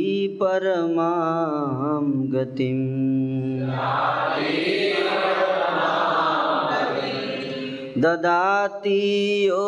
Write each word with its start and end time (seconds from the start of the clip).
परमां 0.41 2.03
गतिम् 2.33 2.85
ददाति 8.03 8.99
यो 9.47 9.67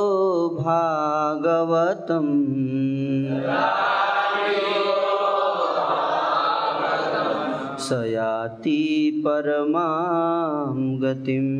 भागवतम् 0.59 2.33
स 7.86 7.91
याति 7.91 9.23
परमां 9.28 11.02
गतिम्। 11.02 11.59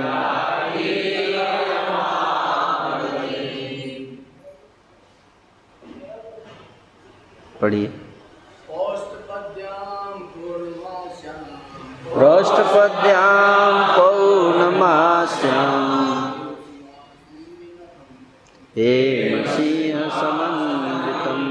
पढ़िए। 7.61 7.93
पृष्ठपद्यां 12.15 13.97
पौर्णमास्याम्। 13.97 16.12
हेमसिंह 18.79 20.09
समन्वितम्। 20.09 21.49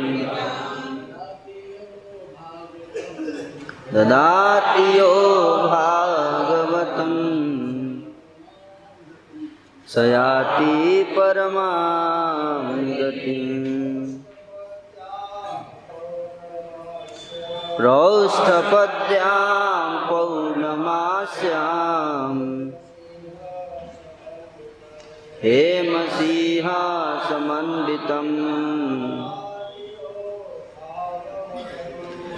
ददाति 3.94 5.00
यो 5.00 5.14
भागवतम्। 5.68 7.22
स 9.88 9.98
याति 9.98 11.04
परमां 11.04 12.78
गतिम् 12.78 14.18
पृष्ठपद्यां 17.78 20.10
पौर्णमास्याम्। 20.10 22.72
हेमसिंह 25.44 26.68
समन्वितम् 27.30 28.36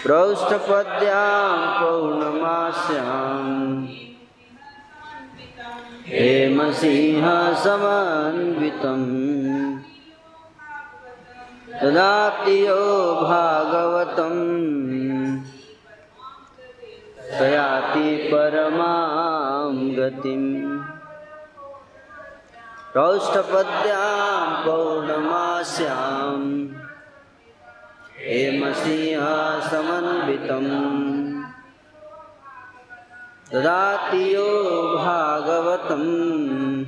पृष्ठपद्यां 0.05 1.81
पौर्णमास्याम्। 1.81 3.87
हेमसिंह 6.07 7.27
समन्वितम् 11.79 11.95
ददाति 11.95 12.69
यो 12.69 13.15
भागवतम्। 13.15 14.39
स 17.39 17.43
याति 17.43 18.31
परमां 18.35 19.97
गतिम्। 19.97 20.83
पृष्ठपद्यां 22.95 24.67
पौर्णमास्याम्। 24.67 26.69
हेमसिंह 28.19 29.25
समन्वितम् 29.71 30.73
ददाति 33.55 34.35
यो 34.35 34.49
भागवतम्। 34.97 36.87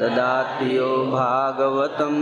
ददाति 0.00 0.78
यो 0.78 1.06
भागवतं 1.06 2.16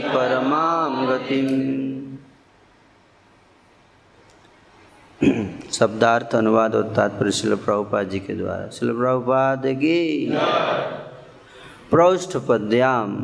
परमां 0.00 1.06
गतिम्। 1.06 1.89
शब्दार्थ 5.80 6.34
अनुवाद 6.36 6.74
और 6.74 6.82
तात्पर्य 6.96 7.32
शिल 7.32 7.54
प्रभुपाद 7.56 8.08
जी 8.08 8.18
के 8.20 8.34
द्वारा। 8.34 8.66
शिल 8.68 8.92
प्रभुपाद 8.92 9.62
की 9.76 10.00
प्रौष्ठ 11.90 12.36
पद्याम 12.48 13.14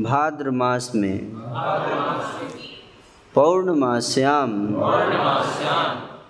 भाद्र 0.00 0.50
मास 0.50 0.90
में 0.94 1.18
पौर्णमास्याम 3.34 4.50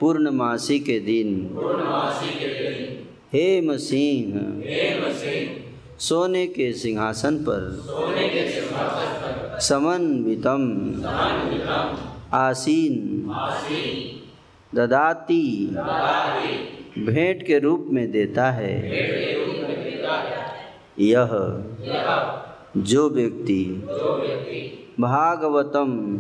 पूर्णमासी 0.00 0.78
के 0.80 0.98
दिन 1.00 1.28
हेम 3.32 3.76
सिंह 3.78 4.32
सोने 5.98 6.46
के 6.46 6.72
सिंहासन 6.72 7.36
पर 7.48 7.60
समन्वितम 9.60 10.62
आसीन। 12.34 13.30
ददाती। 14.74 15.66
भेंट 17.06 17.46
के 17.46 17.58
रूप 17.58 17.86
में 17.90 18.10
देता 18.12 18.50
है। 18.50 18.74
यह 21.00 21.30
जो 22.76 23.08
व्यक्ति 23.08 23.64
भागवतम 25.00 26.18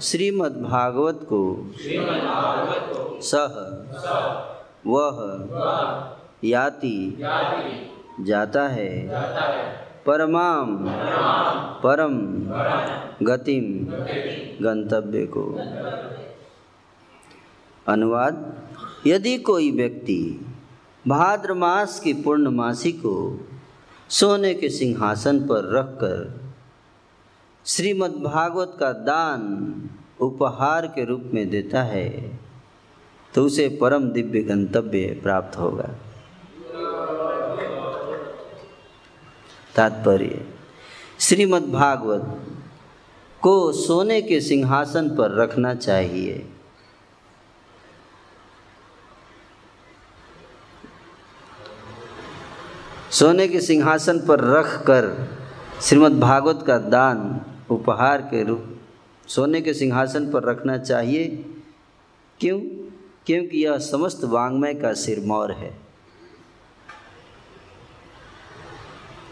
श्रीमद् 0.00 0.62
भागवत 0.62 1.20
को 1.32 1.72
सह 3.22 3.54
वह 4.86 5.48
याति 6.44 7.18
जाता 8.20 8.68
है। 8.68 9.08
परमाम। 10.06 10.76
परम। 11.82 12.16
गतिम। 13.26 13.64
गंतव्य 14.64 15.26
को 15.26 15.44
अनुवाद, 17.88 18.34
यदि 19.06 19.36
कोई 19.38 19.70
व्यक्ति 19.70 20.46
भाद्र 21.08 21.54
मास 21.54 22.00
की 22.00 22.12
पूर्णमासी 22.12 22.92
को 22.92 23.14
सोने 24.10 24.54
के 24.54 24.68
सिंहासन 24.68 25.38
पर 25.40 25.70
रखकर 25.72 26.40
श्रीमद् 27.66 28.22
भागवत 28.22 28.76
का 28.80 28.92
दान 28.92 29.40
उपहार 30.20 30.86
के 30.86 31.04
रूप 31.04 31.30
में 31.34 31.48
देता 31.50 31.82
है 31.82 32.08
तो 33.34 33.44
उसे 33.44 33.68
परम 33.80 34.08
दिव्य 34.08 34.40
गंतव्य 34.40 35.20
प्राप्त 35.22 35.58
होगा। 35.58 35.88
तात्पर्य। 39.76 40.48
श्रीमद् 41.20 41.72
भागवत 41.72 42.46
को 43.42 43.72
सोने 43.72 44.22
के 44.22 44.40
सिंहासन 44.40 45.08
पर 45.08 45.36
रखना 45.36 45.74
चाहिए। 45.74 46.50
सोने 53.10 53.48
के 53.48 53.60
सिंहासन 53.60 54.26
पर 54.26 54.40
रख 54.40 54.82
कर 54.82 55.30
श्रीमद् 55.82 56.20
भागवत 56.20 56.64
का 56.66 56.78
दान, 56.78 57.40
उपहार 57.70 58.20
के 58.20 58.44
रूप 58.44 58.80
सोने 59.26 59.60
के 59.60 59.74
सिंहासन 59.74 60.30
पर 60.30 60.42
रखना 60.42 60.78
चाहिए। 60.78 61.26
क्यों? 62.40 62.60
क्योंकि 63.26 63.64
यह 63.64 63.78
समस्त 63.78 64.24
वांग्मय 64.24 64.74
का 64.74 64.92
सिरमौर 64.92 65.52
है। 65.52 65.83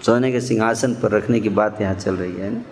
सोने 0.03 0.31
के 0.33 0.41
सिंहासन 0.41 0.95
पर 0.95 1.11
रखने 1.11 1.41
की 1.41 1.49
बात 1.51 1.81
यहाँ 1.81 1.95
चल 1.95 2.17
रही 2.17 2.35
है 2.35 2.51
ना 2.51 2.63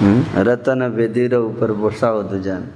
हम्म? 0.00 0.42
रतन 0.42 0.82
वेदीर 0.92 1.34
ऊपर 1.34 1.70
हो 2.04 2.22
दुजन 2.24 2.68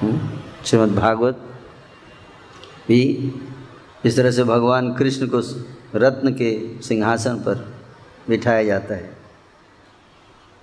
हम्म? 0.00 0.18
श्रीमद 0.64 0.94
भागवत 0.94 1.44
भी 2.88 3.02
इस 4.06 4.16
तरह 4.16 4.30
से 4.30 4.44
भगवान 4.44 4.92
कृष्ण 4.94 5.26
को 5.26 5.40
रत्न 5.94 6.32
के 6.32 6.50
सिंहासन 6.82 7.38
पर 7.38 7.64
बिठाया 8.28 8.62
जाता 8.64 8.94
है 8.94 9.16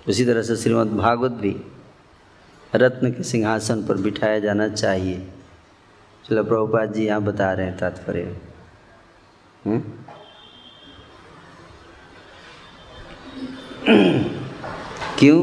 उसी 0.06 0.24
तरह 0.24 0.42
से 0.42 0.56
श्रीमद् 0.56 0.96
भागवत 0.96 1.32
भी 1.40 1.54
रत्न 2.72 3.10
के 3.10 3.22
सिंहासन 3.22 3.82
पर 3.86 3.96
बिठाया 4.00 4.38
जाना 4.38 4.68
चाहिए 4.68 5.26
चलो 6.28 6.42
प्रभुपाद 6.44 6.92
जी 6.92 7.06
यहाँ 7.06 7.22
बता 7.22 7.52
रहे 7.52 7.66
हैं 7.66 7.76
तात्पर्य। 7.78 8.36
हम्म? 9.64 9.82
क्यों? 15.18 15.42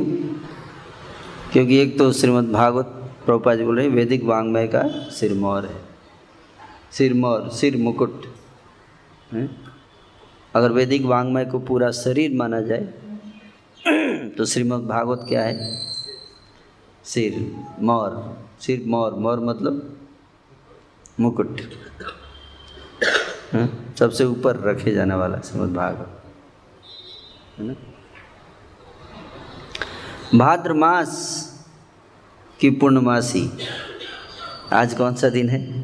क्योंकि 1.51 1.77
एक 1.77 1.97
तो 1.97 2.11
श्रीमद् 2.13 2.51
भागवत 2.51 2.85
प्रभुपाद 3.25 3.57
जी 3.57 3.63
बोल 3.63 3.77
रहे 3.77 3.87
हैं 3.87 3.93
वैदिक 3.95 4.23
वांग्मय 4.23 4.67
का 4.67 4.83
सिरमौर 5.09 5.65
है। 5.65 5.81
सिरमौर 6.91 7.49
सिर 7.49 7.77
मुकुट। 7.77 8.25
है? 9.31 9.49
अगर 10.55 10.71
वैदिक 10.71 11.05
वांग्मय 11.05 11.45
को 11.45 11.59
पूरा 11.59 11.91
शरीर 11.91 12.35
माना 12.35 12.61
जाए 12.61 12.93
तो 14.37 14.45
श्रीमद् 14.45 14.87
भागवत 14.87 15.25
क्या 15.29 15.43
है? 15.43 15.55
सिर 17.03 17.51
मौर 17.79 18.37
सिर 18.61 18.83
मौर 18.87 19.13
मौर 19.13 19.39
मतलब 19.39 19.97
मुकुट। 21.19 21.59
है? 23.53 23.95
सबसे 23.95 24.25
ऊपर 24.25 24.55
रखे 24.55 24.91
जाने 24.91 25.15
वाला 25.15 25.37
श्रीमद् 25.37 25.73
भागवत 25.73 26.23
है 27.59 27.65
ना? 27.65 27.73
भाद्र 30.37 30.73
मास 30.73 31.43
की 32.59 32.69
पूर्णमासी। 32.69 33.51
आज 34.73 34.93
कौन 34.93 35.15
सा 35.15 35.29
दिन 35.29 35.49
है? 35.49 35.83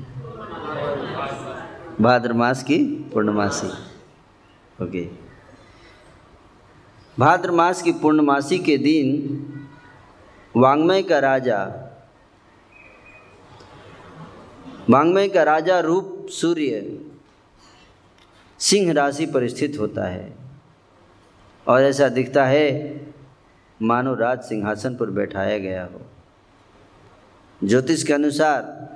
भाद्र 2.01 2.33
मास 2.33 2.63
की 2.63 2.77
पूर्णमासी। 3.13 3.67
ओके। 4.83 5.09
भाद्र 7.19 7.51
मास 7.51 7.81
की 7.81 7.91
पूर्णमासी 7.91 8.59
के 8.59 8.77
दिन 8.77 9.09
वांग्मय 10.57 11.03
का 11.03 11.19
राजा 11.19 11.85
वांग्मय 14.89 15.29
का 15.29 15.43
राजा 15.43 15.79
रूप 15.79 16.27
सूर्य 16.29 17.01
सिंह 18.59 18.93
राशि 18.93 19.25
पर 19.25 19.47
स्थित 19.47 19.77
होता 19.79 20.03
है। 20.03 20.33
और 21.67 21.81
ऐसा 21.81 22.09
दिखता 22.09 22.45
है, 22.45 23.01
मानो 23.81 24.15
राज 24.15 24.41
सिंहासन 24.41 24.95
पर 24.95 25.05
बैठाया 25.05 25.57
गया 25.57 25.85
हो। 25.85 26.01
ज्योतिष 27.67 28.03
के 28.03 28.13
अनुसार, 28.13 28.89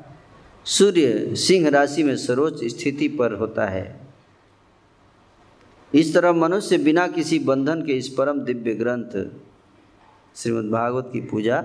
सूर्य 0.65 1.35
सिंह 1.35 1.69
राशि 1.69 2.03
में 2.03 2.17
सर्वोच्च 2.17 2.65
स्थिति 2.65 3.07
पर 3.07 3.33
होता 3.33 3.65
है। 3.65 3.99
इस 5.93 6.13
तरह 6.13 6.31
मनुष्य 6.31 6.77
बिना 6.77 7.07
किसी 7.07 7.39
बंधन 7.39 7.85
के 7.85 7.93
इस 7.93 8.09
परम 8.09 8.39
दिव्य 8.39 8.73
ग्रंथ 8.73 9.31
श्रीमद् 10.35 10.71
भागवत 10.71 11.09
की 11.13 11.21
पूजा 11.21 11.61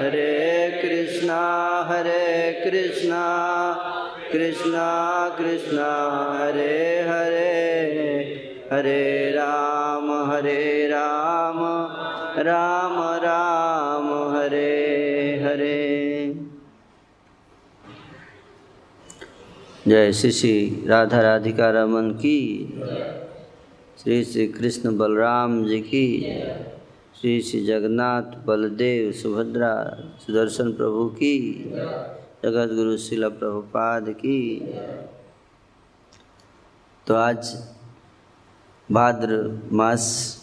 हरे 0.00 0.34
कृष्णा 0.82 1.40
हरे 1.88 2.28
कृष्णा 2.64 3.24
कृष्णा 4.32 4.88
कृष्णा, 5.38 5.90
हरे 6.40 6.76
हरे 7.08 7.54
हरे 8.72 9.04
राम 9.30 10.12
हरे 10.30 10.62
राम 10.88 11.58
राम 12.38 12.96
राम। 13.24 13.55
जय 19.88 20.12
श्री 20.12 20.30
श्री 20.32 20.84
राधा 20.86 21.20
राधिका 21.20 21.70
रमन 21.70 22.10
की। 22.10 22.68
श्री 24.02 24.24
श्री 24.24 24.46
कृष्ण 24.46 24.98
बलराम 24.98 25.64
जी 25.64 25.80
की। 25.80 26.32
श्री 27.20 27.42
श्री 27.42 27.64
जगन्नाथ 27.64 28.22
बलदेव 28.22 29.12
सुभद्रा 29.12 29.98
सुदर्शन 30.26 30.72
प्रभु 30.72 31.06
की। 31.06 31.64
जगत 32.44 32.74
गुरु 32.74 32.96
शिला 32.96 33.28
प्रभुपाद 33.28 34.10
की। 34.10 34.74
तो 37.06 37.14
आज 37.14 37.56
भाद्र 38.92 39.60
मास 39.72 40.36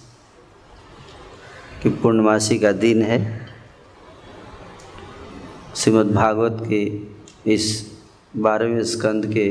की 1.84 1.90
पूर्णमासी 1.90 2.60
का 2.60 2.72
दिन 2.72 3.02
है। 3.02 3.48
श्रीमद् 5.76 6.12
भागवत 6.12 6.64
के 6.70 7.02
इस 7.54 7.93
बारहवें 8.38 8.84
स्कंद 8.84 9.26
के 9.26 9.50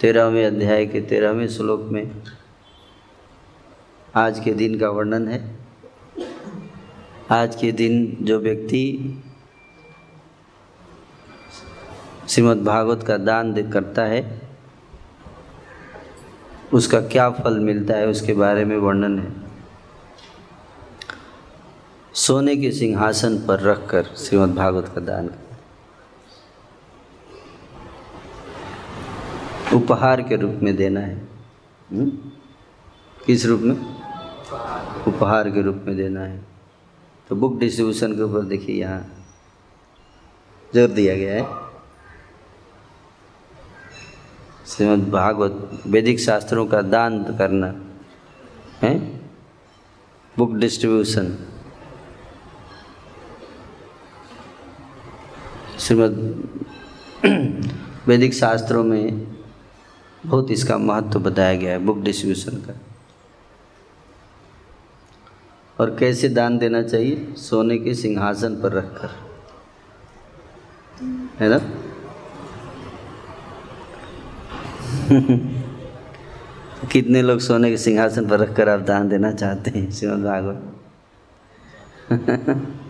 तेरहवें 0.00 0.46
अध्याय 0.46 0.86
के 0.86 1.00
तेरहवें 1.00 1.48
श्लोक 1.48 1.80
में 1.80 2.22
आज 4.14 4.40
के 4.40 4.52
दिन 4.52 4.78
का 4.78 4.88
वर्णन 4.88 5.28
है। 5.28 5.58
आज 7.30 7.56
के 7.56 7.72
दिन 7.72 8.16
जो 8.20 8.38
व्यक्ति 8.38 8.82
श्रीमद् 12.28 12.64
भागवत 12.64 13.02
का 13.02 13.16
दान 13.16 13.70
करता 13.70 14.02
है, 14.02 14.42
उसका 16.72 17.00
क्या 17.00 17.30
फल 17.30 17.58
मिलता 17.58 17.94
है 17.94 18.06
उसके 18.06 18.32
बारे 18.32 18.64
में 18.64 18.76
वर्णन 18.76 19.18
है। 19.18 19.32
सोने 22.14 22.56
के 22.56 22.72
सिंहासन 22.72 23.38
पर 23.38 23.60
रखकर 23.60 24.04
श्रीमद् 24.04 24.54
भागवत 24.54 24.92
का 24.94 25.00
दान 25.00 25.30
उपहार 29.76 30.22
के 30.22 30.36
रूप 30.36 30.60
में 30.62 30.76
देना 30.76 31.00
है। 31.00 31.28
हुँ? 31.92 32.32
किस 33.26 33.46
रूप 33.46 33.60
में? 33.60 33.74
उपहार 35.08 35.50
के 35.50 35.62
रूप 35.62 35.82
में 35.86 35.96
देना 35.96 36.20
है। 36.20 36.44
तो 37.28 37.36
बुक 37.36 37.58
डिस्ट्रीब्यूशन 37.58 38.12
के 38.12 38.22
ऊपर 38.22 38.40
देखिए 38.40 38.80
यहाँ। 38.80 39.26
ज़ोर 40.74 40.88
दिया 40.88 41.16
गया 41.16 41.34
है। 41.34 41.66
श्रीमद् 44.66 45.10
भागवत, 45.10 45.82
वैदिक 45.86 46.20
शास्त्रों 46.20 46.66
का 46.66 46.82
दान 46.82 47.24
करना, 47.24 47.74
है? 48.82 49.20
Book 50.38 50.54
distribution. 50.54 51.38
श्रीमद् 55.78 56.46
वैदिक 58.08 58.34
शास्त्रों 58.34 58.84
में 58.84 59.35
बहुत 60.26 60.50
इसका 60.50 60.78
महत्व 60.78 61.10
तो 61.10 61.20
बताया 61.20 61.54
गया 61.54 61.72
है 61.72 61.78
बुक 61.78 61.98
डिस्ट्रीब्यूशन 61.98 62.56
का। 62.56 62.80
और 65.80 65.96
कैसे 65.96 66.28
दान 66.28 66.58
देना 66.58 66.82
चाहिए? 66.82 67.34
सोने 67.36 67.78
के 67.78 67.94
सिंहासन 67.94 68.54
पर 68.54 68.72
रखकर। 68.72 69.08
है 71.40 71.40
ना? 71.40 71.60
कितने 76.92 77.22
लोग 77.22 77.40
सोने 77.40 77.70
के 77.70 77.76
सिंहासन 77.76 78.28
पर 78.28 78.40
रखकर 78.40 78.68
आप 78.68 78.80
दान 78.80 79.08
देना 79.08 79.32
चाहते 79.32 79.70
हैं, 79.70 79.90
श्रीमद 79.90 80.24
भागवत? 80.24 80.74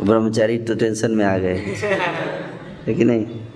ब्रह्मचारी 0.00 0.58
तो 0.58 0.74
टेंशन 0.74 1.10
में 1.10 1.24
आ 1.24 1.38
गए। 1.38 1.76
लेकिन 2.88 3.06
नहीं? 3.06 3.51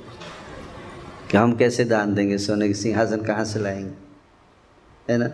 कि 1.30 1.37
हम 1.37 1.56
कैसे 1.56 1.85
दान 1.85 2.14
देंगे? 2.14 2.38
सोने 2.38 2.68
के 2.68 2.75
सिंहासन 2.75 3.23
कहाँ 3.23 3.45
से 3.45 3.59
लाएँगे? 3.61 5.12
है 5.12 5.18
ना? 5.18 5.28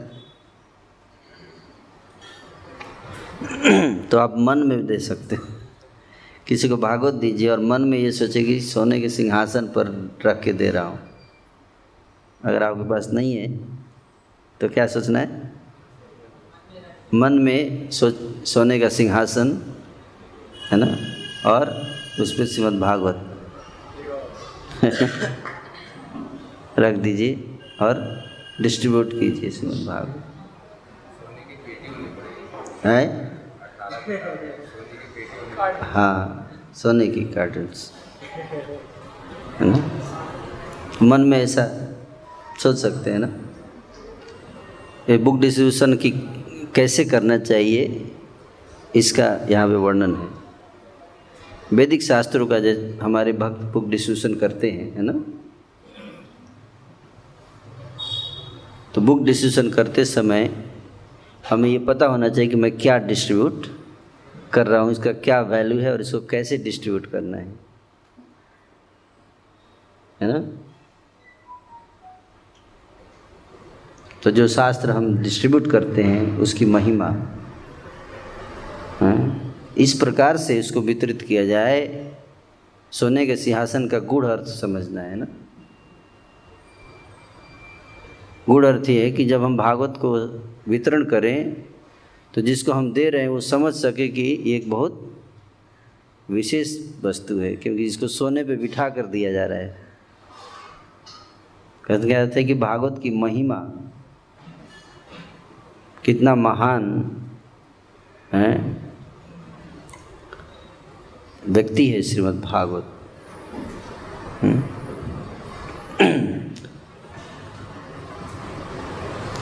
तो 4.10 4.18
आप 4.18 4.34
मन 4.38 4.58
में 4.58 4.86
दे 4.86 4.98
सकते 4.98 5.36
हैं। 5.36 5.42
किसी 6.46 6.68
को 6.68 6.76
भागवत 6.76 7.14
दीजिए 7.14 7.48
और 7.48 7.60
मन 7.60 7.82
में 7.82 7.98
ये 7.98 8.12
सोचे 8.12 8.42
कि 8.42 8.60
सोने 8.60 9.00
के 9.00 9.08
सिंहासन 9.08 9.66
पर 9.66 10.12
रख 10.26 10.40
के 10.40 10.52
दे 10.52 10.70
रहा 10.70 10.84
हूँ। 10.84 10.98
अगर 12.44 12.62
आपके 12.62 12.88
पास 12.90 13.08
नहीं 13.12 13.36
है 13.36 13.56
तो 14.60 14.68
क्या 14.68 14.86
सोचना 14.86 15.18
है? 15.18 15.52
मन 17.14 17.32
में 17.32 17.90
सो, 17.90 18.10
सोने 18.44 18.80
का 18.80 18.88
सिंहासन, 18.88 19.74
है 20.70 20.78
ना? 20.78 20.96
और 21.50 21.86
उस 22.20 22.32
पर 22.32 22.46
श्रीमद 22.46 22.80
भागवत 22.80 23.28
रख 26.78 26.94
दीजिए 26.94 27.58
और 27.82 28.24
डिस्ट्रीब्यूट 28.60 29.12
कीजिए 29.12 29.50
श्रीमद 29.50 29.86
भाग। 29.86 30.22
है? 32.86 33.32
हाँ 35.82 36.50
सोने 36.74 37.06
की 37.06 37.20
कार्टन्स। 37.20 37.92
है 39.60 39.66
ना? 39.66 39.76
मन 41.02 41.20
में 41.20 41.38
ऐसा 41.38 41.64
सोच 42.62 42.76
सकते 42.76 43.10
हैं 43.10 43.18
ना? 43.18 43.28
ये 45.10 45.18
बुक 45.18 45.38
डिस्ट्रीब्यूशन 45.40 45.94
की 45.96 46.10
कैसे 46.74 47.04
करना 47.04 47.38
चाहिए, 47.38 48.10
इसका 48.96 49.24
यहाँ 49.50 49.68
पे 49.68 49.74
वर्णन 49.74 50.14
है। 50.14 51.76
वैदिक 51.76 52.02
शास्त्रों 52.02 52.46
का 52.46 52.58
जैसे 52.58 52.98
हमारे 53.02 53.32
भक्त 53.32 53.62
बुक 53.72 53.88
डिस्ट्रीब्यूशन 53.88 54.34
करते 54.34 54.70
हैं, 54.70 54.92
है 54.94 55.02
ना? 55.02 55.12
तो 58.94 59.00
बुक 59.00 59.22
डिस्ट्रीब्यूशन 59.24 59.70
करते 59.70 60.04
समय 60.04 60.50
हमें 61.50 61.68
ये 61.68 61.78
पता 61.86 62.06
होना 62.06 62.28
चाहिए 62.28 62.50
कि 62.50 62.56
मैं 62.56 62.70
क्या 62.78 62.96
डिस्ट्रीब्यूट 62.98 63.66
कर 64.52 64.66
रहा 64.66 64.80
हूँ, 64.80 64.92
इसका 64.92 65.12
क्या 65.12 65.40
वैल्यू 65.42 65.78
है 65.80 65.92
और 65.92 66.00
इसको 66.00 66.20
कैसे 66.26 66.56
डिस्ट्रीब्यूट 66.58 67.06
करना 67.06 67.36
है 67.36 67.54
है 70.20 70.32
ना 70.32 70.38
तो 74.22 74.30
जो 74.30 74.46
शास्त्र 74.48 74.90
हम 74.90 75.16
डिस्ट्रीब्यूट 75.18 75.70
करते 75.70 76.02
हैं, 76.02 76.38
उसकी 76.38 76.64
महिमा, 76.66 77.08
है? 79.00 79.14
इस 79.78 79.92
प्रकार 80.00 80.36
से 80.36 80.58
इसको 80.58 80.80
वितरित 80.80 81.22
किया 81.22 81.44
जाए, 81.46 81.80
सोने 82.92 83.26
के 83.26 83.36
सिंहासन 83.36 83.88
का 83.88 83.98
गुड़ 83.98 84.24
अर्थ 84.26 84.46
समझना 84.50 85.00
है 85.00 85.16
ना 85.16 85.26
गुड़ 88.46 88.64
अर्थ 88.66 88.88
ये 88.88 89.04
है 89.04 89.10
कि 89.10 89.24
जब 89.24 89.42
हम 89.42 89.56
भागवत 89.56 89.94
को 89.96 90.14
वितरण 90.70 91.04
करें 91.04 91.52
तो 92.34 92.40
जिसको 92.40 92.72
हम 92.72 92.92
दे 92.92 93.08
रहे 93.10 93.22
हैं, 93.22 93.28
वो 93.28 93.40
समझ 93.40 93.72
सके 93.74 94.08
कि 94.08 94.22
ये 94.22 94.56
एक 94.56 94.68
बहुत 94.70 95.08
विशेष 96.28 96.76
वस्तु 97.04 97.38
है, 97.38 97.54
क्योंकि 97.56 97.84
इसको 97.84 98.06
सोने 98.08 98.44
पे 98.44 98.56
बिठा 98.56 98.88
कर 98.88 99.06
दिया 99.06 99.32
जा 99.32 99.44
रहा 99.46 99.58
है। 99.58 99.76
कहते 101.84 102.08
कहते 102.08 102.40
हैं 102.40 102.46
कि 102.48 102.54
भागवत 102.54 103.00
की 103.02 103.10
महिमा 103.10 103.56
कितना 106.04 106.34
महान, 106.34 106.84
है? 108.32 108.80
व्यक्ति 111.48 111.86
है 111.90 112.02
श्रीमद् 112.02 112.40
भागवत। 112.42 112.88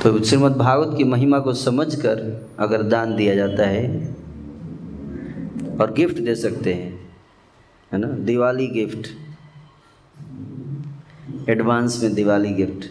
तो 0.02 0.24
श्रीमद् 0.24 0.56
भागवत 0.56 0.98
की 0.98 1.04
महिमा 1.04 1.38
को 1.38 1.52
समझकर 1.52 2.48
अगर 2.58 2.82
दान 2.82 3.16
दिया 3.16 3.34
जाता 3.34 3.66
है 3.66 4.16
और 5.80 5.92
गिफ्ट 5.92 6.18
दे 6.18 6.34
सकते 6.34 6.74
हैं, 6.74 7.08
है 7.92 7.98
ना? 7.98 8.08
दिवाली 8.08 8.66
गिफ्ट। 8.66 9.08
एडवांस 11.48 12.02
में 12.02 12.14
दिवाली 12.14 12.50
गिफ्ट। 12.50 12.84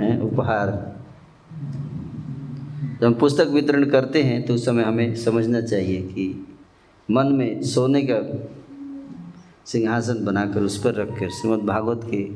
है? 0.00 0.20
उपहार। 0.20 0.96
जब 3.00 3.06
हम 3.06 3.14
पुस्तक 3.14 3.46
वितरण 3.46 3.90
करते 3.90 4.22
हैं 4.22 4.46
तो 4.46 4.54
उस 4.54 4.66
समय 4.66 4.82
हमें 4.82 5.16
समझना 5.16 5.60
चाहिए 5.60 6.02
कि 6.02 6.46
मन 7.10 7.26
में 7.26 7.62
सोने 7.62 8.08
का 8.10 8.48
सिंहासन 9.66 10.24
बनाकर 10.24 10.60
उस 10.60 10.82
पर 10.82 10.94
रखकर 10.94 11.30
श्रीमद् 11.30 11.66
भागवत 11.66 12.00
के 12.04 12.28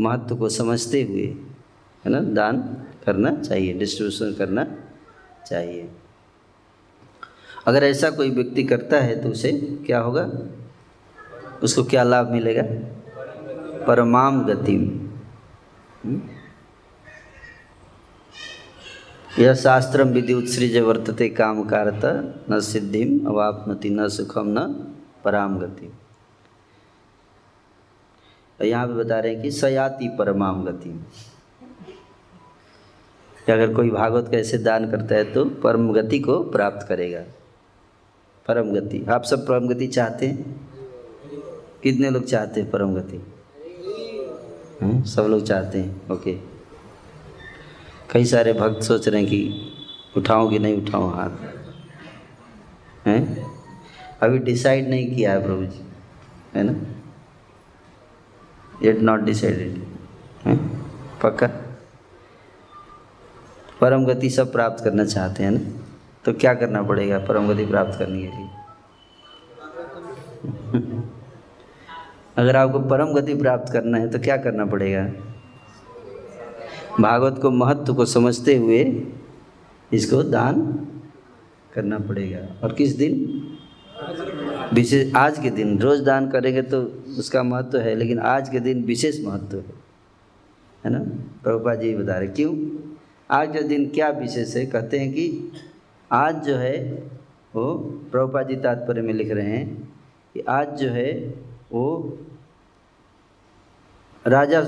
महत्व 0.00 0.36
को 0.36 0.48
समझते 0.48 1.02
हुए 1.02 1.36
है 2.06 2.12
ना? 2.12 2.20
दान 2.20 2.60
करना 3.06 3.30
चाहिए 3.42 3.72
डिस्ट्रीब्यूशन 3.72 4.34
करना 4.34 4.64
चाहिए। 5.46 5.88
अगर 7.66 7.84
ऐसा 7.84 8.10
कोई 8.10 8.30
व्यक्ति 8.30 8.62
करता 8.64 9.00
है 9.00 9.22
तो 9.22 9.28
उसे 9.28 9.52
क्या 9.86 9.98
होगा? 9.98 10.30
उसको 11.62 11.84
क्या 11.84 12.02
लाभ 12.02 12.30
मिलेगा? 12.30 12.62
परमाम 13.86 14.44
गति 14.44 14.74
हम्म? 16.04 16.20
यह 19.38 19.54
शास्त्र 19.54 20.04
विधि 20.04 20.34
उत्सृज 20.34 20.76
वर्तते 20.78 21.28
काम 21.28 21.64
कारता, 21.64 22.10
न 22.50 22.60
सिद्धिम 22.60 23.26
अवापनति, 23.26 23.90
न 23.90 24.08
सुखम 24.08 24.46
न 24.48 24.68
पराम 25.24 25.58
गति 25.58 25.92
यहाँ 28.60 28.86
पे 28.86 28.92
बता 28.92 29.18
रहे 29.20 29.32
हैं 29.32 29.42
कि 29.42 29.50
सयाति 29.50 30.08
परमाम 30.08 30.64
गति 30.64 30.90
कि 33.46 33.52
अगर 33.52 33.74
कोई 33.74 33.90
भागवत 33.90 34.28
का 34.30 34.36
ऐसे 34.36 34.58
दान 34.58 34.90
करता 34.90 35.14
है 35.14 35.32
तो 35.32 35.44
परम 35.44 35.92
गति 35.92 36.18
को 36.18 36.42
प्राप्त 36.42 36.86
करेगा। 36.88 37.20
परम 38.48 38.70
गति। 38.74 39.06
आप 39.10 39.24
सब 39.24 39.46
परम 39.46 39.68
गति 39.68 39.86
चाहते 39.86 40.26
हैं? 40.26 40.70
कितने 41.82 42.10
लोग 42.10 42.24
चाहते 42.24 42.60
हैं 42.60 42.70
परम 42.70 42.94
गति? 42.94 43.16
हम्म, 44.82 45.02
सब 45.02 45.22
लोग 45.22 45.42
चाहते 45.42 45.78
हैं। 45.78 46.10
ओके। 46.10 46.34
कई 48.10 48.24
सारे 48.24 48.52
भक्त 48.52 48.82
सोच 48.82 49.08
रहे 49.08 49.20
हैं 49.20 49.30
कि 49.30 49.70
उठाऊं 50.16 50.50
कि 50.50 50.58
नहीं 50.58 50.86
उठाऊं 50.86 51.14
हाथ। 51.14 51.30
हैं? 53.06 53.46
अभी 54.22 54.38
डिसाइड 54.38 54.88
नहीं 54.88 55.16
किया 55.16 55.32
है 55.32 55.42
प्रभु 55.42 55.64
जी। 55.64 55.80
है 56.54 56.62
ना? 56.62 56.74
इट 58.82 58.98
नॉट 58.98 59.20
डिसाइडेड 59.20 59.84
पक्का? 61.22 61.65
परम 63.80 64.04
गति 64.04 64.30
सब 64.30 64.52
प्राप्त 64.52 64.84
करना 64.84 65.04
चाहते 65.04 65.42
हैं 65.42 65.50
ना? 65.50 65.60
तो 66.24 66.32
क्या 66.32 66.54
करना 66.54 66.82
पड़ेगा 66.82 67.18
परम 67.18 67.54
गति 67.54 67.66
प्राप्त 67.66 67.98
करने 67.98 68.18
के 68.22 68.26
लिए? 68.26 68.48
अगर 72.36 72.56
आपको 72.56 72.80
परम 72.80 73.12
गति 73.14 73.34
प्राप्त 73.34 73.72
करना 73.72 73.98
है 73.98 74.08
तो 74.08 74.18
क्या 74.18 74.36
करना 74.36 74.64
पड़ेगा? 74.64 75.10
भागवत 77.00 77.38
को 77.42 77.50
महत्व 77.50 77.94
को 77.94 78.04
समझते 78.04 78.56
हुए 78.56 79.06
इसको 79.92 80.22
दान 80.22 80.88
करना 81.74 81.98
पड़ेगा। 81.98 82.60
और 82.64 82.72
किस 82.72 82.96
दिन? 82.96 83.42
विशेष 84.72 85.14
आज 85.14 85.38
के 85.38 85.50
दिन। 85.50 85.78
रोज 85.78 86.00
दान 86.00 86.30
करेंगे 86.30 86.62
तो 86.62 86.82
उसका 87.18 87.42
महत्व 87.42 87.78
है, 87.78 87.94
लेकिन 87.94 88.18
आज 88.18 88.48
के 88.48 88.60
दिन 88.60 88.84
विशेष 88.84 89.24
महत्व 89.24 89.56
है। 89.56 89.64
है 90.84 90.90
ना? 90.90 90.98
प्रभुपा 91.42 91.74
जी 91.74 91.94
बता 91.94 92.18
रहे 92.18 92.28
क्यों? 92.28 92.85
आज 93.30 93.54
का 93.54 93.60
दिन 93.60 93.88
क्या 93.90 94.08
विशेष 94.10 94.54
है, 94.56 94.64
कहते 94.66 94.98
हैं 94.98 95.12
कि 95.12 95.52
आज 96.10 96.44
जो 96.44 96.56
है, 96.56 96.78
वो 97.54 97.74
प्रभुपा 98.12 98.42
जी 98.42 98.56
तात्पर्य 98.56 99.02
में 99.02 99.12
लिख 99.14 99.30
रहे 99.30 99.46
हैं 99.46 99.66
कि 100.34 100.40
आज 100.40 100.78
जो 100.80 100.88
है, 100.90 101.12
वो 101.72 102.18
राजा 104.24 104.60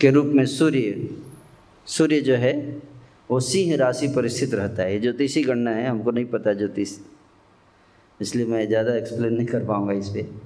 के 0.00 0.10
रूप 0.10 0.26
में 0.26 0.44
सूर्य 0.46 1.08
सूर्य 1.86 2.20
जो 2.20 2.34
है, 2.36 2.54
वो 3.30 3.40
सिंह 3.42 3.76
राशि 3.76 4.08
पर 4.08 4.28
स्थित 4.28 4.54
रहता 4.54 4.82
है। 4.82 4.98
ज्योतिषी 5.00 5.42
गणना 5.42 5.70
है, 5.70 5.86
हमको 5.88 6.10
नहीं 6.10 6.24
पता 6.26 6.52
ज्योतिष। 6.54 6.98
इसलिए 8.20 8.46
मैं 8.46 8.66
ज़्यादा 8.68 8.94
एक्सप्लेन 8.96 9.34
नहीं 9.34 9.46
कर 9.46 9.64
पाऊँगा 9.64 9.92
इस 9.92 10.08
पर 10.08 10.40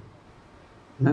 ना 0.99 1.11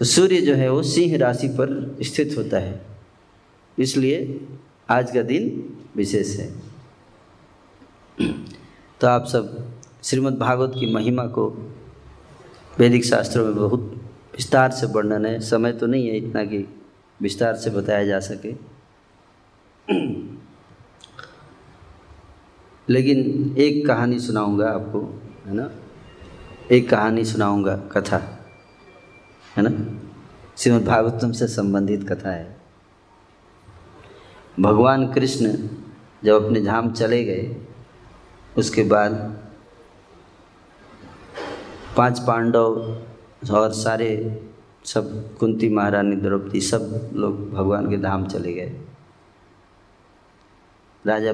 तो 0.00 0.04
सूर्य 0.04 0.40
जो 0.40 0.54
है, 0.54 0.68
वो 0.70 0.82
सिंह 0.82 1.16
राशि 1.18 1.48
पर 1.50 1.96
स्थित 2.02 2.36
होता 2.38 2.58
है। 2.58 2.91
इसलिए 3.82 4.46
आज 4.90 5.10
का 5.10 5.22
दिन 5.22 5.76
विशेष 5.96 6.36
है। 6.36 6.50
तो 9.00 9.06
आप 9.06 9.24
सब 9.24 9.72
श्रीमद् 10.02 10.38
भागवत 10.38 10.72
की 10.80 10.94
महिमा 10.94 11.26
को 11.26 11.48
वैदिक 12.78 13.04
शास्त्रों 13.04 13.44
में 13.44 13.54
बहुत 13.54 13.80
विस्तार 14.32 14.70
से 14.70 14.86
वर्णन 14.86 15.26
है। 15.26 15.40
समय 15.40 15.72
तो 15.72 15.86
नहीं 15.86 16.08
है 16.08 16.16
इतना 16.16 16.44
कि 16.44 16.68
विस्तार 17.22 17.56
से 17.56 17.70
बताया 17.70 18.04
जा 18.04 18.20
सके। 18.20 18.52
लेकिन 22.88 23.54
एक 23.58 23.86
कहानी 23.86 24.20
सुनाऊँगा 24.20 24.68
आपको, 24.68 25.00
है 25.46 25.54
ना? 25.54 25.70
एक 26.72 26.90
कहानी 26.90 27.24
सुनाऊँगा 27.24 27.76
कथा, 27.76 28.16
है 29.56 29.62
ना? 29.68 30.00
श्रीमद् 30.56 30.84
भागवतम 30.84 31.32
से 31.32 31.46
संबंधित 31.48 32.08
कथा 32.08 32.30
है। 32.30 32.51
भगवान 34.60 35.06
कृष्ण 35.12 35.52
जब 36.24 36.44
अपने 36.44 36.60
धाम 36.60 36.90
चले 36.92 37.22
गए, 37.24 37.56
उसके 38.58 38.82
बाद 38.82 39.12
पाँच 41.96 42.18
पांडव 42.18 43.54
और 43.54 43.72
सारे 43.72 44.10
सब 44.84 45.36
कुंती 45.38 45.68
महारानी, 45.68 46.16
द्रौपदी 46.16 46.60
सब 46.60 47.10
लोग 47.14 47.50
भगवान 47.52 47.90
के 47.90 47.96
धाम 47.96 48.26
चले 48.26 48.52
गए। 48.52 48.80
राजा 51.04 51.32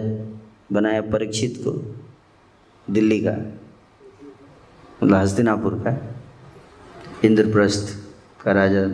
बनाया 0.73 1.01
परीक्षित 1.03 1.59
को 1.59 1.73
दिल्ली 2.89 3.21
का 3.21 3.37
मतलब 5.03 5.15
हस्तिनापुर 5.15 5.75
का, 5.87 5.97
इंद्रप्रस्थ 7.25 7.97
का 8.43 8.53
राजा 8.53 8.87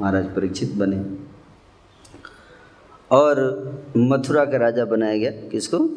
महाराज 0.00 0.34
परीक्षित 0.34 0.74
बने। 0.74 1.27
और 3.10 3.38
मथुरा 3.96 4.44
का 4.44 4.56
राजा 4.56 4.84
बनाया 4.84 5.18
गया 5.18 5.30
किसको? 5.30 5.88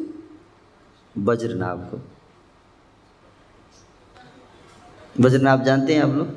वज्रनाभ 1.18 1.78
को। 1.78 2.00
वज्रनाभ 5.20 5.62
जानते 5.62 5.94
हैं 5.94 6.02
आप 6.02 6.10
लोग? 6.10 6.28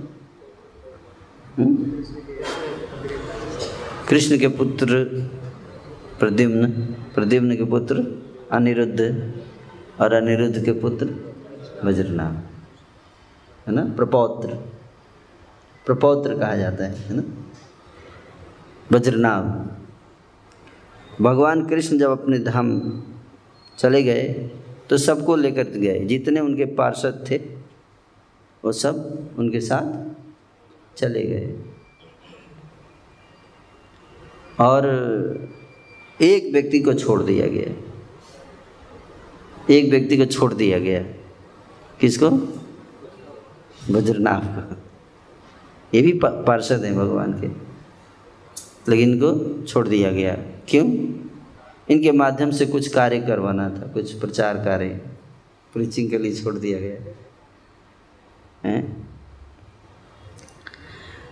हम्म? 1.57 2.03
कृष्ण 4.09 4.39
के 4.39 4.47
पुत्र 4.47 4.87
प्रद्युम्न 6.19 6.71
प्रद्युम्न 7.15 7.55
के 7.55 7.63
पुत्र 7.63 7.95
अनिरुद्ध 8.51 9.33
और 10.01 10.13
अनिरुद्ध 10.13 10.65
के 10.65 10.71
पुत्र 10.71 11.33
वज्रनाभ 11.83 12.33
है 13.67 13.73
ना? 13.73 13.85
प्रपौत्र। 13.95 14.47
प्रपौत्र 15.85 16.39
कहा 16.39 16.55
जाता 16.55 16.83
है 16.83 16.95
है 16.95 17.15
ना? 17.15 17.23
वज्रनाभ 18.91 19.71
भगवान 21.21 21.67
कृष्ण 21.67 21.97
जब 21.97 22.11
अपने 22.11 22.39
धाम 22.39 22.81
चले 23.77 24.03
गए 24.03 24.51
तो 24.89 24.97
सबको 24.97 25.35
लेकर 25.35 25.63
गए। 25.63 25.99
जितने 25.99 26.39
उनके 26.39 26.65
पार्षद 26.65 27.25
थे, 27.31 27.37
वो 28.65 28.71
सब 28.71 29.29
उनके 29.39 29.59
साथ 29.59 30.15
चले 30.97 31.23
गए। 31.23 31.63
और 34.59 34.85
एक 36.21 36.53
व्यक्ति 36.53 36.79
को 36.79 36.93
छोड़ 36.93 37.23
दिया 37.23 37.47
गया। 37.47 37.91
एक 39.69 39.89
व्यक्ति 39.89 40.17
को 40.17 40.25
छोड़ 40.25 40.53
दिया 40.53 40.79
गया। 40.79 41.03
किसको? 41.99 42.29
वज्रनाभ 43.89 44.43
को। 44.43 44.75
ये 45.93 46.01
भी 46.01 46.19
पार्षद 46.25 46.83
हैं 46.83 46.95
भगवान 46.95 47.33
के। 47.41 47.47
लेकिन 48.91 49.11
इनको 49.11 49.61
छोड़ 49.63 49.87
दिया 49.87 50.11
गया। 50.11 50.54
क्यों? 50.69 50.85
इनके 51.89 52.11
माध्यम 52.11 52.51
से 52.51 52.65
कुछ 52.65 52.87
कार्य 52.87 53.19
करवाना 53.19 53.69
था, 53.69 53.87
कुछ 53.87 54.13
प्रचार 54.13 54.57
कार्य। 54.57 54.87
प्रीचिंग 55.73 56.09
के 56.09 56.17
लिए 56.17 56.35
छोड़ 56.35 56.55
दिया 56.55 56.79
गया। 56.79 57.15
है? 58.69 58.97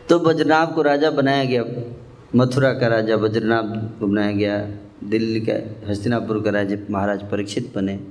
तो 0.09 0.19
वज्रनाभ 0.19 0.75
को 0.75 0.81
राजा 0.81 1.11
बनाया 1.11 1.43
गया। 1.43 1.63
मथुरा 2.35 2.73
का 2.73 2.87
राजा 2.87 3.15
वज्रनाभ 3.15 3.97
को 3.99 4.07
बनाया 4.07 4.31
गया। 4.31 4.69
दिल्ली 5.03 5.41
का 5.49 5.89
हस्तिनापुर 5.89 6.41
का 6.41 6.49
राजा 6.49 6.77
महाराज 6.91 7.31
परीक्षित 7.31 7.73
बने। 7.75 8.07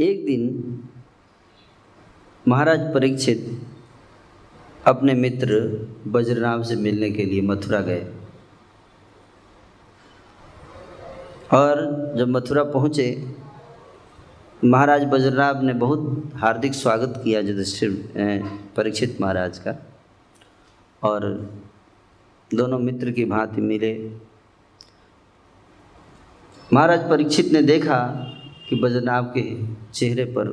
एक 0.00 0.26
दिन 0.26 0.82
महाराज 2.48 2.94
परीक्षित 2.94 3.62
अपने 4.86 5.14
मित्र 5.14 5.86
वज्रनाभ 6.06 6.62
से 6.62 6.76
मिलने 6.76 7.10
के 7.10 7.24
लिए 7.24 7.40
मथुरा 7.40 7.80
गए। 7.80 8.12
और 11.52 12.14
जब 12.16 12.28
मथुरा 12.28 12.64
पहुँचे, 12.64 13.34
महाराज 14.64 15.04
वज्रनाभ 15.10 15.62
ने 15.62 15.72
बहुत 15.72 16.32
हार्दिक 16.36 16.74
स्वागत 16.74 17.20
किया 17.24 17.40
युधिष्ठिर 17.40 17.92
परीक्षित 18.76 19.20
महाराज 19.20 19.58
का। 19.58 19.74
और 21.02 21.24
दोनों 22.54 22.78
मित्र 22.78 23.10
की 23.10 23.24
भांति 23.24 23.60
मिले। 23.60 23.92
महाराज 26.72 27.08
परीक्षित 27.10 27.52
ने 27.52 27.62
देखा 27.62 27.98
कि 28.68 28.80
वज्रनाभ 28.84 29.32
के 29.36 29.44
चेहरे 29.92 30.24
पर 30.24 30.48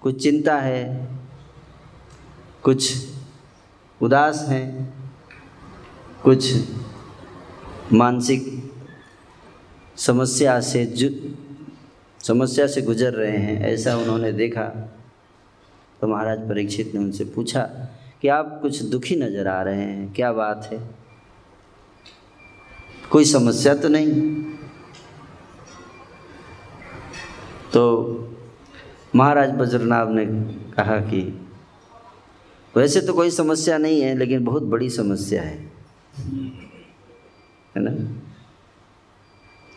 कुछ 0.00 0.22
चिंता 0.22 0.58
है, 0.58 1.08
कुछ 2.62 2.92
उदास 4.00 4.44
हैं, 4.48 4.94
कुछ 6.24 6.54
मानसिक 7.92 8.57
समस्या 9.98 10.60
से 10.60 10.86
जु, 10.86 11.08
समस्या 12.24 12.66
से 12.66 12.82
गुजर 12.82 13.12
रहे 13.12 13.36
हैं, 13.36 13.60
ऐसा 13.62 13.96
उन्होंने 13.96 14.32
देखा। 14.32 14.64
तो 16.00 16.06
महाराज 16.06 16.48
परीक्षित 16.48 16.94
ने 16.94 17.00
उनसे 17.00 17.24
पूछा 17.24 17.62
कि 18.22 18.28
आप 18.28 18.58
कुछ 18.62 18.82
दुखी 18.82 19.16
नज़र 19.16 19.48
आ 19.48 19.62
रहे 19.62 19.80
हैं, 19.80 20.12
क्या 20.12 20.32
बात 20.32 20.68
है? 20.72 20.80
कोई 23.10 23.24
समस्या 23.24 23.74
तो 23.74 23.88
नहीं? 23.88 24.42
तो 27.72 27.84
महाराज 29.14 29.50
बज्रनाभ 29.50 30.08
ने 30.10 30.26
कहा 30.74 30.96
कि 31.00 31.48
वैसे 32.76 33.00
तो 33.00 33.12
कोई 33.12 33.30
समस्या 33.30 33.78
नहीं 33.78 34.00
है, 34.00 34.14
लेकिन 34.18 34.44
बहुत 34.44 34.62
बड़ी 34.62 34.90
समस्या 34.90 35.42
है। 35.42 35.72
है 37.76 37.82
ना? 37.82 38.22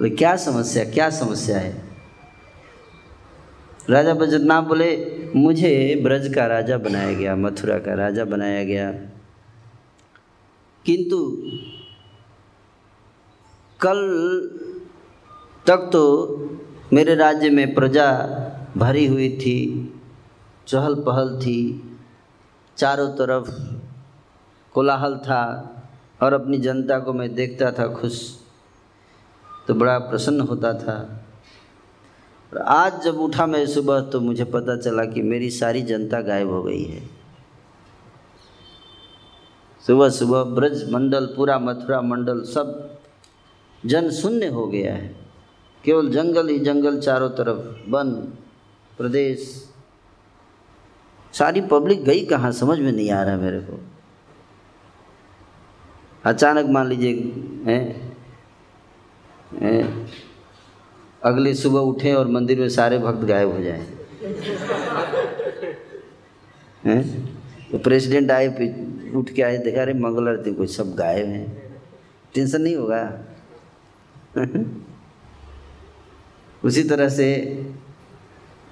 तो 0.02 0.16
क्या 0.16 0.36
समस्या 0.36 0.84
क्या 0.84 1.10
समस्या 1.10 1.58
है? 1.60 1.84
राजा 3.90 4.14
बज्रनाभ 4.14 4.64
बोले, 4.64 5.22
मुझे 5.36 6.02
ब्रज 6.04 6.34
का 6.34 6.46
राजा 6.46 6.78
बनाया 6.78 7.14
गया, 7.14 7.36
मथुरा 7.36 7.80
का 7.80 7.94
राजा 7.94 8.26
बनाया 8.26 8.64
गया। 8.64 8.92
किंतु 10.86 11.42
कल 13.82 14.00
तक 15.68 15.78
तो 15.78 16.04
मेरे 16.94 17.16
राज्य 17.16 17.50
में 17.50 17.74
प्रजा 17.74 18.12
भरी 18.78 19.08
हुई 19.08 19.30
थी 19.30 19.60
चहल 20.68 20.96
पहल 20.96 21.40
थी, 21.40 21.84
चारों 22.78 23.10
तरफ़ 23.10 23.52
कोलाहल 24.74 25.16
था 25.16 25.44
और 26.24 26.34
अपनी 26.34 26.58
जनता 26.58 27.00
को 27.00 27.14
मैं 27.14 27.36
देखता 27.36 27.72
था 27.72 27.88
खुश। 27.88 28.41
तो 29.72 29.76
बड़ा 29.76 29.98
प्रसन्न 30.00 30.42
होता 30.42 30.74
था। 30.74 31.26
और 32.52 32.58
आज 32.60 33.04
जब 33.04 33.20
उठा 33.20 33.46
मैं 33.46 33.66
सुबह 33.68 34.02
तो 34.02 34.20
मुझे 34.20 34.44
पता 34.44 34.76
चला 34.78 35.06
कि 35.06 35.22
मेरी 35.22 35.50
सारी 35.50 35.82
जनता 35.82 36.22
गायब 36.22 36.50
हो 36.50 36.64
गई 36.64 36.84
है। 36.84 37.04
सुबह 39.88 40.10
सुबह 40.10 40.44
ब्रज 40.44 40.92
मंडल, 40.92 41.26
पूरा 41.26 41.60
मथुरा 41.60 42.02
मंडल 42.02 42.42
सब 42.42 43.00
जन 43.86 44.10
शून्य 44.12 44.48
हो 44.48 44.68
गया 44.68 44.94
है। 44.94 45.16
केवल 45.84 46.10
जंगल 46.10 46.50
ही 46.50 46.60
जंगल 46.60 47.00
चारों 47.00 47.30
तरफ़, 47.30 47.90
वन, 47.92 48.12
प्रदेश, 48.98 49.70
सारी 51.34 51.62
पब्लिक 51.62 52.04
गई 52.04 52.26
कहाँ, 52.26 52.52
समझ 52.52 52.80
में 52.80 52.92
नहीं 52.92 53.12
आ 53.12 53.24
रहा 53.24 53.38
मेरे 53.38 53.60
को। 53.60 53.80
अचानक 56.26 56.66
मान 56.66 56.88
लीजिए 56.88 58.08
अगली 61.24 61.54
सुबह 61.54 61.80
उठे 61.80 62.14
और 62.14 62.28
मंदिर 62.28 62.60
में 62.60 62.70
सारे 62.70 62.98
भक्त 62.98 63.26
गायब 63.26 63.52
हो 63.52 63.62
जाएँ। 63.62 63.86
तो 67.72 67.78
प्रेसिडेंट 67.80 68.32
आए 68.32 68.48
उठ 69.16 69.30
के 69.30 69.42
आए, 69.42 69.58
देखा 69.58 69.84
रहे 69.84 69.94
मंगल 69.94 70.28
आरती 70.28 70.54
कोई 70.54 70.68
सब 70.68 70.96
गायब 70.96 71.26
हैं। 71.28 71.72
टेंशन 72.34 72.62
नहीं 72.62 72.76
होगा। 72.76 73.20
उसी 76.66 76.84
तरह 76.84 77.10
से 77.10 77.36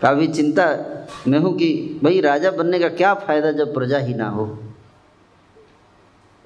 काफ़ी 0.02 0.28
चिंता 0.28 0.66
में 1.28 1.40
हूँ 1.40 1.58
कि 1.58 2.00
भाई, 2.04 2.22
राजा 2.22 2.52
बनने 2.52 2.80
का 2.80 2.90
क्या 2.90 3.14
फ़ायदा 3.14 3.52
जब 3.52 3.74
प्रजा 3.74 3.98
ही 3.98 4.14
ना 4.14 4.30
हो? 4.30 4.60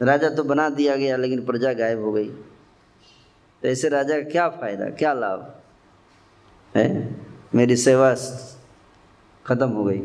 राजा 0.02 0.30
तो 0.30 0.44
बना 0.44 0.70
दिया 0.70 0.96
गया, 0.96 1.18
लेकिन 1.18 1.46
प्रजा 1.46 1.74
गायब 1.74 2.02
हो 2.02 2.12
गई। 2.12 2.32
तो 3.64 3.70
ऐसे 3.70 3.90
राजा 3.90 4.22
का 4.22 4.30
क्या 4.30 4.50
फ़ायदा, 4.50 4.86
क्या 4.86 5.14
लाभ? 5.14 5.56
है? 6.76 7.16
मेरी 7.56 7.76
सेवा 7.76 8.16
खत्म 9.46 9.70
हो 9.70 9.84
गई। 9.84 10.02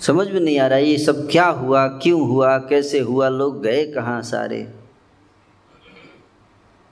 समझ 0.00 0.28
में 0.28 0.40
नहीं 0.40 0.58
आ 0.58 0.66
रहा 0.66 0.78
ये 0.78 0.98
सब 0.98 1.30
क्या 1.30 1.46
हुआ, 1.46 1.88
क्यों 1.88 2.28
हुआ, 2.28 2.58
कैसे 2.58 3.00
हुआ, 3.00 3.28
लोग 3.28 3.62
गए 3.62 3.92
कहाँ 3.92 4.22
सारे? 4.22 4.72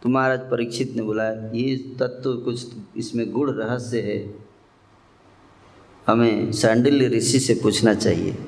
तो 0.03 0.09
महाराज 0.09 0.41
परीक्षित 0.41 0.93
ने 0.97 1.03
बोला, 1.03 1.31
ये 1.31 1.77
तत्व 1.77 2.37
कुछ 2.37 2.67
इसमें 2.97 3.33
गुड़ 3.33 3.51
रहस्य 3.51 4.01
है। 4.01 4.35
हमें 6.07 6.53
सांडिल्य 6.53 7.09
ऋषि 7.09 7.41
से 7.41 7.55
पूछना 7.55 7.95
चाहिए। 7.95 8.39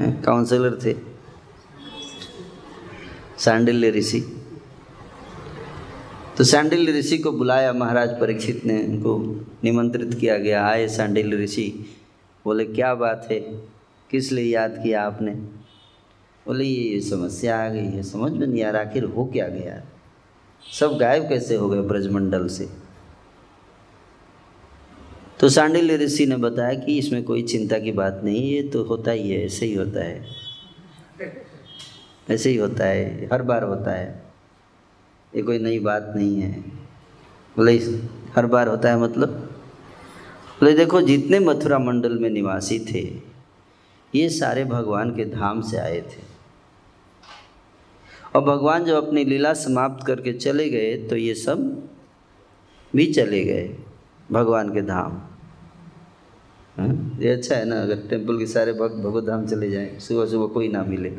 काउंसलर 0.00 0.78
थे। 0.84 1.07
सांडिल्य 3.38 3.90
ऋषि। 3.90 4.20
तो 6.38 6.44
सांडिल्य 6.44 6.92
ऋषि 6.92 7.18
को 7.18 7.32
बुलाया, 7.32 7.72
महाराज 7.72 8.20
परीक्षित 8.20 8.64
ने 8.64 8.82
उनको 8.82 9.18
निमंत्रित 9.64 10.14
किया 10.14 10.38
गया। 10.38 10.66
आए 10.66 10.88
सांडिल्य 10.88 11.36
ऋषि, 11.36 11.96
बोले, 12.44 12.64
क्या 12.64 12.94
बात 12.94 13.28
है? 13.30 13.40
किस 14.10 14.32
लिए 14.32 14.54
याद 14.54 14.80
किया 14.82 15.02
आपने? 15.02 15.30
बोले, 16.46 16.64
ये 16.64 17.00
समस्या 17.00 17.64
आ 17.64 17.68
गई 17.68 17.86
है, 17.86 18.02
समझ 18.02 18.32
में 18.32 18.46
नहीं 18.46 18.62
आ 18.64 18.70
रहा, 18.70 18.82
आखिर 18.82 19.04
हो 19.04 19.24
क्या 19.24 19.48
गया? 19.48 19.82
सब 20.80 20.96
गायब 20.96 21.28
कैसे 21.28 21.54
हो 21.54 21.68
गए 21.68 21.80
ब्रजमंडल 21.80 22.48
से? 22.48 22.68
तो 25.40 25.48
सांडिल्य 25.48 25.96
ऋषि 25.96 26.26
ने 26.26 26.36
बताया 26.36 26.74
कि 26.74 26.98
इसमें 26.98 27.22
कोई 27.22 27.42
चिंता 27.42 27.78
की 27.78 27.92
बात 27.92 28.20
नहीं 28.24 28.42
ये 28.42 28.62
तो 28.62 28.84
होता 28.84 29.10
ही 29.10 29.30
है, 29.30 29.44
ऐसे 29.46 29.66
ही 29.66 29.74
होता 29.74 30.04
है। 30.04 30.26
ऐसे 32.30 32.50
ही 32.50 32.56
होता 32.56 32.84
है, 32.84 33.28
हर 33.32 33.42
बार 33.42 33.62
होता 33.62 33.90
है। 33.90 34.22
ये 35.32 35.42
कोई 35.42 35.58
नई 35.58 35.78
बात 35.78 36.12
नहीं 36.16 36.40
है। 36.40 36.52
बोले 37.56 37.76
हर 38.36 38.46
बार 38.46 38.68
होता 38.68 38.88
है 38.88 38.98
मतलब? 38.98 39.28
बोले, 40.60 40.72
देखो, 40.74 41.00
जितने 41.02 41.38
मथुरा 41.38 41.78
मंडल 41.78 42.18
में 42.18 42.30
निवासी 42.30 42.78
थे, 42.78 43.02
ये 44.14 44.28
सारे 44.28 44.64
भगवान 44.64 45.14
के 45.16 45.24
धाम 45.24 45.60
से 45.60 45.76
आए 45.76 46.00
थे। 46.00 46.26
और 48.34 48.42
भगवान 48.44 48.84
जब 48.84 49.06
अपनी 49.06 49.24
लीला 49.24 49.52
समाप्त 49.54 50.06
करके 50.06 50.32
चले 50.32 50.68
गए 50.68 50.96
तो 51.08 51.16
ये 51.16 51.34
सब 51.34 51.88
भी 52.96 53.06
चले 53.06 53.44
गए, 53.44 53.76
भगवान 54.32 54.72
के 54.74 54.82
धाम। 54.82 55.12
हाँ? 56.76 57.18
ये 57.20 57.28
अच्छा 57.28 57.54
है 57.54 57.64
ना, 57.64 57.80
अगर 57.82 58.06
टेंपल 58.10 58.38
के 58.38 58.46
सारे 58.46 58.72
भक्त 58.72 58.94
भगवत 58.94 59.24
धाम 59.24 59.46
चले 59.46 59.70
जाएँ 59.70 59.98
सुबह 59.98 60.26
सुबह 60.26 60.52
कोई 60.54 60.68
ना 60.68 60.82
मिले। 60.84 61.10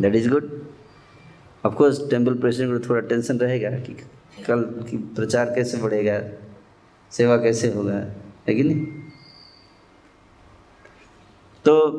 That 0.00 0.14
is 0.14 0.30
good 0.30 0.62
of course 1.66 2.10
temple 2.10 2.34
president 2.34 2.82
को 2.82 2.88
थोड़ा 2.88 3.00
टेंशन 3.00 3.38
रहेगा 3.38 3.70
कि 3.70 3.92
कल 4.46 4.60
की 4.62 4.96
प्रचार 4.96 5.46
कैसे 5.46 5.76
बढ़ेगा, 5.76 6.20
सेवा 7.10 7.36
कैसे 7.36 7.68
होगा, 7.68 7.98
है 8.48 8.54
कि 8.54 8.62
नहीं? 8.62 8.86
तो 11.64 11.98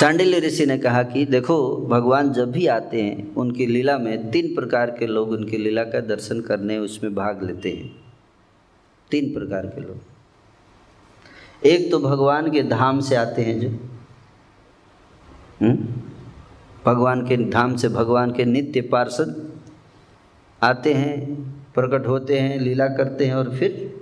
सांडिल्य 0.00 0.38
ऋषि 0.38 0.66
ने 0.66 0.78
कहा 0.78 1.02
कि 1.02 1.24
देखो, 1.24 1.86
भगवान 1.86 2.32
जब 2.32 2.50
भी 2.52 2.66
आते 2.66 3.02
हैं, 3.02 3.34
उनकी 3.34 3.66
लीला 3.66 3.98
में 3.98 4.30
तीन 4.30 4.54
प्रकार 4.54 4.90
के 4.90 5.06
लोग 5.06 5.30
उनकी 5.30 5.56
लीला 5.56 5.84
का 5.84 6.00
दर्शन 6.00 6.40
करने 6.40 6.78
उसमें 6.78 7.14
भाग 7.14 7.42
लेते 7.42 7.70
हैं। 7.70 7.96
तीन 9.10 9.34
प्रकार 9.34 9.66
के 9.66 9.80
लोग। 9.80 10.00
एक 11.66 11.90
तो 11.90 11.98
भगवान 11.98 12.50
के 12.50 12.62
धाम 12.62 13.00
से 13.00 13.16
आते 13.16 13.42
हैं 13.42 13.60
जो? 13.60 13.95
भगवान 16.86 17.26
के 17.26 17.36
धाम 17.36 17.76
से 17.76 17.88
भगवान 17.88 18.32
के 18.32 18.44
नित्य 18.44 18.80
पार्षद 18.80 19.60
आते 20.62 20.94
हैं, 20.94 21.42
प्रकट 21.74 22.06
होते 22.06 22.40
हैं, 22.40 22.60
लीला 22.60 22.88
करते 22.88 23.26
हैं 23.26 23.34
और 23.34 23.56
फिर 23.56 24.00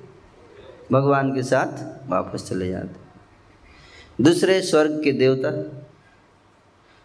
भगवान 0.93 1.35
के 1.35 1.43
साथ 1.43 1.95
वापस 2.11 2.49
चले 2.49 2.69
जाते 2.69 3.05
दूसरे 4.25 4.63
स्वर्ग 4.63 5.01
के 5.05 5.13
देवता, 5.13 5.85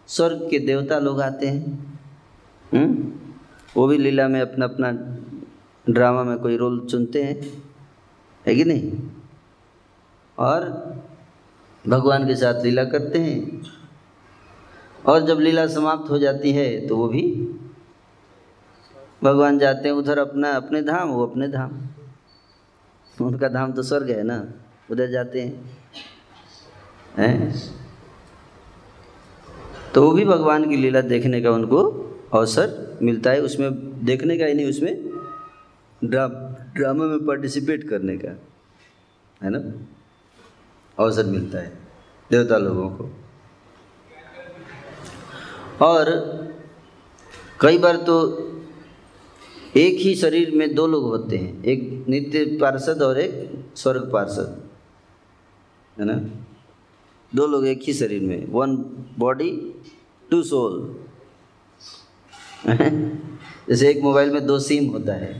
स्वर्ग 0.06 0.48
के 0.50 0.58
देवता 0.58 0.98
लोग 0.98 1.20
आते 1.20 1.46
हैं 1.46 1.90
हुँ? 2.72 2.80
हम्म? 2.80 3.12
वो 3.76 3.86
भी 3.86 3.98
लीला 3.98 4.28
में 4.28 4.40
अपना 4.40 4.64
अपना 4.64 4.92
ड्रामा 5.92 6.24
में 6.24 6.38
कोई 6.38 6.56
रोल 6.56 6.86
चुनते 6.90 7.22
हैं। 7.22 7.62
है 8.46 8.54
कि 8.54 8.64
नहीं? 8.64 8.92
और 10.38 10.64
भगवान 11.88 12.26
के 12.26 12.34
साथ 12.34 12.62
लीला 12.62 12.84
करते 12.84 13.18
हैं। 13.18 13.62
और 15.06 15.26
जब 15.26 15.38
लीला 15.38 15.66
समाप्त 15.66 16.10
हो 16.10 16.18
जाती 16.18 16.52
है 16.52 16.86
तो 16.86 16.96
वो 16.96 17.08
भी 17.08 17.22
भगवान 19.24 19.58
जाते 19.58 19.88
हैं 19.88 19.96
उधर 19.96 20.18
अपना, 20.18 20.50
अपने 20.50 20.82
धाम, 20.82 21.08
वो 21.08 21.26
अपने 21.26 21.48
धाम। 21.48 21.88
उनका 23.26 23.48
धाम 23.48 23.72
तो 23.72 23.82
स्वर्ग 23.82 24.10
है 24.10 24.22
ना, 24.22 24.52
उधर 24.90 25.10
जाते 25.10 25.40
हैं। 25.40 25.78
हैं? 27.16 27.54
तो 29.94 30.02
वो 30.02 30.12
भी 30.12 30.24
भगवान 30.24 30.68
की 30.68 30.76
लीला 30.76 31.00
देखने 31.00 31.40
का 31.42 31.50
उनको 31.50 31.82
अवसर 32.32 32.98
मिलता 33.02 33.30
है, 33.30 33.40
उसमें 33.40 34.04
देखने 34.04 34.38
का 34.38 34.44
ही 34.44 34.54
नहीं, 34.54 34.66
उसमें 34.66 35.10
ड्रा, 36.04 36.26
ड्रामा 36.74 37.04
में 37.04 37.26
पार्टिसिपेट 37.26 37.88
करने 37.88 38.16
का, 38.16 38.28
है 39.42 39.50
ना? 39.50 39.58
अवसर 41.04 41.24
मिलता 41.24 41.58
है, 41.58 41.78
देवता 42.30 42.56
लोगों 42.56 42.90
को। 42.90 43.19
और 45.80 46.08
कई 47.60 47.78
बार 47.78 47.96
तो 48.06 48.16
एक 49.76 49.98
ही 49.98 50.14
शरीर 50.14 50.54
में 50.56 50.74
दो 50.74 50.86
लोग 50.86 51.04
होते 51.04 51.36
हैं, 51.36 51.64
एक 51.64 52.04
नित्य 52.08 52.44
पार्षद 52.60 53.02
और 53.02 53.18
एक 53.18 53.74
स्वर्ग 53.76 54.10
पार्षद, 54.12 54.62
है 55.96 56.04
ना? 56.04 56.14
दो 57.32 57.46
लोग 57.46 57.66
एक 57.66 57.82
ही 57.82 57.92
शरीर 57.94 58.22
में 58.22 58.46
वन 58.50 58.76
बॉडी 59.18 59.50
टू 60.30 60.42
सोल 60.42 60.96
जैसे 62.66 63.88
एक 63.90 64.02
मोबाइल 64.02 64.30
में 64.30 64.46
दो 64.46 64.58
सिम 64.58 64.86
होता 64.88 65.12
है 65.14 65.32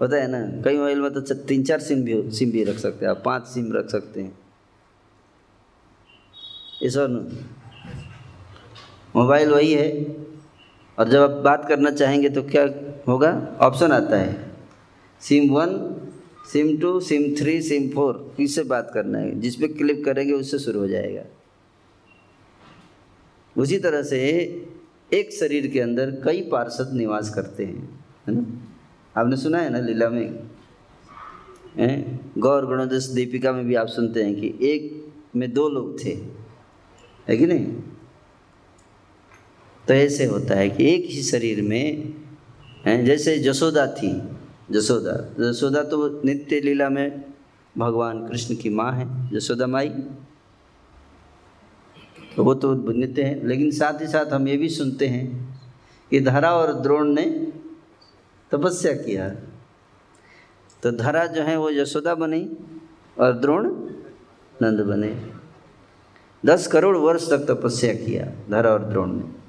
होता 0.00 0.16
है 0.16 0.28
ना? 0.28 0.40
कई 0.62 0.76
मोबाइल 0.76 1.00
में 1.00 1.12
तो 1.14 1.34
तीन 1.34 1.64
चार 1.64 1.80
सिम 1.80 2.02
भी 2.02 2.30
सिम 2.30 2.50
भी 2.50 2.64
रख 2.64 2.78
सकते 2.78 3.04
हैं, 3.04 3.10
आप 3.10 3.22
पाँच 3.24 3.46
सिम 3.46 3.72
रख 3.72 3.88
सकते 3.90 4.20
हैं। 4.20 4.38
इस 6.82 6.96
और 6.96 7.08
मोबाइल 9.16 9.50
वही 9.50 9.72
है। 9.72 9.90
और 10.98 11.08
जब 11.08 11.22
आप 11.22 11.30
बात 11.44 11.68
करना 11.68 11.90
चाहेंगे 11.90 12.28
तो 12.28 12.42
क्या 12.42 12.64
होगा? 13.08 13.30
ऑप्शन 13.60 13.92
आता 13.92 14.16
है। 14.16 14.50
SIM 15.22 15.50
one, 15.50 15.70
SIM 16.52 16.76
two, 16.78 17.00
SIM 17.00 17.22
three, 17.36 17.60
SIM 17.62 17.88
four 17.88 18.34
किससे 18.36 18.62
बात 18.62 18.90
करना 18.94 19.18
है। 19.18 19.40
जिस 19.40 19.56
पे 19.56 19.68
क्लिक 19.68 20.04
करेंगे 20.04 20.32
उससे 20.32 20.58
शुरू 20.58 20.80
हो 20.80 20.88
जाएगा। 20.88 21.24
उसी 23.56 23.78
तरह 23.78 24.02
से 24.02 24.18
एक 25.12 25.32
शरीर 25.32 25.66
के 25.66 25.80
अंदर 25.80 26.10
कई 26.24 26.40
पार्षद 26.42 26.90
निवास 26.94 27.30
करते 27.34 27.64
हैं, 27.64 28.04
है 28.28 28.34
ना? 28.34 28.44
आपने 29.16 29.36
सुना 29.36 29.58
है 29.58 29.70
ना 29.70 29.80
लीला 29.80 30.08
में? 30.08 30.38
गौर 32.38 32.66
गणोदश 32.66 33.06
दीपिका 33.06 33.52
में 33.52 33.64
भी 33.66 33.74
आप 33.74 33.86
सुनते 33.86 34.22
हैं 34.22 34.34
कि 34.34 34.54
एक 34.62 35.12
में 35.36 35.52
दो 35.52 35.68
लोग 35.68 36.04
थे, 36.04 36.12
है 37.28 37.36
कि 37.36 37.46
नहीं? 37.46 37.66
तो 39.90 39.94
ऐसे 39.94 40.24
होता 40.24 40.54
है 40.54 40.68
कि 40.70 40.84
एक 40.86 41.06
ही 41.10 41.22
शरीर 41.22 41.60
में 41.62 43.04
जैसे 43.04 43.38
जसोदा 43.38 43.86
थी, 43.86 44.10
जसोदा। 44.70 45.14
जसोदा 45.40 45.82
तो 45.82 46.20
नित्य 46.24 46.60
लीला 46.60 46.88
में 46.88 47.24
भगवान 47.74 48.28
कृष्ण 48.28 48.56
की 48.56 48.70
माँ 48.70 48.92
है, 48.92 49.06
जसोदा 49.30 49.66
माई। 49.66 49.88
तो 52.36 52.44
वो 52.44 52.54
तो 52.54 52.74
नित्य 52.92 53.22
है, 53.22 53.46
लेकिन 53.46 53.70
साथ 53.70 54.00
ही 54.00 54.06
साथ 54.06 54.26
हम 54.26 54.46
ये 54.48 54.56
भी 54.56 54.68
सुनते 54.68 55.06
हैं 55.06 55.24
कि 56.10 56.20
धरा 56.20 56.52
और 56.52 56.72
द्रोण 56.80 57.08
ने 57.08 57.24
तपस्या 58.52 58.92
किया। 58.92 59.28
तो 60.82 60.92
धरा 60.92 61.26
जो 61.26 61.42
है 61.42 61.56
वो 61.56 61.70
यशोदा 61.70 62.14
बनी 62.14 62.42
और 63.18 63.32
द्रोण 63.32 63.68
नंद 64.62 64.80
बने। 64.82 65.12
दस 66.46 66.66
करोड़ 66.66 66.96
वर्ष 66.96 67.28
तक 67.30 67.46
तपस्या 67.50 67.94
किया 67.96 68.32
धरा 68.50 68.70
और 68.70 68.84
द्रोण 68.84 69.12
ने। 69.12 69.39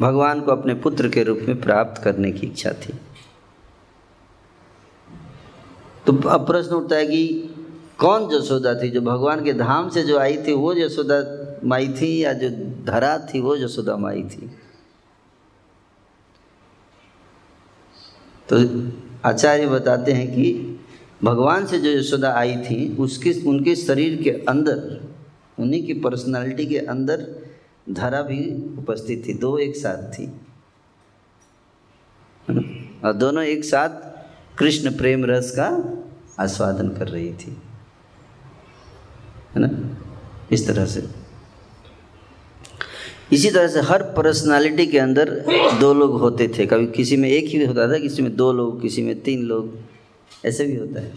भगवान 0.00 0.40
को 0.40 0.52
अपने 0.52 0.74
पुत्र 0.74 1.08
के 1.08 1.22
रूप 1.22 1.38
में 1.48 1.60
प्राप्त 1.60 2.02
करने 2.02 2.32
की 2.32 2.46
इच्छा 2.46 2.72
थी। 2.72 2.94
तो 6.06 6.28
अब 6.28 6.46
प्रश्न 6.46 6.70
उठता 6.70 6.96
है 6.96 7.06
कि 7.06 7.54
कौन 7.98 8.28
यशोदा 8.32 8.74
थी? 8.74 8.90
जो 8.90 9.00
भगवान 9.00 9.44
के 9.44 9.52
धाम 9.52 9.88
से 9.88 10.02
जो 10.02 10.18
आई 10.18 10.36
थी, 10.36 10.52
वो 10.52 10.74
यशोदा 10.74 11.38
माई 11.64 11.88
थी 11.88 12.24
या 12.24 12.32
जो 12.32 12.48
धरा 12.84 13.18
थी, 13.18 13.40
वो 13.40 13.56
यशोदा 13.56 13.96
माई 13.96 14.22
थी? 14.22 14.50
तो 18.52 18.88
आचार्य 19.28 19.66
बताते 19.66 20.12
हैं 20.12 20.32
कि 20.34 20.78
भगवान 21.24 21.66
से 21.66 21.78
जो 21.78 21.90
यशोदा 21.90 22.32
आई 22.32 22.56
थी, 22.56 22.96
उसके, 22.96 23.48
उनके 23.48 23.76
शरीर 23.76 24.22
के 24.22 24.30
अंदर, 24.30 25.00
उन्हीं 25.58 25.86
की 25.86 25.94
पर्सनालिटी 25.94 26.66
के 26.66 26.78
अंदर 26.78 27.37
धरा 27.90 28.22
भी 28.22 28.54
उपस्थित 28.78 29.28
थी, 29.28 29.34
दो 29.34 29.58
एक 29.58 29.76
साथ 29.76 30.12
थी। 30.12 30.26
और 33.04 33.12
दोनों 33.12 33.44
एक 33.44 33.64
साथ 33.64 33.88
कृष्ण 34.58 34.96
प्रेम 34.96 35.24
रस 35.24 35.50
का 35.58 35.94
आस्वादन 36.42 36.88
कर 36.88 37.08
रही 37.08 37.32
थी। 37.32 37.62
है 39.54 39.58
ना? 39.58 39.98
इस 40.52 40.66
तरह 40.66 40.86
से। 40.86 41.08
इसी 43.32 43.50
तरह 43.50 43.68
से 43.68 43.80
हर 43.80 44.02
पर्सनालिटी 44.02 44.86
के 44.86 44.98
अंदर 44.98 45.44
दो 45.80 45.94
लोग 45.94 46.20
होते 46.20 46.48
थे। 46.58 46.66
कभी 46.66 46.86
किसी 46.86 47.16
में 47.16 47.28
एक 47.28 47.44
ही 47.44 47.64
होता 47.64 47.92
था, 47.92 47.98
किसी 47.98 48.22
में 48.22 48.36
दो 48.36 48.52
लोग, 48.52 48.82
किसी 48.82 49.02
में 49.02 49.20
तीन 49.20 49.42
लोग। 49.42 49.78
ऐसे 50.44 50.64
भी 50.64 50.76
होता 50.76 51.00
है। 51.00 51.10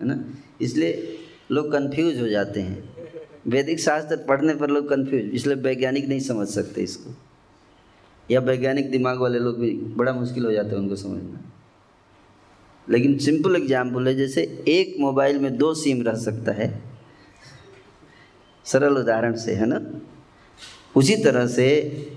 है 0.00 0.06
ना? 0.06 0.24
इसलिए 0.60 1.18
लोग 1.50 1.72
कंफ्यूज 1.72 2.20
हो 2.20 2.28
जाते 2.28 2.60
हैं। 2.60 2.93
वैदिक 3.46 3.80
शास्त्र 3.80 4.16
पढ़ने 4.16 4.54
पर 4.54 4.70
लोग 4.70 4.88
कंफ्यूज 4.88 5.30
इसलिए 5.34 5.56
वैज्ञानिक 5.56 6.08
नहीं 6.08 6.20
समझ 6.20 6.48
सकते 6.48 6.82
इसको। 6.82 7.14
या 8.30 8.40
वैज्ञानिक 8.40 8.90
दिमाग 8.90 9.18
वाले 9.18 9.38
लोग 9.38 9.58
भी 9.58 9.70
बड़ा 9.70 10.12
मुश्किल 10.12 10.44
हो 10.44 10.52
जाता 10.52 10.68
है 10.68 10.76
उनको 10.76 10.96
समझना। 10.96 11.50
लेकिन 12.90 13.18
सिंपल 13.18 13.56
एग्ज़ाम्पल 13.56 14.08
है, 14.08 14.14
जैसे 14.14 14.64
एक 14.68 14.96
मोबाइल 15.00 15.38
में 15.38 15.56
दो 15.56 15.74
सिम 15.74 16.02
रह 16.02 16.14
सकता 16.14 16.52
है। 16.52 16.82
सरल 18.64 18.98
उदाहरण 18.98 19.36
से, 19.36 19.54
है 19.54 19.66
ना? 19.66 20.00
उसी 20.96 21.16
तरह 21.16 21.46
से 21.46 21.66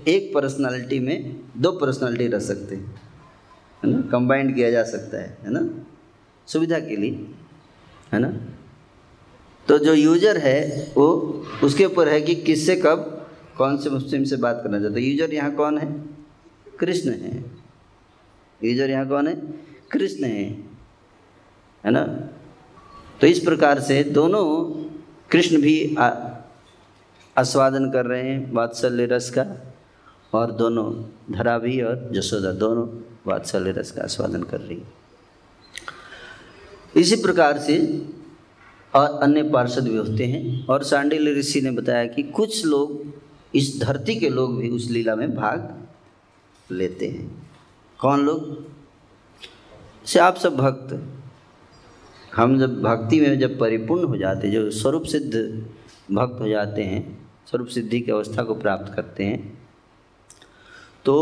एक 0.08 0.34
पर्सनालिटी 0.34 0.98
में 1.00 1.40
दो 1.56 1.72
पर्सनालिटी 1.72 2.26
रह 2.26 2.38
सकते 2.38 2.74
हैं। 2.74 3.00
है 3.84 3.90
ना? 3.90 4.00
कंबाइंड 4.00 4.54
किया 4.54 4.70
जा 4.70 4.84
सकता 4.84 5.18
है 5.18 5.38
है 5.44 5.50
ना? 5.50 5.84
सुविधा 6.46 6.78
के 6.78 6.96
लिए, 6.96 7.26
है 8.12 8.18
ना? 8.18 8.28
जो 9.78 9.94
यूज़र 9.94 10.38
है, 10.38 10.92
वो 10.96 11.06
उसके 11.64 11.84
ऊपर 11.84 12.08
है 12.08 12.20
कि 12.20 12.34
किससे 12.36 12.76
कब, 12.76 13.14
कौन 13.56 13.76
से 13.78 13.90
मुस्लिम 13.90 14.24
से 14.24 14.36
बात 14.38 14.60
करना 14.62 14.80
चाहता 14.80 14.94
है। 14.94 15.02
यूज़र 15.02 15.34
यहाँ 15.34 15.54
कौन 15.54 15.78
है? 15.78 15.88
कृष्ण 16.80 17.10
है। 17.12 17.44
यूज़र 18.60 18.90
यहाँ 18.90 19.08
कौन 19.08 19.28
है? 19.28 19.34
कृष्ण 19.92 20.24
है। 20.24 20.44
है 21.84 21.90
ना? 21.90 22.04
तो 23.20 23.26
इस 23.26 23.38
प्रकार 23.38 23.80
से 23.80 24.02
दोनों 24.04 24.44
कृष्ण 25.30 25.60
भी 25.60 25.96
आस्वादन 27.36 27.90
कर 27.90 28.06
रहे 28.06 28.22
हैं 28.22 28.52
वात्सल्य 28.52 29.06
रस 29.06 29.30
का, 29.30 29.44
और 30.32 30.52
दोनों 30.52 30.86
धरा 31.32 31.58
भी 31.58 31.80
और 31.82 32.08
जसोदा 32.12 32.52
दोनों 32.54 32.86
वात्सल्य 33.26 33.70
रस 33.72 33.90
का 33.90 34.02
आस्वादन 34.02 34.42
कर 34.42 34.60
रही 34.60 34.76
है। 34.76 34.96
इसी 36.96 37.16
प्रकार 37.16 37.58
से 37.58 37.76
और 38.94 39.20
अन्य 39.22 39.42
पार्षद 39.42 39.88
भी 39.88 39.96
होते 39.96 40.26
हैं। 40.26 40.66
और 40.66 40.82
सांडिल 40.84 41.38
ऋषि 41.38 41.60
ने 41.60 41.70
बताया 41.70 42.06
कि 42.06 42.22
कुछ 42.22 42.64
लोग 42.66 43.02
इस 43.54 43.80
धरती 43.80 44.14
के 44.16 44.28
लोग 44.28 44.58
भी 44.58 44.68
उस 44.70 44.90
लीला 44.90 45.14
में 45.16 45.34
भाग 45.34 45.86
लेते 46.72 47.08
हैं। 47.08 47.48
कौन 48.00 48.20
लोग? 48.20 48.66
से 50.06 50.18
आप 50.18 50.36
सब 50.36 50.56
भक्त। 50.56 51.14
हम 52.36 52.58
जब 52.58 52.82
भक्ति 52.82 53.20
में 53.20 53.38
जब 53.38 53.58
परिपूर्ण 53.58 54.04
हो 54.04 54.16
जाते 54.16 54.50
जो 54.50 54.70
स्वरूप 54.70 55.02
सिद्ध 55.02 55.34
भक्त 56.12 56.40
हो 56.40 56.48
जाते 56.48 56.82
हैं, 56.82 57.28
स्वरूप 57.50 57.66
सिद्धि 57.66 58.00
की 58.00 58.12
अवस्था 58.12 58.42
को 58.42 58.54
प्राप्त 58.54 58.92
करते 58.94 59.24
हैं 59.24 59.58
तो 61.04 61.14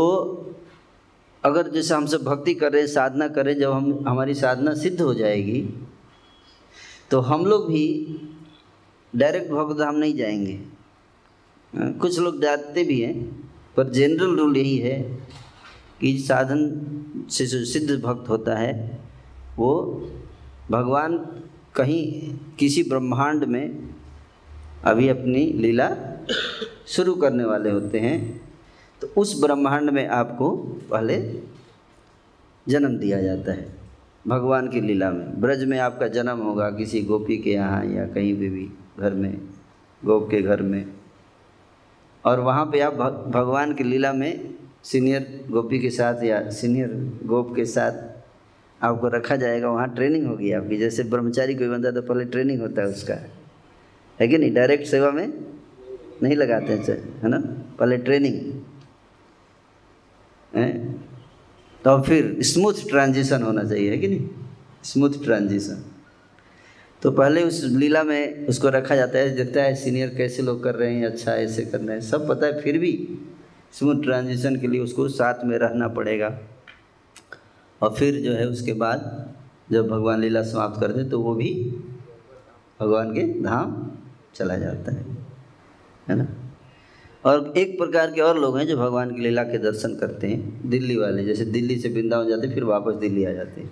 अगर 1.43 1.67
जैसे 1.67 1.93
हम 1.93 2.05
सब 2.05 2.23
भक्ति 2.23 2.53
कर 2.53 2.71
रहे 2.73 2.87
साधना 2.87 3.27
करें 3.27 3.57
जब 3.59 3.71
हम, 3.71 4.03
हमारी 4.07 4.33
साधना 4.33 4.73
सिद्ध 4.73 5.01
हो 5.01 5.13
जाएगी 5.13 5.86
तो 7.11 7.19
हम 7.21 7.45
लोग 7.45 7.67
भी 7.67 7.85
डायरेक्ट 9.13 9.51
भगवत 9.51 9.77
धाम 9.77 9.95
नहीं 9.95 10.15
जाएँगे। 10.15 10.59
कुछ 11.99 12.19
लोग 12.19 12.41
जाते 12.41 12.83
भी 12.83 12.99
हैं, 13.01 13.15
पर 13.77 13.89
जनरल 13.89 14.35
रूल 14.37 14.57
यही 14.57 14.77
है 14.77 14.99
कि 16.01 16.17
साधन 16.19 17.27
से 17.31 17.45
जो 17.45 17.63
सिद्ध 17.65 18.01
भक्त 18.03 18.29
होता 18.29 18.57
है, 18.57 18.99
वो 19.57 19.71
भगवान 20.71 21.17
कहीं 21.75 22.37
किसी 22.59 22.83
ब्रह्मांड 22.83 23.43
में 23.43 23.95
अभी 24.83 25.07
अपनी 25.09 25.45
लीला 25.53 25.89
शुरू 26.87 27.13
करने 27.15 27.45
वाले 27.45 27.69
होते 27.69 27.99
हैं 27.99 28.19
तो 29.01 29.07
उस 29.17 29.41
ब्रह्मांड 29.41 29.89
में 29.89 30.07
आपको 30.07 30.55
पहले 30.91 31.17
जन्म 32.67 32.97
दिया 32.97 33.21
जाता 33.21 33.51
है। 33.51 33.86
भगवान 34.25 34.67
की 34.67 34.81
लीला 34.81 35.09
में। 35.11 35.39
ब्रज 35.41 35.63
में 35.63 35.77
आपका 35.79 36.07
जन्म 36.07 36.37
होगा, 36.37 36.69
किसी 36.69 37.01
गोपी 37.01 37.37
के 37.37 37.51
यहाँ 37.51 37.85
या 37.85 38.05
कहीं 38.07 38.33
भी 38.33 38.49
भी 38.49 38.67
घर 38.99 39.13
में, 39.13 39.41
गोप 40.05 40.29
के 40.31 40.41
घर 40.41 40.61
में। 40.61 40.85
और 42.25 42.39
वहाँ 42.39 42.65
पे 42.65 42.79
आप 42.79 42.93
भगवान 43.27 43.73
की 43.73 43.83
लीला 43.83 44.13
में 44.13 44.55
सीनियर 44.83 45.47
गोपी 45.49 45.79
के 45.79 45.89
साथ 45.89 46.23
या 46.23 46.49
सीनियर 46.49 47.19
गोप 47.25 47.55
के 47.55 47.65
साथ 47.65 48.83
आपको 48.83 49.07
रखा 49.07 49.35
जाएगा। 49.35 49.69
वहाँ 49.69 49.93
ट्रेनिंग 49.95 50.25
होगी 50.27 50.51
आपकी। 50.51 50.77
जैसे 50.77 51.03
ब्रह्मचारी 51.03 51.55
कोई 51.55 51.67
है 51.67 51.91
तो 51.93 52.01
पहले 52.01 52.25
ट्रेनिंग 52.25 52.61
होता 52.61 52.81
है 52.81 52.87
उसका। 52.87 53.15
है 54.19 54.27
कि 54.27 54.37
नहीं? 54.37 54.53
डायरेक्ट 54.53 54.85
सेवा 54.85 55.11
में 55.11 55.27
नहीं 56.23 56.35
लगाते 56.35 56.73
हैं 56.73 56.97
है 57.21 57.29
ना? 57.29 57.37
पहले 57.79 57.97
ट्रेनिंग 57.97 58.61
है? 60.55 60.95
तो 61.87 62.01
फिर 62.03 62.41
स्मूथ 62.43 62.73
ट्रांजिशन 62.89 63.43
होना 63.43 63.63
चाहिए, 63.63 63.89
है 63.91 63.97
कि 63.97 64.07
नहीं? 64.07 64.29
स्मूथ 64.83 65.11
ट्रांजिशन 65.23 65.83
तो 67.01 67.11
पहले 67.11 67.43
उस 67.43 67.63
लीला 67.63 68.01
में 68.03 68.47
उसको 68.47 68.69
रखा 68.69 68.95
जाता 68.95 69.19
है, 69.19 69.29
देखता 69.35 69.61
है 69.63 69.75
सीनियर 69.75 70.09
कैसे 70.17 70.43
लोग 70.43 70.63
कर 70.63 70.75
रहे 70.75 70.93
हैं 70.95 71.05
अच्छा 71.05 71.35
ऐसे 71.35 71.61
कर 71.61 71.79
रहे 71.79 71.95
हैं, 71.95 72.01
सब 72.01 72.27
पता 72.29 72.45
है, 72.47 72.61
फिर 72.61 72.77
भी 72.77 72.91
स्मूथ 73.73 74.03
ट्रांजिशन 74.03 74.55
के 74.55 74.67
लिए 74.67 74.81
उसको 74.81 75.07
साथ 75.09 75.45
में 75.45 75.57
रहना 75.57 75.87
पड़ेगा। 75.87 76.27
और 77.81 77.93
फिर 77.93 78.21
जो 78.21 78.33
है 78.33 78.47
उसके 78.47 78.73
बाद 78.73 79.33
जब 79.71 79.87
भगवान 79.87 80.19
लीला 80.21 80.43
समाप्त 80.43 80.79
करते 80.81 81.03
तो 81.03 81.21
वो 81.21 81.35
भी 81.35 81.53
भगवान 82.79 83.13
के 83.13 83.23
धाम 83.43 83.91
चला 84.35 84.57
जाता 84.57 84.91
है। 84.91 85.05
है 86.09 86.15
ना? 86.15 86.27
और 87.25 87.53
एक 87.57 87.77
प्रकार 87.77 88.11
के 88.11 88.21
और 88.21 88.39
लोग 88.39 88.57
हैं 88.57 88.67
जो 88.67 88.77
भगवान 88.77 89.15
की 89.15 89.21
लीला 89.21 89.43
के 89.43 89.57
दर्शन 89.57 89.95
करते 89.95 90.27
हैं, 90.27 90.69
दिल्ली 90.69 90.95
वाले। 90.95 91.23
जैसे 91.23 91.45
दिल्ली 91.45 91.79
से 91.79 91.89
वृंदावन 91.89 92.29
जाते 92.29 92.47
फिर 92.47 92.63
वापस 92.63 92.93
दिल्ली 92.93 93.25
आ 93.25 93.31
जाते 93.31 93.61
हैं। 93.61 93.71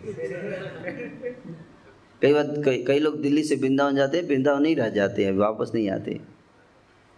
कई 2.22 2.34
बार, 2.34 2.62
कई 2.66 2.84
कई 2.84 3.00
लोग 3.00 3.22
दिल्ली 3.22 3.44
से 3.44 3.56
वृंदावन 3.56 3.96
जाते 3.96 4.18
हैं, 4.18 4.28
वृंदावन 4.28 4.62
नहीं 4.62 4.76
रह 4.76 4.90
जाते 4.90 5.26
हैं, 5.26 5.32
वापस 5.32 5.72
नहीं 5.76 5.90
आते। 5.90 6.20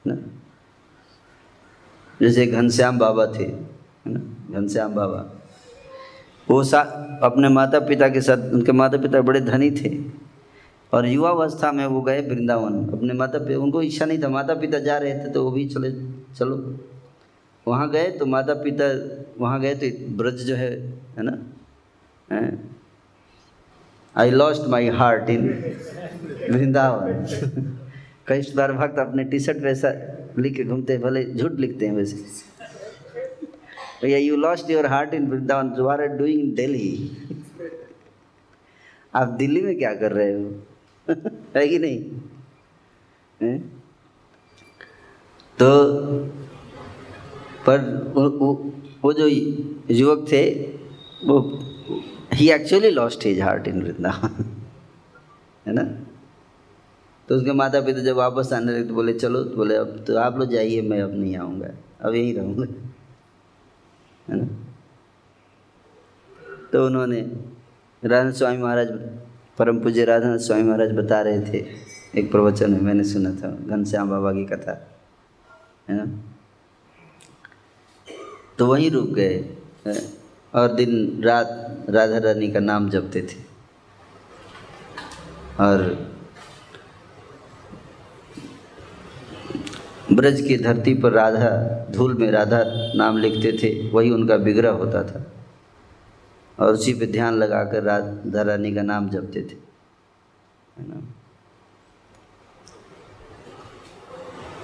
ना? 0.07 0.17
जैसे 2.21 2.47
घनश्याम 2.47 2.97
बाबा 2.97 3.25
थे, 3.25 3.43
है 3.43 3.63
ना? 4.07 4.19
घनश्याम 4.59 4.93
बाबा। 4.93 5.33
वो 6.49 6.63
सा, 6.63 6.79
अपने 7.23 7.49
माता 7.49 7.79
पिता 7.79 8.09
के 8.09 8.21
साथ, 8.21 8.53
उनके 8.53 8.71
माता 8.71 8.97
पिता 8.97 9.21
बड़े 9.21 9.41
धनी 9.41 9.71
थे। 9.71 10.26
और 10.93 11.07
युवावस्था 11.07 11.71
में 11.71 11.85
वो 11.85 12.01
गए 12.01 12.21
वृंदावन। 12.21 12.73
अपने 12.89 13.13
माता 13.13 13.39
पिता 13.39 13.59
उनको 13.59 13.81
इच्छा 13.81 14.05
नहीं 14.05 14.21
था। 14.23 14.29
माता 14.29 14.53
पिता 14.55 14.79
जा 14.79 14.97
रहे 14.97 15.13
थे 15.13 15.31
तो 15.31 15.43
वो 15.43 15.51
भी 15.51 15.67
चले, 15.69 15.91
चलो। 16.35 16.77
वहाँ 17.67 17.89
गए 17.91 18.11
तो 18.11 18.25
माता 18.25 18.53
पिता, 18.53 18.85
वहाँ 19.39 19.59
गए 19.61 19.75
तो 19.75 20.15
ब्रज 20.17 20.41
जो 20.41 20.55
है 20.55 20.71
है 21.17 21.23
ना? 21.23 21.37
I 24.15 24.31
lost 24.31 24.67
my 24.69 24.87
heart 24.89 25.29
in 25.29 25.47
Vrindavan. 26.51 27.25
कई 28.27 28.41
बार 28.55 28.73
भक्त 28.73 28.99
अपने 28.99 29.23
टी 29.23 29.39
शर्ट 29.39 29.57
वैसा 29.57 29.89
लिख 30.39 30.55
के 30.55 30.63
घूमते 30.63 30.93
हैं, 30.93 31.01
भले 31.01 31.23
झूठ 31.33 31.51
लिखते 31.51 31.85
हैं 31.85 31.93
वैसे। 31.93 32.15
भैया 34.01 34.17
you 34.17 34.35
lost 34.35 34.69
your 34.69 34.85
heart 34.85 35.13
in 35.13 35.27
Vrindavan. 35.27 35.69
जो 35.69 35.87
आर 35.87 36.07
डूइंग 36.07 36.55
दिल्ली 36.55 37.17
आप 39.15 39.27
दिल्ली 39.27 39.61
में 39.61 39.77
क्या 39.77 39.93
कर 39.93 40.11
रहे 40.11 40.33
हो? 40.33 40.66
है 41.55 41.67
कि 41.67 41.79
नहीं? 41.79 42.21
है? 43.41 43.59
तो 45.59 45.69
पर 47.65 47.79
वो, 48.15 48.29
वो, 49.03 49.13
जो 49.13 49.27
युवक 49.93 50.31
थे 50.31 50.53
वो 51.25 51.59
ही 52.33 52.51
actually 52.51 52.89
lost 52.89 53.25
his 53.25 53.41
heart 53.41 53.67
in 53.67 53.81
Vrindavan 53.81 54.45
है 55.67 55.73
ना? 55.73 55.83
तो 57.29 57.35
उसके 57.35 57.51
माता 57.51 57.81
पिता 57.81 57.99
जब 57.99 58.15
वापस 58.15 58.53
आने 58.53 58.71
लगे 58.71 58.83
तो 58.83 58.93
बोले 58.93 59.13
चलो 59.13 59.43
तो 59.43 59.55
बोले 59.55 59.75
अब 59.75 60.03
तो 60.07 60.17
आप 60.17 60.37
लोग 60.37 60.49
जाइए 60.49 60.81
मैं 60.81 61.01
अब 61.01 61.13
नहीं 61.13 61.37
आऊँगा 61.37 61.67
अब 62.01 62.13
यहीं 62.13 62.33
रहूँगा 62.35 62.65
है 64.29 64.41
ना? 64.41 64.47
तो 66.73 66.85
उन्होंने 66.85 67.21
राधा 68.05 68.31
स्वामी 68.31 68.57
महाराज 68.57 68.87
परम 69.57 69.79
पूज्य 69.79 70.03
राधा 70.05 70.35
स्वामी 70.37 70.63
महाराज 70.63 70.91
बता 70.91 71.21
रहे 71.21 71.39
थे, 71.43 71.65
एक 72.15 72.31
प्रवचन 72.31 72.71
में 72.71 72.81
मैंने 72.81 73.03
सुना 73.03 73.29
था, 73.31 73.49
घनश्याम 73.67 74.09
बाबा 74.09 74.31
की 74.31 74.45
कथा, 74.45 74.73
है 75.89 75.95
ना? 75.97 76.05
तो 78.57 78.65
वहीं 78.65 78.89
रुक 78.91 79.09
गए 79.09 79.37
और 80.53 80.73
दिन 80.73 81.21
रात 81.23 81.85
राधा 81.89 82.17
रानी 82.17 82.51
का 82.51 82.59
नाम 82.59 82.89
जपते 82.89 83.21
थे। 83.21 83.45
और 85.59 85.83
ब्रज 90.11 90.41
की 90.41 90.57
धरती 90.57 90.93
पर 90.93 91.11
राधा, 91.11 91.49
धूल 91.91 92.13
में 92.13 92.29
राधा 92.31 92.61
नाम 92.95 93.17
लिखते 93.17 93.51
थे, 93.63 93.89
वही 93.89 94.11
उनका 94.11 94.35
विग्रह 94.35 94.71
होता 94.73 95.03
था। 95.03 95.23
और 96.59 96.73
उसी 96.73 96.93
पे 96.93 97.07
ध्यान 97.07 97.33
लगाकर 97.33 97.83
राधा 97.83 98.41
रानी 98.41 98.75
का 98.75 98.81
नाम 98.81 99.09
जपते 99.09 99.41
थे। 99.41 99.55
है 100.77 100.89
ना? 100.89 101.13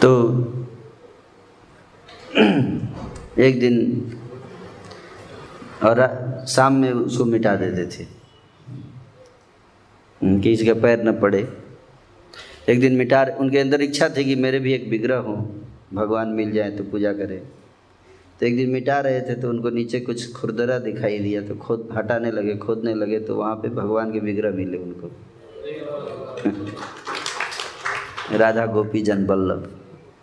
तो 0.01 0.33
एक 3.39 3.59
दिन 3.59 4.09
और 5.83 6.07
शाम 6.47 6.73
में 6.73 6.91
उसको 6.91 7.25
मिटा 7.25 7.55
देते 7.55 7.85
थे। 7.85 8.23
कि 10.41 10.51
इसका 10.51 10.81
पैर 10.81 11.03
न 11.03 11.19
पड़े। 11.19 11.57
एक 12.69 12.79
दिन 12.79 12.95
मिटा, 12.95 13.25
उनके 13.37 13.59
अंदर 13.59 13.81
इच्छा 13.81 14.09
थी 14.09 14.25
कि 14.25 14.35
मेरे 14.35 14.59
भी 14.59 14.73
एक 14.73 14.89
विग्रह 14.89 15.17
हो। 15.17 15.35
भगवान 15.93 16.27
मिल 16.27 16.51
जाए 16.51 16.69
तो 16.69 16.83
पूजा 16.83 17.13
करें। 17.13 17.47
तो 18.39 18.45
एक 18.45 18.55
दिन 18.55 18.69
मिटा 18.69 18.99
रहे 18.99 19.21
थे 19.21 19.35
तो 19.35 19.49
उनको 19.49 19.69
नीचे 19.69 19.99
कुछ 19.99 20.33
खुरदरा 20.33 20.79
दिखाई 20.79 21.19
दिया 21.19 21.41
तो 21.41 21.55
खुद, 21.55 21.89
हटाने 21.97 22.31
लगे, 22.31 22.55
खोदने 22.55 22.93
लगे 22.93 23.19
तो 23.19 23.35
वहाँ 23.35 23.55
पे 23.55 23.69
भगवान 23.69 24.13
के 24.13 24.19
विग्रह 24.19 24.51
मिले 24.51 24.77
उनको। 24.77 25.11
राधा 28.37 28.65
गोपी 28.65 29.01
जन 29.01 29.25
बल्लभ, 29.25 29.71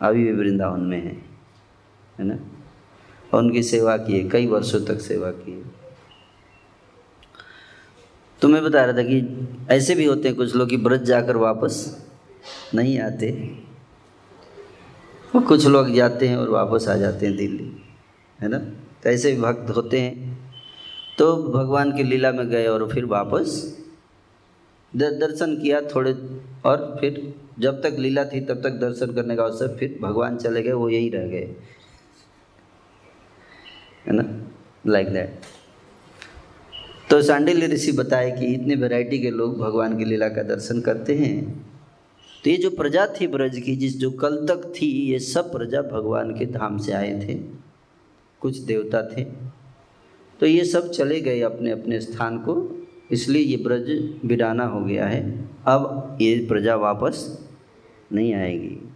अभी 0.01 0.25
भी 0.25 0.33
वृंदावन 0.33 0.81
में 0.81 1.05
है 1.05 1.31
है 2.19 2.27
ना? 2.27 2.39
उनकी 3.39 3.63
सेवा 3.63 3.97
की 3.97 4.21
है, 4.21 4.29
कई 4.29 4.47
वर्षों 4.47 4.81
तक 4.81 5.01
सेवा 5.01 5.31
की 5.31 5.53
है। 5.53 5.63
तो 8.43 8.49
मैं 8.49 8.65
बता 8.65 8.85
रहा 8.85 8.97
था 8.99 9.03
कि 9.03 9.49
ऐसे 9.71 9.95
भी 9.95 10.05
होते 10.05 10.29
हैं 10.29 10.37
कुछ 10.37 10.55
लोग 10.57 10.69
कि 10.69 10.77
ब्रज 10.77 11.03
जाकर 11.03 11.37
वापस 11.37 12.05
नहीं 12.75 12.99
आते। 12.99 13.59
और 15.37 15.43
कुछ 15.43 15.67
लोग 15.67 15.95
जाते 15.95 16.29
हैं 16.29 16.37
और 16.37 16.49
वापस 16.49 16.89
आ 16.89 16.97
जाते 16.97 17.27
हैं 17.27 17.37
दिल्ली। 17.37 17.80
है 18.41 18.49
ना? 18.49 18.59
तो 18.59 19.09
ऐसे 19.11 19.33
भी 19.33 19.41
भक्त 19.41 19.71
होते 19.71 20.01
हैं। 20.01 20.39
तो 21.19 21.37
भगवान 21.45 21.93
की 21.97 22.03
लीला 22.03 22.33
में 22.33 22.49
गए 22.49 22.67
और 22.67 22.89
फिर 22.89 23.05
वापस 23.05 23.77
दर्शन 24.93 25.55
किया 25.57 25.81
थोड़े, 25.81 26.13
और 26.65 26.97
फिर 27.01 27.35
जब 27.59 27.83
तक 27.83 27.97
लीला 27.99 28.25
थी 28.25 28.41
तब 28.41 28.63
तक 28.63 28.71
दर्शन 28.71 29.13
करने 29.15 29.37
का 29.37 29.45
अवसर 29.45 29.77
फिर 29.77 29.99
भगवान 30.03 30.37
चले 30.37 30.63
गए, 30.63 30.73
वो 30.73 30.89
यही 30.89 31.09
रह 31.09 31.27
गए। 31.27 31.55
है 34.07 34.13
ना? 34.13 34.25
लाइक 34.87 35.07
like 35.07 35.19
दैट 35.19 35.41
तो 37.11 37.21
सांडिल्य 37.23 37.67
ऋषि 37.67 37.93
बताए 37.93 38.31
कि 38.31 38.47
इतने 38.47 38.75
वैरायटी 38.75 39.19
के 39.19 39.31
लोग 39.31 39.59
भगवान 39.59 39.97
की 39.99 40.05
लीला 40.05 40.29
का 40.29 40.43
दर्शन 40.43 40.81
करते 40.81 41.15
हैं। 41.15 41.71
तो 42.45 42.51
ये 42.51 42.57
जो 42.57 42.71
प्रजा 42.71 43.07
थी 43.21 43.27
ब्रज 43.27 43.59
की, 43.61 43.77
जिस 43.77 43.99
जो 43.99 44.11
कल 44.11 44.37
तक 44.47 44.73
थी, 44.77 44.87
ये 45.13 45.19
सब 45.19 45.53
प्रजा 45.53 45.83
भगवान 45.83 46.31
के 46.39 46.47
धाम 46.47 46.79
से 46.79 46.93
आए 46.93 47.13
थे। 47.21 47.35
कुछ 48.41 48.59
देवता 48.59 49.03
थे। 49.03 49.25
तो 50.41 50.47
ये 50.47 50.65
सब 50.65 50.91
चले 50.91 51.21
गए 51.21 51.41
अपने 51.41 51.71
अपने 51.71 52.01
स्थान 52.01 52.39
को। 52.39 52.77
इसलिए 53.11 53.43
ये 53.43 53.57
ब्रज 53.57 54.15
बिराना 54.25 54.65
हो 54.65 54.81
गया 54.81 55.07
है। 55.07 55.51
अब 55.67 56.19
ये 56.21 56.47
प्रजा 56.49 56.77
वापस 56.77 57.47
नहीं 58.13 58.35
आएगी। 58.35 58.95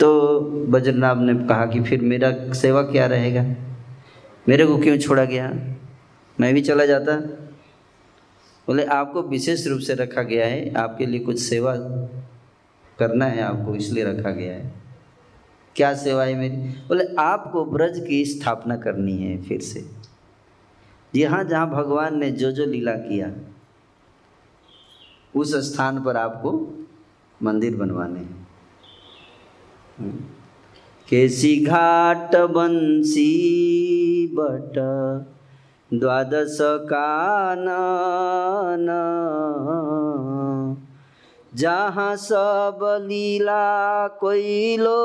तो 0.00 0.40
बज्रनाभ 0.40 1.20
ने 1.20 1.46
कहा 1.46 1.66
कि 1.66 1.80
फिर 1.80 2.02
मेरा 2.02 2.52
सेवा 2.52 2.82
क्या 2.82 3.06
रहेगा? 3.06 3.54
मेरे 4.48 4.66
को 4.66 4.78
क्यों 4.78 4.98
छोड़ा 4.98 5.24
गया? 5.24 5.52
मैं 6.40 6.54
भी 6.54 6.60
चला 6.60 6.86
जाता। 6.86 7.16
बोले, 8.66 8.84
आपको 8.84 9.22
विशेष 9.22 9.66
रूप 9.66 9.80
से 9.80 9.94
रखा 9.94 10.22
गया 10.22 10.46
है। 10.46 10.74
आपके 10.74 11.06
लिए 11.06 11.20
कुछ 11.20 11.40
सेवा 11.40 11.76
करना 12.98 13.24
है 13.24 13.40
आपको, 13.40 13.74
इसलिए 13.74 14.04
रखा 14.04 14.30
गया 14.30 14.52
है। 14.52 14.81
क्या 15.76 15.94
सेवा 15.94 16.24
है 16.24 16.34
मेरी? 16.34 16.56
बोले, 16.56 17.04
आपको 17.18 17.64
ब्रज 17.64 18.04
की 18.08 18.24
स्थापना 18.24 18.76
करनी 18.76 19.16
है 19.16 19.42
फिर 19.42 19.60
से। 19.60 19.90
यहाँ 21.14 21.44
जहाँ 21.44 21.70
भगवान 21.70 22.18
ने 22.18 22.30
जो 22.30 22.52
जो 22.52 22.64
लीला 22.64 22.92
किया, 22.92 23.32
उस 25.36 25.54
स्थान 25.54 26.02
पर 26.02 26.16
आपको 26.16 26.76
मंदिर 27.42 27.76
बनवाने 27.76 28.20
हैं। 28.20 28.46
केसी 31.08 31.64
घाट 31.64 32.36
बंसी 32.36 34.30
बट, 34.34 34.72
द्वादश 35.98 36.58
कानन 36.60 38.86
जहाँ 41.54 42.16
सब 42.16 42.98
लीला 43.02 44.08
कोइलो 44.08 44.98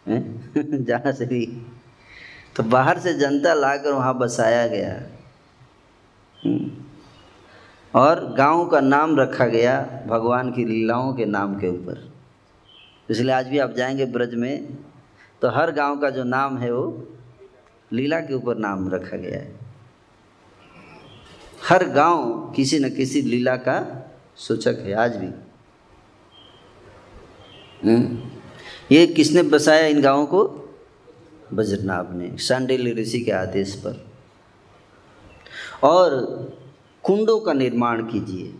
जहाँ 0.83 1.11
से 1.11 1.25
भी। 1.25 1.65
तो 2.55 2.63
बाहर 2.63 2.99
से 2.99 3.13
जनता 3.13 3.53
लाकर 3.53 3.91
वहाँ 3.91 4.17
बसाया 4.17 4.67
गया। 4.67 4.93
हम्म। 6.45 6.84
और 7.95 8.33
गाँव 8.33 8.65
का 8.65 8.79
नाम 8.79 9.19
रखा 9.19 9.45
गया 9.45 10.03
भगवान 10.07 10.51
की 10.51 10.65
लीलाओं 10.65 11.13
के 11.13 11.25
नाम 11.25 11.55
के 11.59 11.67
ऊपर। 11.67 12.13
इसलिए 13.09 13.31
आज 13.31 13.47
भी 13.47 13.59
आप 13.59 13.71
जाएँगे 13.71 14.05
ब्रज 14.05 14.33
में 14.35 14.77
तो 15.41 15.49
हर 15.49 15.71
गाँव 15.71 15.99
का 15.99 16.09
जो 16.09 16.23
नाम 16.23 16.57
है 16.57 16.71
वो 16.73 17.07
लीला 17.93 18.19
के 18.19 18.33
ऊपर 18.33 18.57
नाम 18.57 18.89
रखा 18.89 19.17
गया 19.17 19.39
है। 19.39 19.59
हर 21.69 21.85
गाँव 21.89 22.53
किसी 22.55 22.79
न 22.79 22.89
किसी 22.89 23.21
लीला 23.21 23.55
का 23.55 23.79
सूचक 24.37 24.77
है 24.79 24.93
आज 24.93 25.15
भी। 25.15 25.27
हम्म। 27.83 28.29
ये 28.91 29.07
किसने 29.07 29.43
बसाया 29.43 29.87
इन 29.87 30.01
गाँवों 30.01 30.25
को? 30.25 30.43
बज्रनाभ 31.53 32.13
ने 32.13 32.37
सांडिल्य 32.37 32.91
ऋषि 32.91 33.19
के 33.19 33.31
आदेश 33.31 33.75
पर। 33.75 34.05
और 35.83 36.11
कुंडों 37.05 37.39
का 37.39 37.53
निर्माण 37.53 38.01
कीजिए। 38.01 38.55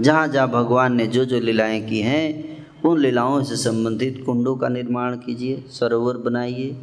जहाँ 0.00 0.28
जहाँ 0.28 0.48
भगवान 0.48 0.94
ने 0.94 1.06
जो 1.06 1.24
जो 1.24 1.40
लीलाएँ 1.40 1.88
की 1.88 2.00
हैं, 2.00 2.56
उन 2.82 2.98
लीलाओं 2.98 3.42
से 3.42 3.56
संबंधित 3.56 4.22
कुंडों 4.26 4.56
का 4.56 4.68
निर्माण 4.68 5.16
कीजिए, 5.16 5.60
सरोवर 5.60 6.16
बनाइए 6.16 6.82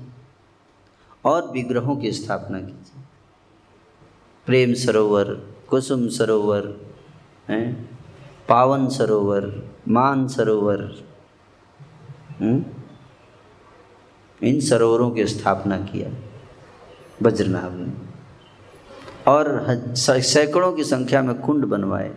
और 1.26 1.52
विग्रहों 1.52 1.96
की 1.96 2.12
स्थापना 2.12 2.60
कीजिए। 2.60 3.02
प्रेम 4.46 4.74
सरोवर, 4.74 5.56
कुसुम 5.70 6.08
सरोवर, 6.08 6.82
हैं, 7.50 8.00
पावन 8.50 8.88
सरोवर, 8.88 9.72
मान 9.88 10.28
सरोवर 10.28 11.04
हम्म? 12.42 12.66
इन 14.44 14.60
सरोवरों 14.60 15.12
की 15.12 15.28
स्थापना 15.28 15.78
किया। 15.78 16.12
बज्रनाभ 17.24 17.72
ने। 17.74 18.07
और 19.28 19.66
सैकड़ों 19.96 20.74
की 20.74 20.84
संख्या 20.84 21.22
में 21.22 21.42
कुंड 21.42 21.66
बनवाए। 21.66 22.12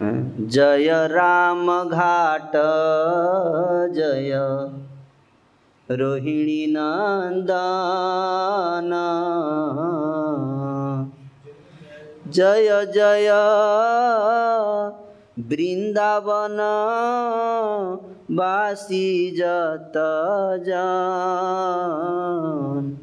जय 0.00 1.08
राम 1.10 1.84
घाट, 1.84 2.52
जय 3.94 4.30
रोहिणी 5.88 6.66
नंदन, 6.70 8.90
जय 12.28 12.86
जय 12.86 13.30
वृंदावन 15.50 16.56
बासी 18.30 19.30
जत 19.30 19.92
जान। 20.66 22.99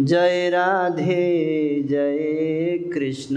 जय 0.00 0.48
राधे, 0.50 1.82
जय 1.88 2.78
कृष्ण। 2.94 3.36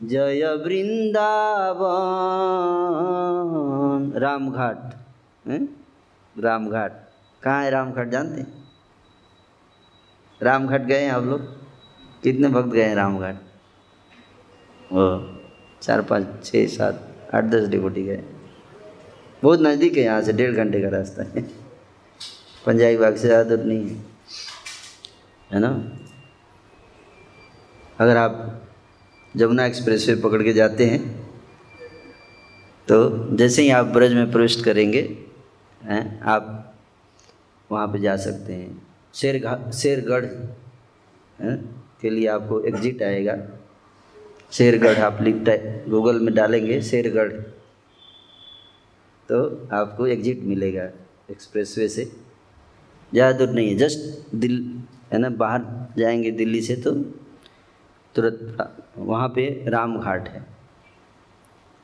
जय 0.00 0.44
वृंदावन। 0.64 1.12
रामघाट 4.16 4.94
रामघाट। 6.36 6.92
कहाँ 7.42 7.62
है 7.64 7.70
रामघाट 7.70 8.08
जानते 8.08 8.44
रामघाट 10.40 10.80
गए 10.80 11.00
हैं 11.00 11.10
आप 11.10 11.24
लोग? 11.24 11.40
कितने 12.22 12.48
भक्त 12.48 12.68
गए 12.68 12.82
हैं 12.82 12.94
रामघाट? 12.94 13.34
वो 14.92 15.04
चार, 15.82 16.02
पाँच, 16.02 16.26
छः, 16.44 16.66
सात, 16.66 17.28
आठ, 17.34 17.44
दस 17.44 17.68
डिपोटी 17.68 18.02
गए। 18.02 18.22
बहुत 19.42 19.60
नज़दीक 19.60 19.96
है 19.96 20.02
यहाँ 20.04 20.22
से, 20.22 20.32
डेढ़ 20.32 20.54
घंटे 20.54 20.82
का 20.82 20.88
रास्ता 20.88 21.22
है। 21.22 21.42
पंजाबी 22.66 22.96
बाग 22.96 23.16
से 23.16 23.26
ज़्यादा 23.26 23.56
दूर 23.56 23.64
नहीं 23.66 23.88
है। 23.88 24.13
है 25.54 25.60
ना? 25.60 25.68
अगर 27.98 28.16
आप 28.16 28.62
जमुना 29.34 29.66
एक्सप्रेस 29.66 30.08
वे 30.08 30.14
पकड़ 30.22 30.42
के 30.42 30.52
जाते 30.52 30.86
हैं 30.86 31.00
तो 32.88 32.96
जैसे 33.36 33.62
ही 33.62 33.70
आप 33.70 33.86
ब्रज 33.88 34.12
में 34.14 34.30
प्रवेश 34.32 34.60
करेंगे, 34.62 35.00
हैं, 35.80 36.20
आप 36.22 36.74
वहाँ 37.70 37.86
पे 37.88 37.98
जा 37.98 38.16
सकते 38.18 38.52
हैं। 38.52 38.82
शेर 39.14 39.38
शेरगढ़ 39.72 40.24
के 42.00 42.10
लिए 42.10 42.26
आपको 42.28 42.60
एग्जिट 42.62 43.02
आएगा। 43.02 43.36
शेरगढ़ 44.52 44.98
आप 45.00 45.22
लिख 45.22 45.36
गूगल 45.88 46.20
में 46.20 46.34
डालेंगे, 46.34 46.80
शेरगढ़। 46.82 47.32
तो 49.28 49.68
आपको 49.72 50.06
एग्जिट 50.08 50.42
मिलेगा 50.44 50.82
एक्सप्रेसवे 51.30 51.88
से। 51.88 52.04
ज़्यादा 53.12 53.38
दूर 53.38 53.54
नहीं 53.54 53.68
है 53.68 53.76
जस्ट 53.78 54.34
दिल 54.36 54.60
है 55.14 55.18
ना, 55.18 55.28
बाहर 55.30 55.62
जाएँगे 55.98 56.30
दिल्ली 56.30 56.60
से 56.62 56.76
तो 56.76 56.92
तुरंत 58.14 58.74
वहाँ 58.98 59.28
पे 59.28 59.64
राम 59.68 59.98
घाट 60.00 60.28
है। 60.28 60.44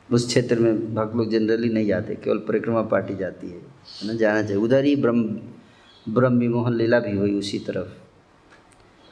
उस 0.08 0.26
क्षेत्र 0.26 0.58
में 0.58 0.94
भक्त 0.94 1.14
लोग 1.16 1.30
जनरली 1.30 1.68
नहीं 1.68 1.86
जाते, 1.86 2.14
केवल 2.14 2.38
परिक्रमा 2.38 2.82
पार्टी 2.82 3.14
जाती 3.16 3.46
है 3.46 3.56
है 3.56 4.06
ना, 4.06 4.14
जाना 4.14 4.42
चाहिए। 4.42 4.62
उधर 4.62 4.84
ही 4.84 4.94
ब्रह्म 4.96 5.40
ब्रह्म 6.06 6.38
विमोहन 6.38 6.74
लीला 6.74 6.98
भी 7.00 7.16
हुई 7.16 7.38
उसी 7.38 7.58
तरफ़। 7.58 7.88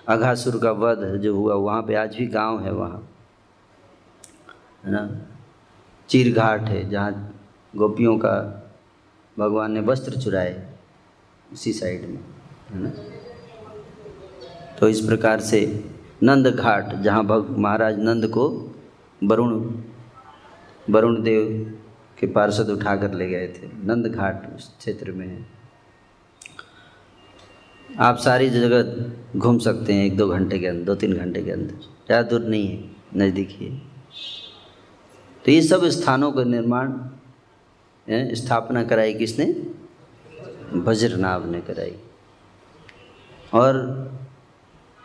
अघासुर 0.07 0.59
का 0.59 0.71
वध 0.73 1.05
जो 1.23 1.35
हुआ, 1.37 1.55
वहाँ 1.55 1.83
पे 1.83 1.95
आज 1.95 2.17
भी 2.17 2.27
गाँव 2.27 2.61
है 2.65 2.73
वहाँ, 2.73 3.09
है 4.85 4.91
ना। 4.91 5.09
चीर 6.09 6.35
घाट 6.35 6.69
है, 6.69 6.89
जहाँ 6.91 7.35
गोपियों 7.75 8.17
का 8.19 8.35
भगवान 9.37 9.73
ने 9.73 9.81
वस्त्र 9.81 10.21
चुराए 10.21 10.75
उसी 11.53 11.73
साइड 11.73 12.09
में, 12.09 12.21
है 12.71 12.83
ना। 12.83 12.93
तो 14.79 14.89
इस 14.89 15.01
प्रकार 15.01 15.41
से 15.41 15.61
नंद 16.23 16.47
घाट, 16.49 16.95
जहाँ 16.95 17.25
भग 17.27 17.55
महाराज 17.59 17.99
नंद 18.01 18.27
को 18.29 18.49
वरुण 19.23 19.53
वरुण 20.87 21.23
देव 21.23 21.75
के 22.19 22.27
पार्षद 22.29 22.69
उठा 22.71 22.95
कर 22.97 23.15
ले 23.15 23.29
गए 23.29 23.47
थे, 23.49 23.67
नंद 23.85 24.07
घाट 24.07 24.55
उस 24.55 24.69
क्षेत्र 24.79 25.13
में 25.13 25.27
है। 25.27 25.47
आप 27.89 28.17
सारी 28.19 28.49
जगह 28.51 29.39
घूम 29.39 29.59
सकते 29.59 29.93
हैं 29.93 30.05
एक 30.05 30.17
दो 30.17 30.29
घंटे 30.29 30.59
के 30.59 30.67
अंदर 30.67 30.85
दो 30.85 30.95
तीन 30.95 31.13
घंटे 31.15 31.43
के 31.43 31.51
अंदर, 31.51 31.75
ज़्यादा 32.07 32.29
दूर 32.31 32.41
नहीं 32.41 32.69
है, 32.69 32.79
नज़दीक 33.17 33.49
ही 33.51 33.67
है। 33.67 33.81
तो 35.45 35.51
ये 35.51 35.63
सब 35.63 35.85
स्थानों 35.91 36.31
का 36.33 36.45
निर्माण 36.47 36.93
स्थापना 38.37 38.83
कराई 38.85 39.15
किसने? 39.15 39.45
वज्रनाभ 40.77 41.51
ने 41.51 41.61
कराई। 41.61 41.95
और 43.55 43.77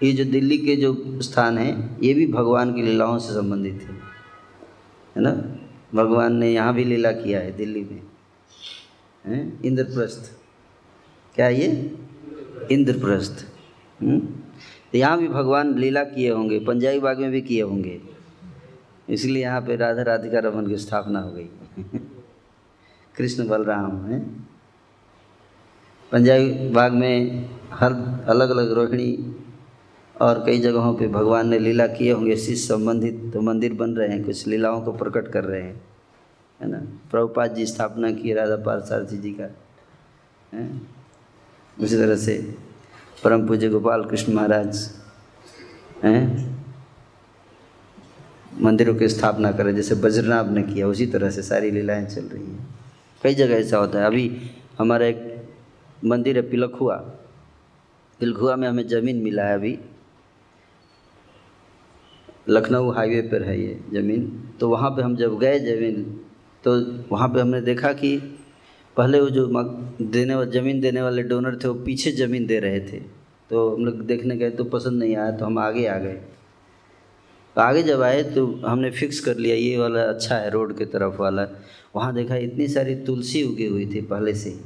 ये 0.04 0.14
जो 0.14 0.26
दिल्ली 0.26 0.58
के 0.58 0.76
जो 0.76 1.22
स्थान 1.22 1.58
हैं, 1.58 2.02
ये 2.02 2.14
भी 2.14 2.28
भगवान 2.28 2.74
की 2.74 2.82
लीलाओं 2.82 3.20
से 3.20 3.34
संबंधित 3.34 3.74
है। 3.74 3.94
है 5.16 5.22
ना? 5.22 5.32
भगवान 5.96 6.36
ने 6.36 6.54
यहाँ 6.54 6.74
भी 6.74 6.84
लीला 6.84 7.12
किया 7.12 7.40
है, 7.40 7.58
दिल्ली 7.58 7.82
में। 7.82 8.02
है? 9.26 9.60
इंद्रप्रस्थ। 9.66 10.38
क्या 11.36 11.48
ये? 11.48 11.98
इंद्रप्रस्थ। 12.72 13.48
हम्म? 14.02 14.20
तो 14.92 14.98
यहाँ 14.98 15.20
भी 15.20 15.28
भगवान 15.28 15.80
लीला 15.80 16.04
किए 16.04 16.32
होंगे, 16.32 16.60
पंजाबी 16.60 17.00
बाग 17.00 17.20
में 17.20 17.32
भी 17.32 17.42
किए 17.42 17.62
होंगे। 17.62 18.02
इसलिए 19.10 19.44
यहाँ 19.44 19.62
पे 19.62 19.76
राधा 19.76 20.02
राधिका 20.02 20.40
रमन 20.40 20.68
की 20.68 20.78
स्थापना 20.78 21.20
हो 21.20 21.32
गई। 21.32 21.50
कृष्ण 23.16 23.48
बलराम, 23.48 24.06
हैं? 24.06 24.50
पंजाबी 26.12 26.70
बाग 26.70 26.94
में 26.94 27.50
हर 27.74 27.94
अलग 28.28 28.50
अलग 28.50 28.72
रोहिणी 28.72 29.36
और 30.24 30.44
कई 30.46 30.60
जगहों 30.60 30.94
पे 30.96 31.08
भगवान 31.08 31.48
ने 31.50 31.60
लीला 31.60 31.88
किए 31.88 32.12
होंगे। 32.12 32.34
इससे 32.34 32.56
संबंधित 32.58 33.32
तो 33.34 33.42
मंदिर 33.42 33.74
बन 33.74 33.96
रहे 33.96 34.08
हैं, 34.08 34.24
कुछ 34.24 34.48
लीलाओं 34.48 34.82
को 34.82 34.92
प्रकट 34.94 35.28
कर 35.28 35.44
रहे 35.44 35.62
हैं, 35.62 35.82
है 36.60 36.70
ना? 36.70 36.78
प्रभुपाद 37.12 37.56
जी 37.56 37.66
स्थापना 37.66 38.12
की, 38.12 38.34
राधा 38.34 38.56
पारसारथी 38.64 39.18
जी 39.18 39.32
का 39.32 39.50
उसी 41.78 41.96
तरह 41.96 42.16
से 42.18 42.36
परम 43.24 43.48
पूज्य 43.48 43.70
गोपाल 43.70 44.04
कृष्ण 44.06 44.34
महाराज, 44.34 44.90
हैं? 46.04 46.54
मंदिरों 48.62 48.96
की 48.96 49.08
स्थापना 49.08 49.52
करें 49.52 49.76
जैसे 49.76 49.96
बज्रनाभ 49.96 50.52
ने 50.52 50.64
किया, 50.64 50.88
उसी 50.88 51.06
तरह 51.08 51.30
से 51.30 51.42
सारी 51.42 51.72
लीलाएँ 51.72 52.06
चल 52.06 52.26
रही 52.26 52.46
हैं। 52.46 52.68
कई 53.24 53.34
जगह 53.36 53.56
ऐसा 53.56 53.78
होता 53.78 54.00
है। 54.00 54.06
अभी 54.06 54.26
हमारा 54.80 55.06
एक 55.06 55.22
मंदिर 56.06 56.38
है 56.38 56.50
पिलखुआ। 56.50 56.96
पिलखुआ 58.20 58.56
में 58.56 58.68
हमें 58.68 58.88
ज़मीन 58.88 59.24
मिला 59.24 59.44
है 59.44 59.54
अभी। 59.54 59.78
लखनऊ 62.48 62.92
हाईवे 62.92 63.22
पर 63.30 63.44
है 63.44 63.60
ये 63.60 63.80
ज़मीन। 63.94 64.28
तो 64.60 64.70
वहाँ 64.70 64.90
पे 64.92 65.02
हम 65.02 65.16
जब 65.16 65.38
गए 65.40 65.60
ज़मीन 65.62 66.04
तो 66.64 66.74
वहाँ 67.12 67.28
पे 67.30 67.40
हमने 67.40 67.62
देखा 67.62 67.92
कि 67.94 68.18
पहले 68.98 69.20
वो 69.20 69.30
जो 69.30 69.48
देने 70.02 70.36
वाले 70.36 70.52
ज़मीन 70.52 70.80
देने 70.82 71.02
वाले 71.02 71.24
डोनर 71.24 71.56
थे, 71.56 71.68
वो 71.68 71.74
पीछे 71.76 72.12
ज़मीन 72.12 72.46
दे 72.46 72.60
रहे 72.60 72.80
थे। 72.82 73.00
तो 73.50 73.70
हम 73.76 73.86
लोग 73.86 74.02
देखने 74.08 74.38
गए 74.38 74.50
तो 74.52 74.64
पसंद 74.66 75.00
नहीं 75.00 75.16
आया 75.16 75.32
तो 75.32 75.46
हम 75.46 75.58
आगे 75.60 75.86
आ 75.88 75.98
गए। 75.98 76.14
तो 77.56 77.62
आगे 77.62 77.84
जब 77.84 78.02
आए 78.02 78.22
तो 78.26 78.46
हमने 78.66 78.92
फिक्स 78.92 79.20
कर 79.20 79.38
लिया, 79.38 79.56
ये 79.56 79.78
वाला 79.78 80.04
अच्छा 80.04 80.36
है, 80.36 80.50
रोड 80.50 80.78
के 80.78 80.86
तरफ़ 80.86 81.22
वाला। 81.22 81.48
वहाँ 81.96 82.14
देखा 82.14 82.36
इतनी 82.38 82.68
सारी 82.68 82.96
तुलसी 83.06 83.44
उगी 83.44 83.68
हुई 83.68 83.86
थी 83.86 84.02
पहले 84.04 84.34
से। 84.34 84.58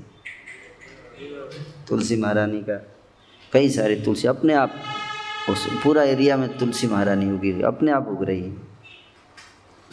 तुलसी 1.89 2.15
महारानी 2.15 2.61
का, 2.61 2.78
कई 3.53 3.69
सारी 3.69 3.95
तुलसी, 4.01 4.28
अपने 4.28 4.53
आप 4.53 4.73
उस 5.49 5.83
पूरा 5.83 6.03
एरिया 6.03 6.37
में 6.37 6.57
तुलसी 6.57 6.87
महारानी 6.87 7.31
उगी 7.31 7.51
हुई, 7.51 7.61
अपने 7.61 7.91
आप 7.91 8.07
उग 8.07 8.23
रही 8.23 8.41
है। 8.41 8.77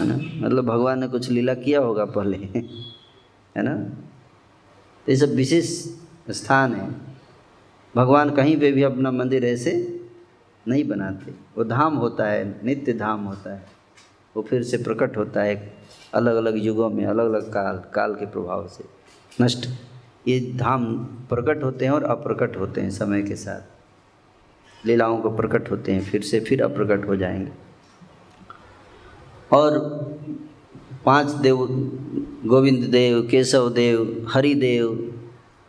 ना? 0.01 0.47
मतलब 0.47 0.65
भगवान 0.65 0.99
ने 0.99 1.09
कुछ 1.09 1.31
लीला 1.31 1.55
किया 1.55 1.81
होगा 1.81 2.05
पहले, 2.05 2.37
है 2.37 3.63
ना? 3.63 3.77
तो 5.07 5.13
ये 5.13 5.17
सब 5.17 5.29
विशेष 5.29 5.69
स्थान 6.31 6.75
है। 6.75 6.91
भगवान 7.97 8.31
कहीं 8.31 8.61
पे 8.61 8.73
भी 8.73 8.83
अपना 8.83 9.11
मंदिर 9.11 9.45
ऐसे 9.45 10.01
नहीं 10.69 10.89
बनाते। 10.89 11.31
वो 11.31 11.65
धाम 11.65 11.97
होता 11.97 12.27
है, 12.27 12.61
नित्य 12.65 12.93
धाम 12.93 13.25
होता 13.25 13.55
है। 13.55 13.67
वो 14.37 14.43
फिर 14.43 14.63
से 14.63 14.77
प्रकट 14.77 15.17
होता 15.17 15.43
है 15.43 15.75
अलग 16.15 16.37
अलग 16.37 16.65
युगों 16.65 16.91
में 16.91 17.07
अलग 17.07 17.33
अलग 17.33 17.53
काल 17.53 17.77
काल 17.77 18.15
के 18.15 18.27
प्रभाव 18.27 18.69
से। 18.69 18.85
नष्ट। 19.45 19.69
ये 20.29 20.53
धाम 20.57 21.05
प्रकट 21.05 21.65
होते 21.65 21.85
हैं 21.85 21.93
और 21.93 22.05
अप्रकट 22.05 22.57
होते 22.57 22.81
हैं 22.81 22.91
समय 22.91 23.23
के 23.23 23.37
साथ। 23.37 23.74
लीलाओं 24.87 25.21
को 25.21 25.31
प्रकट 25.37 25.71
होते 25.71 25.93
हैं 25.93 26.03
फिर 26.03 26.23
से 26.23 26.41
फिर 26.41 26.63
अप्रकट 26.63 27.09
हो 27.09 27.17
जाएँगे। 27.17 27.53
और 29.53 29.79
पाँच 31.05 31.31
देव 31.31 31.57
गोविंद 32.47 32.85
देव 32.85 33.29
केशव 33.31 33.69
देव 33.71 34.27
हरिदेव 34.31 34.93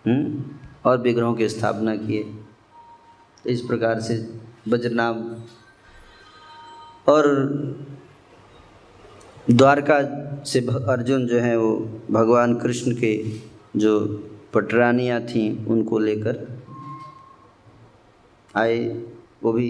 हम्म, 0.06 0.44
और 0.86 0.98
विग्रहों 0.98 1.34
की 1.34 1.50
स्थापना 1.50 1.96
किए। 1.96 2.24
तो 3.44 3.50
इस 3.50 3.62
प्रकार 3.62 4.00
से 4.00 4.16
बज्रनाम 4.68 5.16
और 7.08 7.26
द्वारका 9.52 9.98
से 10.46 10.60
अर्जुन 10.90 11.28
जो 11.28 11.40
है 11.40 11.58
वो 11.58 11.76
भगवान 12.12 12.56
कृष्ण 12.56 12.92
के 12.96 13.14
जो 13.76 14.00
पटरानियाँ 14.54 15.22
थीं 15.22 15.66
उनको 15.66 16.00
लेकर 16.00 16.65
आए, 18.56 18.78
वो 19.44 19.52
भी 19.54 19.70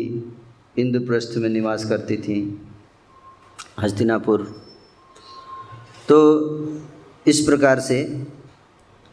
इंद्रप्रस्थ 0.77 1.37
में 1.37 1.49
निवास 1.49 1.85
करती 1.85 2.17
थी, 2.17 2.37
हस्तिनापुर। 3.79 4.43
तो 6.09 6.17
इस 7.27 7.39
प्रकार 7.41 7.79
से 7.79 8.03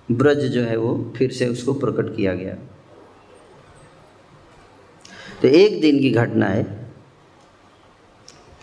ब्रज 0.09 0.45
जो 0.47 0.62
है 0.62 0.77
वो 0.77 1.12
फिर 1.16 1.31
से 1.33 1.49
उसको 1.49 1.73
प्रकट 1.75 2.14
किया 2.16 2.35
गया। 2.35 2.55
तो 5.43 5.49
एक 5.49 5.81
दिन 5.81 5.99
की 6.01 6.11
घटना 6.12 6.47
है। 6.47 6.64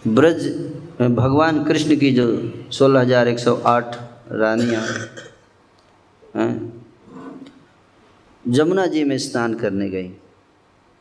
ब्रज 0.05 0.47
भगवान 1.01 1.63
कृष्ण 1.65 1.95
की 1.99 2.11
जो 2.11 2.27
सोलह 2.71 2.99
हज़ार 2.99 3.27
एक 3.27 3.39
सौ 3.39 3.55
आठ 3.67 3.95
रानियाँ 4.31 4.83
जमुना 8.45 8.85
जी 8.85 9.03
में 9.03 9.17
स्नान 9.19 9.53
करने 9.55 9.89
गई। 9.89 10.11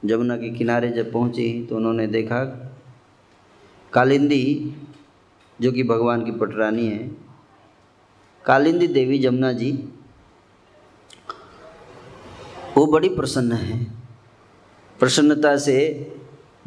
जमुना 0.05 0.37
के 0.37 0.51
किनारे 0.51 0.89
जब 0.89 1.13
पहुँची 1.13 1.67
तो 1.67 1.77
उन्होंने 1.77 2.07
देखा 2.07 2.45
कालिंदी, 3.93 4.77
जो 5.61 5.73
कि 5.73 5.83
भगवान 5.83 6.25
की 6.25 6.31
पटरानी 6.31 6.87
है, 6.87 7.17
कालिंदी 8.45 8.87
देवी 8.87 9.19
जमुना 9.19 9.53
जी, 9.53 9.73
वो 12.77 12.87
बड़ी 12.87 13.09
प्रसन्न 13.09 13.53
है। 13.53 13.85
प्रसन्नता 15.01 15.57
से 15.57 16.15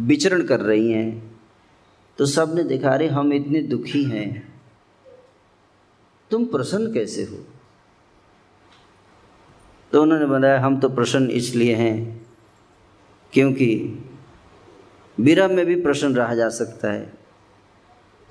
विचरण 0.01 0.43
कर 0.43 0.59
रही 0.59 0.91
हैं। 0.91 1.39
तो 2.17 2.25
सबने 2.25 2.63
देखा, 2.63 2.89
अरे, 2.89 3.07
हम 3.07 3.34
इतने 3.34 3.61
दुखी 3.61 4.03
हैं। 4.03 4.61
तुम 6.32 6.45
प्रसन्न 6.45 6.93
कैसे 6.93 7.23
हो? 7.23 7.45
तो 9.91 10.01
उन्होंने 10.01 10.25
बताया, 10.25 10.59
हम 10.59 10.79
तो 10.79 10.89
प्रसन्न 10.89 11.29
इसलिए 11.29 11.75
हैं 11.75 12.20
क्योंकि 13.34 13.99
विरह 15.19 15.47
में 15.47 15.65
भी 15.65 15.82
प्रसन्न 15.82 16.15
रहा 16.15 16.36
जा 16.36 16.49
सकता 16.49 16.91
है। 16.91 17.13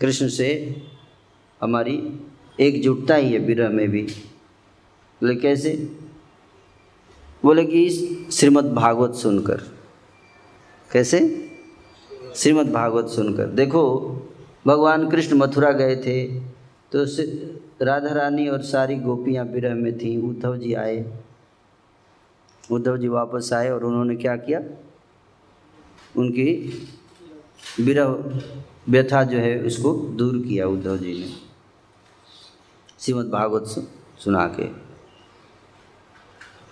कृष्ण 0.00 0.28
से 0.28 0.76
हमारी 1.62 2.20
एकजुटता 2.60 3.14
ही 3.14 3.32
है 3.32 3.38
विरह 3.38 3.68
में 3.68 3.88
भी। 3.88 4.02
बोले, 4.02 5.34
कैसे? 5.34 5.72
बोले 7.42 7.64
कि 7.64 7.90
श्रीमद् 8.32 8.74
भागवत 8.74 9.14
सुनकर। 9.14 9.60
कैसे? 10.92 11.50
श्रीमद् 12.36 12.72
भागवत 12.72 13.08
सुनकर। 13.08 13.46
देखो, 13.46 14.00
भगवान 14.66 15.10
कृष्ण 15.10 15.36
मथुरा 15.36 15.70
गए 15.70 15.96
थे 15.96 16.40
तो 16.94 17.04
राधा 17.84 18.12
रानी 18.12 18.48
और 18.48 18.62
सारी 18.62 18.96
गोपियाँ 18.96 19.44
विरह 19.44 19.74
में 19.74 19.98
थीं। 19.98 20.22
उद्धव 20.22 20.56
जी 20.56 20.74
आए। 20.74 21.18
उद्धव 22.72 22.96
जी 22.98 23.08
वापस 23.08 23.50
आए 23.52 23.70
और 23.70 23.84
उन्होंने 23.84 24.16
क्या 24.16 24.36
किया? 24.36 24.60
उनकी 26.16 26.72
विरह 27.80 28.04
व्यथा 28.88 29.22
जो 29.24 29.38
है 29.38 29.62
उसको 29.62 29.92
दूर 29.92 30.38
किया 30.38 30.66
उद्धव 30.66 30.96
जी 30.96 31.20
ने। 31.20 31.32
श्रीमद् 33.00 33.30
भागवत 33.30 33.64
सुना 34.18 34.46
के। 34.46 34.68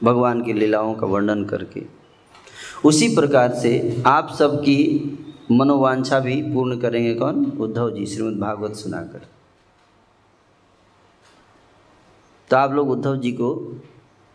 भगवान 0.06 0.42
की 0.42 0.52
लीलाओं 0.52 0.94
का 0.94 1.06
वर्णन 1.06 1.44
करके। 1.44 1.84
उसी 2.84 3.14
प्रकार 3.14 3.54
से 3.54 4.02
आप 4.06 4.36
सबकी 4.38 4.78
मनोवांछा 5.50 6.20
भी 6.20 6.42
पूर्ण 6.42 6.80
करेंगे 6.80 7.14
कौन? 7.14 7.44
उद्धव 7.44 7.90
जी, 7.90 8.06
श्रीमद् 8.06 8.40
भागवत 8.40 8.76
सुनाकर। 8.76 9.26
तो 12.50 12.56
आप 12.56 12.72
लोग 12.72 12.90
उद्धव 12.90 13.16
जी 13.16 13.32
को 13.32 13.80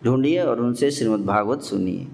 ढूंढिए 0.03 0.41
और 0.41 0.59
उनसे 0.59 0.91
श्रीमद् 0.91 1.25
भागवत 1.25 1.61
सुनिए। 1.61 2.07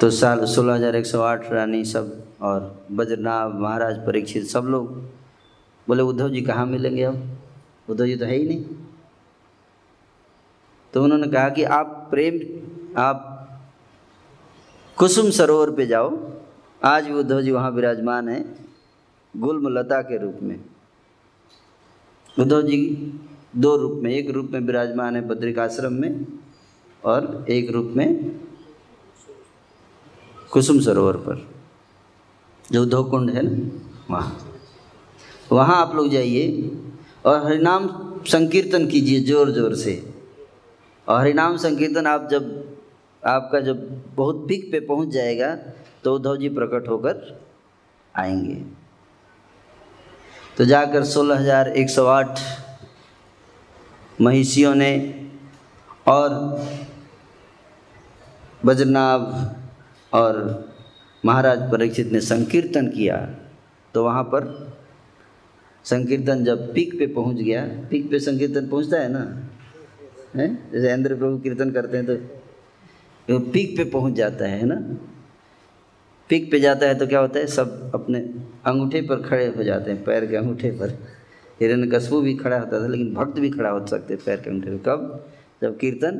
तो 0.00 0.10
साल 0.10 0.44
सोलह 0.44 0.74
हज़ार 0.74 0.96
एक 0.96 1.06
सौ 1.06 1.20
आठ 1.22 1.52
रानी 1.52 1.84
सब 1.84 2.08
और 2.42 2.86
बजरनाभ 2.92 3.54
महाराज, 3.54 3.96
परीक्षित 4.06 4.46
सब 4.46 4.64
लोग 4.64 4.92
बोले, 5.88 6.02
उद्धव 6.02 6.28
जी 6.28 6.40
कहाँ 6.40 6.66
मिलेंगे 6.66 7.02
अब? 7.02 7.22
उद्धव 7.88 8.06
जी 8.06 8.16
तो 8.16 8.24
है 8.24 8.36
ही 8.36 8.48
नहीं। 8.48 8.64
तो 10.92 11.04
उन्होंने 11.04 11.28
कहा 11.28 11.48
कि, 11.48 11.62
आप 11.62 12.06
प्रेम, 12.10 12.40
आप 12.98 13.32
कुसुम 14.96 15.30
सरोवर 15.30 15.70
पे 15.70 15.86
जाओ। 15.86 16.12
आज 16.82 17.06
भी 17.06 17.14
उद्धव 17.14 17.42
जी 17.42 17.50
वहाँ 17.50 17.70
विराजमान 17.70 18.28
है 18.28 18.44
गुलम 19.34 19.68
लता 19.68 20.02
के 20.02 20.18
रूप 20.18 20.38
में। 20.42 20.58
उद्धव 22.40 22.62
जी 22.62 22.78
दो 23.56 23.76
रूप 23.76 24.00
में, 24.02 24.10
एक 24.10 24.30
रूप 24.30 24.50
में 24.52 24.60
विराजमान 24.60 25.16
है 25.16 25.28
बद्रिकाश्रम 25.28 25.92
में 25.92 26.26
और 27.02 27.46
एक 27.48 27.70
रूप 27.70 27.92
में 27.96 28.40
कुसुम 30.56 30.78
सरोवर 30.80 31.16
पर। 31.20 31.46
जो 32.64 32.82
उद्धव 32.82 33.02
कुंड 33.04 33.30
है 33.30 33.40
ना 33.44 33.50
वहाँ। 34.10 34.36
वहाँ 35.52 35.76
आप 35.76 35.94
लोग 35.94 36.08
जाइए 36.10 36.70
और 37.26 37.44
हरिनाम 37.46 37.88
संकीर्तन 38.26 38.86
कीजिए 38.86 39.20
ज़ोर 39.22 39.50
ज़ोर 39.50 39.74
से। 39.74 39.92
और 41.06 41.20
हरिनाम 41.20 41.56
संकीर्तन 41.56 42.06
आप 42.06 42.28
जब, 42.30 42.46
आपका 43.22 43.60
जब 43.60 43.82
बहुत 44.16 44.44
पीक 44.48 44.70
पे 44.72 44.80
पहुँच 44.80 45.08
जाएगा 45.08 45.54
तो 46.04 46.14
उद्धव 46.14 46.36
जी 46.36 46.48
प्रकट 46.50 46.88
होकर 46.88 47.38
आएँगे। 48.14 48.54
तो 50.56 50.64
जाकर 50.64 51.04
सोलह 51.04 51.38
हज़ार 51.40 51.68
एक 51.68 51.90
सौ 51.90 52.06
आठ 52.06 52.40
महिषियों 54.18 54.74
ने 54.74 54.90
और 56.08 56.34
बजनाभ 58.64 59.55
और 60.16 60.36
महाराज 61.24 61.70
परीक्षित 61.70 62.12
ने 62.12 62.20
संकीर्तन 62.20 62.88
किया 62.88 63.16
तो 63.94 64.04
वहाँ 64.04 64.22
पर 64.24 64.44
संकीर्तन 65.84 66.44
जब 66.44 66.72
पीक 66.74 66.98
पे 66.98 67.06
पहुँच 67.06 67.36
गया, 67.36 67.64
पीक 67.90 68.10
पे 68.10 68.18
संकीर्तन 68.20 68.68
पहुँचता 68.68 69.00
है 69.00 69.08
ना? 69.08 69.50
है? 70.36 70.46
जैसे 70.72 70.92
इंद्र 70.92 71.16
प्रभु 71.16 71.38
कीर्तन 71.38 71.70
करते 71.70 71.96
हैं 71.96 72.06
तो 72.06 73.38
पीक 73.52 73.76
पे 73.76 73.84
पहुँच 73.90 74.14
जाता 74.14 74.46
है 74.46 74.66
ना? 74.66 74.74
पीक 76.30 76.50
पे 76.50 76.60
जाता 76.60 76.86
है 76.86 76.94
तो 76.94 77.06
क्या 77.06 77.20
होता 77.20 77.38
है? 77.38 77.46
सब 77.46 77.90
अपने 77.94 78.18
अंगूठे 78.66 79.00
पर 79.02 79.22
खड़े 79.22 79.46
हो 79.46 79.62
जाते 79.62 79.90
हैं, 79.90 80.02
पैर 80.04 80.26
के 80.26 80.36
अंगूठे 80.36 80.70
पर। 80.70 80.98
हिरण्य 81.60 81.86
कस्बू 81.90 82.20
भी 82.20 82.34
खड़ा 82.36 82.58
होता 82.58 82.80
था, 82.80 82.86
लेकिन 82.86 83.14
भक्त 83.14 83.38
भी 83.40 83.50
खड़ा 83.50 83.70
हो 83.70 83.86
सकते 83.86 84.16
पैर 84.16 84.40
के 84.40 84.50
अंगूठे 84.50 84.76
पर। 84.76 84.82
कब? 84.86 85.26
जब 85.62 85.78
कीर्तन 85.78 86.16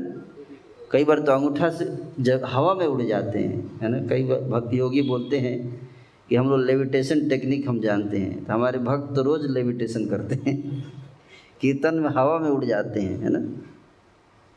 कई 0.93 1.05
बार 1.05 1.19
तो 1.19 1.33
अंगूठा 1.33 1.71
से 1.71 1.87
जब 2.21 2.43
हवा 2.45 2.75
में 2.75 2.87
उड़ 2.87 3.03
जाते 3.03 3.39
हैं, 3.39 3.81
है 3.81 3.89
ना? 3.89 4.07
कई 4.09 4.25
बार 4.25 4.41
भक्त 4.41 4.75
योगी 4.75 5.03
बोलते 5.03 5.39
हैं 5.39 5.91
कि 6.29 6.37
हम 6.37 6.51
लोग 6.51 6.61
लेविटेशन 6.61 7.29
टेक्निक 7.29 7.69
हम 7.69 7.81
जानते 7.81 8.19
हैं 8.19 8.45
तो 8.45 8.53
हमारे 8.53 8.79
भक्त 8.79 9.15
तो 9.17 9.23
रोज़ 9.23 9.47
लेविटेशन 9.47 10.07
करते 10.09 10.35
हैं, 10.35 10.85
कीर्तन 11.61 11.95
में 11.95 12.11
हवा 12.11 12.39
में 12.39 12.51
उड़ 12.51 12.65
जाते 12.65 13.01
हैं, 13.01 13.19
है 13.19 13.29
ना? 13.29 13.63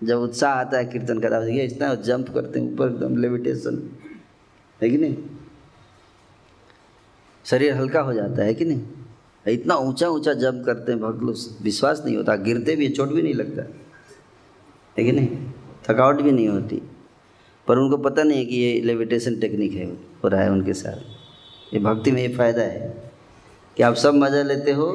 जब 0.04 0.20
उत्साह 0.20 0.54
आता 0.54 0.78
है 0.78 0.86
कीर्तन 0.86 1.20
का 1.20 1.48
ये 1.48 1.64
इतना 1.64 1.94
जंप 1.96 2.30
करते 2.30 2.60
हैं, 2.60 2.74
ऊपर 2.74 2.88
एकदम 2.88 3.18
लेविटेशन 3.18 3.90
है 4.84 4.90
कि 4.90 4.98
नहीं? 4.98 5.16
शरीर 7.46 7.74
हल्का 7.74 8.02
हो 8.02 8.14
जाता 8.14 8.44
है 8.44 8.54
कि 8.54 8.66
नहीं? 8.66 8.82
इतना 9.48 9.76
ऊँचा 9.76 10.08
ऊँचा 10.10 10.34
जंप 10.34 10.66
करते 10.66 10.92
हैं 10.92 11.02
भक्त 11.02 11.24
लोग, 11.24 11.64
विश्वास 11.64 12.02
नहीं 12.06 12.18
होता, 12.18 12.36
गिरते 12.36 12.76
भी 12.76 12.90
चोट 12.90 13.10
भी 13.10 13.22
नहीं 13.22 13.34
लगता, 13.34 13.62
है 14.98 15.04
कि 15.04 15.12
नहीं? 15.12 15.28
थकावट 15.90 16.22
भी 16.22 16.32
नहीं 16.32 16.48
होती, 16.48 16.82
पर 17.68 17.78
उनको 17.78 17.98
पता 18.00 18.24
नहीं 18.24 18.38
है 18.38 18.46
कि 18.46 18.56
ये 18.56 18.80
लेविटेशन 18.82 19.40
टेक्निक 19.40 19.74
है, 19.74 19.86
हो 20.24 20.28
रहा 20.28 20.42
है 20.42 20.52
उनके 20.52 20.74
साथ। 20.74 21.74
ये 21.74 21.80
भक्ति 21.80 22.12
में 22.12 22.22
ये 22.22 22.34
फ़ायदा 22.36 22.62
है 22.62 23.12
कि 23.78 23.84
आप 23.84 23.94
सब 23.96 24.14
मज़ा 24.14 24.42
लेते 24.44 24.72
हो 24.72 24.86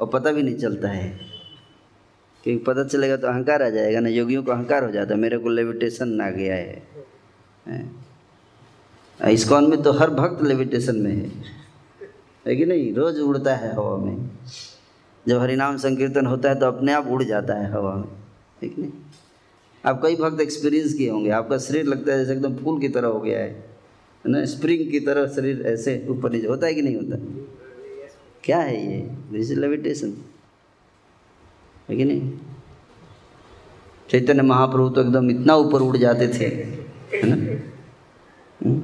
और 0.00 0.06
पता 0.06 0.32
भी 0.32 0.42
नहीं 0.42 0.56
चलता 0.56 0.88
है। 0.88 1.08
क्योंकि 2.44 2.64
पता 2.64 2.84
चलेगा 2.84 3.16
तो 3.16 3.26
अहंकार 3.26 3.62
आ 3.62 3.68
जाएगा, 3.68 4.00
ना 4.00 4.08
योगियों 4.08 4.42
को 4.42 4.52
अहंकार 4.52 4.84
हो 4.84 4.90
जाता 4.90 5.14
है। 5.14 5.20
मेरे 5.20 5.38
को 5.38 5.48
लेविटेशन 5.48 6.08
ना 6.10 6.30
गया 6.30 6.54
है। 6.54 6.82
इस्कॉन 9.20 9.68
में 9.70 9.82
तो 9.82 9.92
हर 9.92 10.10
भक्त 10.10 10.42
लेविटेशन 10.42 10.96
में 10.96 11.12
है। 11.12 11.30
है 12.46 12.56
कि 12.56 12.64
नहीं? 12.66 12.92
रोज़ 12.94 13.20
उड़ता 13.20 13.54
है 13.56 13.72
हवा 13.74 13.96
में। 13.96 14.30
जब 15.26 15.40
हरिनाम 15.40 15.76
संकीर्तन 15.76 16.26
होता 16.26 16.48
है 16.48 16.58
तो 16.60 16.66
अपने 16.66 16.92
आप 16.92 17.06
उड़ 17.06 17.22
जाता 17.22 17.54
है 17.54 17.70
हवा 17.72 17.94
में। 17.94 18.08
ठीक 18.60 18.78
नहीं? 18.78 18.92
आप 19.86 20.00
कई 20.02 20.16
भक्त 20.16 20.40
एक्सपीरियंस 20.40 20.94
किए 20.94 21.10
होंगे। 21.10 21.30
आपका 21.30 21.58
शरीर 21.58 21.84
लगता 21.84 22.12
है 22.12 22.18
जैसे 22.18 22.32
एकदम 22.32 22.54
फूल 22.56 22.80
की 22.80 22.88
तरह 22.88 23.08
हो 23.08 23.20
गया 23.20 23.40
है 23.40 23.64
ना? 24.24 24.44
स्प्रिंग 24.44 24.90
की 24.90 25.00
तरह 25.00 25.26
शरीर 25.26 25.62
ऐसे 25.66 26.06
ऊपर 26.10 26.32
नीचे। 26.32 26.46
होता 26.46 26.66
है 26.66 26.74
कि 26.74 26.82
नहीं 26.82 26.96
होता? 26.96 27.16
क्या 28.44 28.58
है 28.58 28.76
ये? 28.86 28.98
दिस 29.32 29.50
इज़ 29.50 29.60
लेविटेशन 29.60 30.14
है 31.88 31.96
कि 31.96 32.04
नहीं? 32.04 32.32
चैतन्य 34.10 34.42
महाप्रभु 34.42 34.88
तो 34.88 35.00
एकदम 35.00 35.30
इतना 35.30 35.54
ऊपर 35.56 35.82
उड़ 35.82 35.96
जाते 35.96 36.28
थे, 36.28 36.46
है 37.14 37.20
ना? 37.24 37.36
हम्म। 38.60 38.80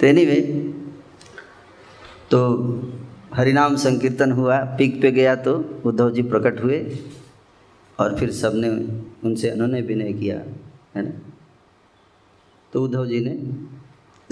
तो 0.00 0.06
एनीवे 0.06 0.40
तो 2.30 2.40
हरिनाम 3.34 3.76
संकीर्तन 3.76 4.32
हुआ, 4.32 4.58
पीक 4.78 5.00
पे 5.02 5.10
गया 5.12 5.34
तो 5.36 5.54
उद्धव 5.84 6.10
जी 6.10 6.22
प्रकट 6.24 6.62
हुए। 6.64 6.78
और 7.98 8.18
फिर 8.18 8.30
सबने 8.32 8.68
उनसे 9.24 9.50
उन्होंने 9.50 9.80
विनय 9.80 10.12
किया, 10.12 10.38
है 10.94 11.02
ना? 11.02 11.10
तो 12.72 12.82
उद्धव 12.84 13.06
जी 13.06 13.20
ने 13.20 13.34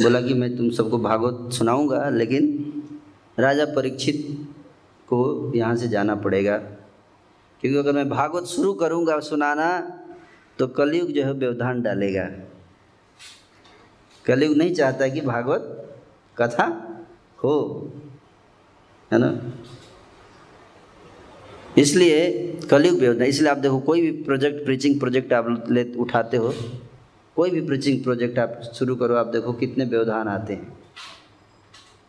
बोला 0.02 0.20
कि 0.20 0.34
मैं 0.34 0.56
तुम 0.56 0.70
सबको 0.70 0.98
भागवत 0.98 1.52
सुनाऊँगा, 1.52 2.08
लेकिन 2.08 2.82
राजा 3.38 3.64
परीक्षित 3.64 4.26
को 5.08 5.52
यहाँ 5.54 5.76
से 5.76 5.88
जाना 5.88 6.14
पड़ेगा। 6.14 6.56
क्योंकि 7.60 7.78
अगर 7.78 7.92
मैं 7.92 8.08
भागवत 8.08 8.44
शुरू 8.44 8.72
करूँगा 8.74 9.18
सुनाना 9.20 9.66
तो 10.58 10.66
कलयुग 10.66 11.08
जो 11.08 11.24
है 11.24 11.32
व्यवधान 11.32 11.82
डालेगा। 11.82 12.28
कलयुग 14.24 14.56
नहीं 14.56 14.74
चाहता 14.74 15.08
कि 15.08 15.20
भागवत 15.20 15.78
कथा 16.38 16.66
हो, 17.44 17.54
है 19.12 19.18
ना? 19.18 19.28
इसलिए 21.79 22.20
कलयुग 22.70 22.99
व्यवधान 22.99 23.27
इसलिए 23.27 23.51
आप 23.51 23.57
देखो, 23.57 23.79
कोई 23.81 24.01
भी 24.01 24.11
प्रोजेक्ट 24.23 24.64
प्रीचिंग 24.64 24.99
प्रोजेक्ट 25.01 25.33
आप 25.33 25.66
ले, 25.70 25.85
उठाते 25.95 26.37
हो, 26.37 26.55
कोई 27.37 27.51
भी 27.51 27.61
प्रीचिंग 27.61 28.03
प्रोजेक्ट 28.03 28.39
आप 28.39 28.61
शुरू 28.75 28.97
करो, 28.97 29.14
आप 29.14 29.27
देखो 29.27 29.53
कितने 29.53 29.85
व्यवधान 29.85 30.29
आते 30.29 30.53
हैं। 30.53 30.73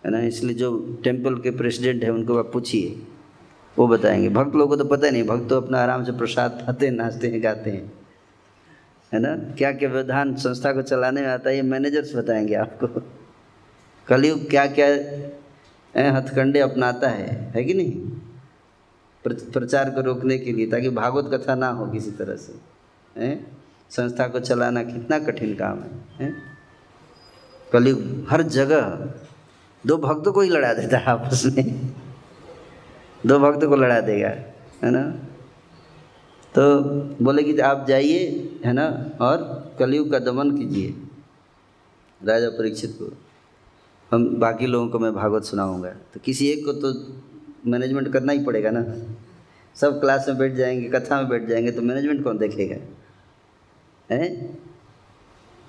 है 0.05 0.11
ना? 0.11 0.19
इसलिए 0.19 0.55
जो 0.55 0.99
टेंपल 1.03 1.35
के 1.35 1.51
प्रेसिडेंट 1.51 2.03
हैं, 2.03 2.11
उनको 2.11 2.37
आप 2.37 2.51
पूछिए, 2.53 3.01
वो 3.77 3.87
बताएँगे। 3.87 4.29
भक्त 4.29 4.55
लोगों 4.55 4.77
को 4.77 4.83
तो 4.83 4.89
पता 4.89 5.09
नहीं, 5.09 5.23
भक्त 5.23 5.49
तो 5.49 5.57
अपना 5.57 5.79
आराम 5.79 6.03
से 6.03 6.11
प्रसाद 6.11 6.63
खाते 6.65 6.85
हैं, 6.85 6.93
नाचते 6.93 7.27
हैं, 7.27 7.43
गाते 7.43 7.69
हैं। 7.69 7.91
है 9.13 9.19
ना? 9.19 9.35
क्या 9.35 9.71
क्या 9.71 9.89
व्यवधान 9.89 10.35
संस्था 10.35 10.73
को 10.73 10.81
चलाने 10.81 11.21
में 11.21 11.27
आता 11.27 11.49
है, 11.49 11.55
ये 11.55 11.61
मैनेजर्स 11.61 12.15
बताएँगे 12.15 12.55
आपको। 12.55 13.01
कलयुग 14.07 14.49
क्या 14.49 14.65
क्या 14.67 14.87
हथकंडे 16.17 16.59
अपनाता 16.59 17.09
है 17.09 17.51
है 17.55 17.63
कि 17.63 17.73
नहीं? 17.73 17.93
प्रचार 19.27 19.89
को 19.89 20.01
रोकने 20.01 20.37
के 20.37 20.51
लिए 20.51 20.67
ताकि 20.67 20.89
भागवत 20.89 21.29
कथा 21.33 21.55
ना 21.55 21.69
हो 21.69 21.85
किसी 21.87 22.11
तरह 22.11 22.35
से 22.35 22.53
हैं? 23.21 23.57
संस्था 23.89 24.27
को 24.27 24.39
चलाना 24.39 24.83
कितना 24.83 25.19
कठिन 25.19 25.55
काम 25.55 25.79
है, 25.79 25.91
है? 26.19 26.33
कलयुग 27.71 28.27
हर 28.29 28.41
जगह 28.41 29.09
दो 29.85 29.97
भक्तों 29.97 30.31
को 30.33 30.41
ही 30.41 30.49
लड़ा 30.49 30.73
देता 30.73 30.97
है 30.97 31.05
आपस 31.05 31.45
में। 31.45 31.93
दो 33.25 33.39
भक्तों 33.39 33.69
को 33.69 33.75
लड़ा 33.75 33.99
देगा 33.99 34.29
है 34.83 34.91
ना? 34.91 35.03
तो 36.55 36.81
बोले 37.23 37.43
कि 37.43 37.59
आप 37.59 37.85
जाइए 37.87 38.49
है 38.65 38.73
ना? 38.73 39.11
और 39.21 39.37
कलयुग 39.79 40.11
का 40.11 40.19
दमन 40.19 40.57
कीजिए 40.57 40.95
राजा 42.21 42.49
परीक्षित 42.49 42.97
को। 43.01 43.17
हम 44.11 44.35
बाकी 44.35 44.65
लोगों 44.65 44.89
को 44.89 44.99
मैं 44.99 45.13
भागवत 45.15 45.43
सुनाऊँगा। 45.43 45.89
तो 45.89 46.19
किसी 46.19 46.47
एक 46.49 46.65
को 46.65 46.73
तो 46.73 46.93
मैनेजमेंट 47.67 48.13
करना 48.13 48.33
ही 48.33 48.43
पड़ेगा 48.43 48.69
ना। 48.73 48.85
सब 49.75 49.99
क्लास 49.99 50.25
में 50.27 50.37
बैठ 50.37 50.53
जाएँगे, 50.53 50.89
कथा 50.89 51.17
में 51.17 51.29
बैठ 51.29 51.45
जाएँगे 51.45 51.71
तो 51.71 51.81
मैनेजमेंट 51.81 52.23
कौन 52.23 52.37
देखेगा? 52.37 52.75
हैं? 54.15 54.53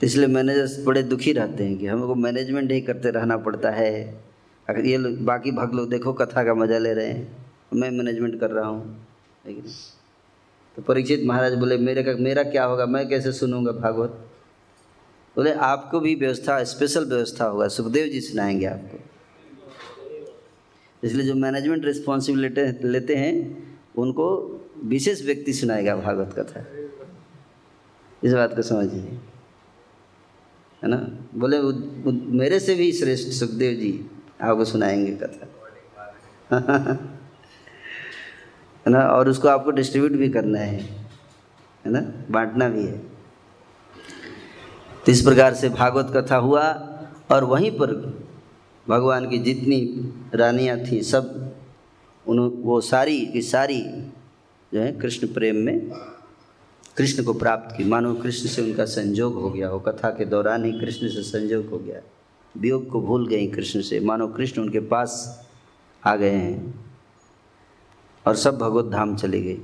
तो 0.01 0.07
इसलिए 0.07 0.27
मैनेजर्स 0.27 0.85
बड़े 0.85 1.03
दुखी 1.03 1.33
रहते 1.33 1.65
हैं 1.65 1.79
कि 1.79 1.87
हमको 1.87 2.15
मैनेजमेंट 2.15 2.73
ही 2.73 2.81
करते 2.81 3.11
रहना 3.11 3.37
पड़ता 3.37 3.71
है। 3.71 4.21
अगर 4.69 4.87
ये 4.87 4.97
लोग, 4.97 5.19
बाकी 5.19 5.53
भक्त 5.53 5.75
लोग 5.75 5.91
देखो, 5.91 6.13
कथा 6.13 6.45
का 6.45 6.55
मज़ा 6.55 6.79
ले 6.79 6.95
रहे 6.95 7.07
हैं। 7.07 7.37
मैं 7.75 7.91
मैनेजमेंट 7.91 8.41
कर 8.41 8.51
रहा 8.51 8.67
हूँ। 8.67 9.07
तो 10.77 10.83
परीक्षित 10.83 11.23
महाराज 11.25 11.55
बोले, 11.55 11.79
मेरे 11.79 12.03
का, 12.03 12.13
मेरा 12.13 12.43
क्या 12.43 12.65
होगा? 12.65 12.87
मैं 12.87 13.09
कैसे 13.09 13.33
सुनूँगा 13.33 13.73
भागवत? 13.73 14.11
बोले, 15.37 15.53
आपको 15.53 16.01
भी 16.01 16.15
व्यवस्था 16.15 16.65
स्पेशल 16.65 17.05
व्यवस्था 17.05 17.45
होगा। 17.45 17.69
सुखदेव 17.69 18.07
जी 18.07 18.21
सुनाएँगे 18.21 18.67
आपको। 18.67 18.99
इसलिए 21.05 21.27
जो 21.27 21.35
मैनेजमेंट 21.35 21.85
रिस्पॉन्सिबिलिटी 21.85 22.89
लेते 22.89 23.17
हैं 23.17 23.65
उनको 23.99 24.51
विशेष 24.85 25.25
व्यक्ति 25.25 25.53
सुनाएगा 25.53 25.97
भागवत 25.97 26.35
कथा। 26.39 26.65
इस 28.25 28.33
बात 28.33 28.57
को 28.57 28.63
समझिए। 28.63 29.01
है 29.01 30.91
ना? 30.91 31.29
बोले 31.35 31.59
उ, 31.59 31.69
उ, 32.09 32.13
मेरे 32.13 32.61
से 32.61 32.75
भी 32.75 32.93
श्रेष्ठ 32.93 33.29
सुखदेव 33.29 33.75
जी 33.75 34.11
आपको 34.43 34.65
सुनाएँगे 34.65 35.13
कथा। 35.13 35.49
है 38.87 38.93
ना? 38.93 39.01
और 39.01 39.29
उसको 39.29 39.49
आपको 39.49 39.71
डिस्ट्रीब्यूट 39.71 40.13
भी 40.13 40.29
करना 40.29 40.59
है। 40.59 40.81
है 41.85 41.93
ना? 41.93 42.13
बांटना 42.31 42.69
भी 42.69 42.85
है। 42.85 42.99
तो 45.07 45.13
इस 45.13 45.23
प्रकार 45.23 45.55
से 45.55 45.69
भागवत 45.69 46.13
कथा 46.17 46.37
हुआ 46.37 46.63
और 47.31 47.45
वहीं 47.45 47.71
पर 47.71 48.24
भगवान 48.89 49.28
की 49.30 49.39
जितनी 49.39 49.78
रानियाँ 50.35 50.78
थीं 50.78 51.03
सब, 51.03 51.55
उन, 52.26 52.39
वो 52.39 52.80
सारी 52.80 53.26
की 53.26 53.43
सारी 53.43 53.82
जो 54.74 54.80
है 54.80 54.93
कृष्ण 54.93 55.26
प्रेम 55.26 55.57
में 55.57 55.91
कृष्ण 56.97 57.24
को 57.24 57.35
प्राप्त 57.35 57.76
की। 57.76 57.85
मानो 57.85 58.14
कृष्ण 58.14 58.49
से 58.49 58.62
उनका 58.62 58.85
संजोग 58.85 59.35
हो 59.35 59.51
गया 59.51 59.70
वो 59.70 59.80
कथा 59.80 60.11
के 60.11 60.24
दौरान 60.24 60.64
ही 60.64 60.72
कृष्ण 60.72 61.09
से 61.09 61.22
संजोग 61.22 61.66
हो 61.66 61.78
गया। 61.78 62.01
वियोग 62.57 62.89
को 62.89 63.01
भूल 63.01 63.28
गई 63.28 63.47
कृष्ण 63.47 63.80
से। 63.80 64.01
मानो 64.01 64.28
कृष्ण 64.28 64.62
उनके 64.62 64.80
पास 64.80 65.43
आ 66.07 66.16
गए 66.16 66.30
हैं 66.30 66.85
और 68.26 68.37
सब 68.37 68.59
भगवत 68.59 68.85
धाम 68.85 69.16
चली 69.16 69.43
गई। 69.43 69.59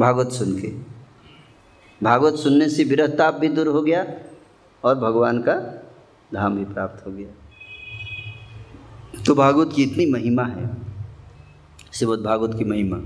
भागवत 0.00 0.32
सुन 0.32 0.60
के। 0.60 0.68
भागवत 2.02 2.34
सुनने 2.34 2.68
से 2.68 2.84
विरहताप 2.84 3.34
भी 3.34 3.48
दूर 3.48 3.66
हो 3.66 3.82
गया 3.82 4.06
और 4.84 4.94
भगवान 4.94 5.42
का 5.42 5.54
धाम 6.34 6.56
भी 6.56 6.64
प्राप्त 6.64 7.06
हो 7.06 7.12
गया। 7.12 7.43
तो 9.26 9.34
भागवत 9.34 9.72
की 9.76 9.82
इतनी 9.82 10.06
महिमा 10.06 10.44
है, 10.44 10.70
श्रीमद 11.92 12.18
भागवत 12.18 12.58
की 12.58 12.64
महिमा। 12.64 12.96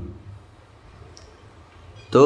तो 2.13 2.23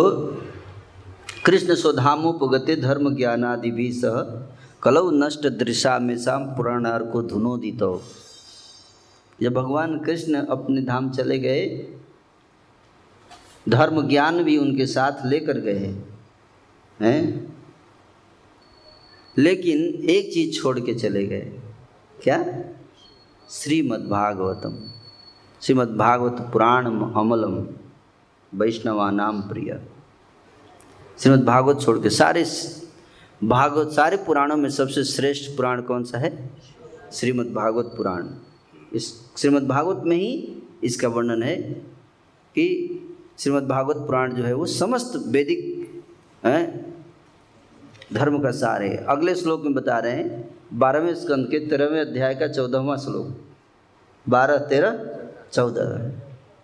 कृष्ण 1.47 1.75
स्वधामोपगते 1.75 2.77
धर्म 2.77 3.15
ज्ञानादि 3.17 3.71
भी 3.71 3.93
सह 3.93 4.47
कलौ 4.83 5.11
नष्ट 5.11 5.47
दृशा 5.47 5.99
में 5.99 6.19
शाम 6.19 6.45
पुराणार 6.45 7.03
को 7.03 7.23
धुनोदित 7.23 7.81
जब 9.43 9.55
भगवान 9.55 9.99
कृष्ण 9.99 10.35
अपने 10.35 10.83
धाम 10.83 11.11
चले 11.11 11.39
गए, 11.39 11.95
धर्म 13.69 14.09
ज्ञान 14.09 14.43
भी 14.45 14.57
उनके 14.59 14.87
साथ 14.87 15.27
लेकर 15.27 15.59
गए, 15.59 15.97
हैं? 17.01 17.57
लेकिन 19.39 19.79
एक 20.11 20.33
चीज़ 20.35 20.61
छोड़ 20.61 20.81
के 20.81 20.95
चले 20.95 21.27
गए। 21.27 21.61
क्या? 22.23 22.45
श्रीमद्भागवतम। 23.53 24.77
श्रीमद्भागवत 25.63 26.37
पुराण 26.53 26.87
अमलम 27.13 27.57
वैष्णवा 28.53 29.11
नाम 29.11 29.41
प्रिय। 29.43 29.81
श्रीमद्भागवत 31.19 31.81
छोड़ 31.81 31.99
के 31.99 32.11
सारे 32.11 32.45
भागवत 33.45 33.89
सारे 33.89 34.17
पुराणों 34.17 34.57
में 34.57 34.71
सबसे 34.71 35.05
श्रेष्ठ 35.05 35.51
पुराण 35.57 35.83
कौन 35.83 36.05
सा 36.05 36.19
है? 36.19 36.51
श्रीमद्भागवत 37.13 37.85
पुराण। 37.97 38.29
इस 38.93 39.13
श्रीमद्भागवत 39.39 40.03
में 40.07 40.17
ही 40.17 40.63
इसका 40.85 41.09
वर्णन 41.09 41.43
है 41.43 41.57
कि 42.57 42.67
श्रीमद्भागवत 43.39 43.97
पुराण 43.97 44.35
जो 44.35 44.43
है 44.43 44.55
वो 44.55 44.67
समस्त 44.67 45.13
वैदिक 45.27 45.61
धर्म 48.13 48.39
का 48.39 48.51
सार 48.51 48.83
है। 48.83 48.97
अगले 49.09 49.35
श्लोक 49.35 49.63
में 49.65 49.75
बता 49.75 49.99
रहे 49.99 50.13
हैं 50.13 50.59
बारहवें 50.75 51.15
स्कंद 51.15 51.49
के 51.51 51.59
तेरहवें 51.59 52.01
अध्याय 52.01 52.35
का 52.35 52.49
चौदहवा 52.49 52.97
श्लोक। 52.97 53.29
बारह 54.27 54.57
तेरह 54.69 54.99
चौदह। 55.53 56.13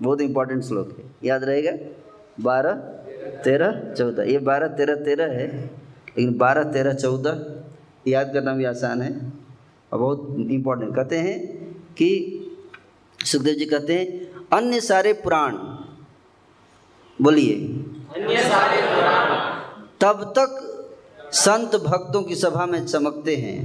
बहुत 0.03 0.20
इंपॉर्टेंट 0.20 0.62
श्लोक 0.64 0.94
है। 0.99 1.05
याद 1.24 1.44
रहेगा? 1.44 1.72
बारह 2.40 2.72
तेरह 3.44 3.94
चौदह। 3.94 4.22
ये 4.22 4.38
बारह 4.38 4.68
तेरह 4.68 4.94
तेरह 5.05 5.32
है 5.32 5.46
लेकिन 5.49 6.36
बारह 6.38 6.64
तेरह 6.72 6.92
चौदह 6.94 8.11
याद 8.11 8.32
करना 8.32 8.55
भी 8.55 8.64
आसान 8.64 9.03
है। 9.03 9.12
और 9.92 9.99
बहुत 9.99 10.36
इम्पोर्टेंट 10.51 10.94
कहते 10.96 11.18
हैं 11.18 11.36
कि 11.99 12.11
सुखदेव 13.18 13.55
जी 13.55 13.64
कहते 13.64 13.94
हैं 13.94 14.07
अन्य 14.53 14.80
सारे 14.80 15.12
पुराण 15.12 15.55
बोलिए 17.18 17.55
अन्य 17.55 18.42
सारे 18.42 18.82
पुराण 18.84 19.36
तब 20.01 20.22
तक 20.38 20.64
संत 21.33 21.74
भक्तों 21.76 22.22
की 22.22 22.35
सभा 22.35 22.66
में 22.66 22.87
चमकते 22.87 23.37
हैं। 23.37 23.59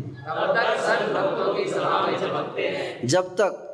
जब 3.05 3.35
तक 3.35 3.69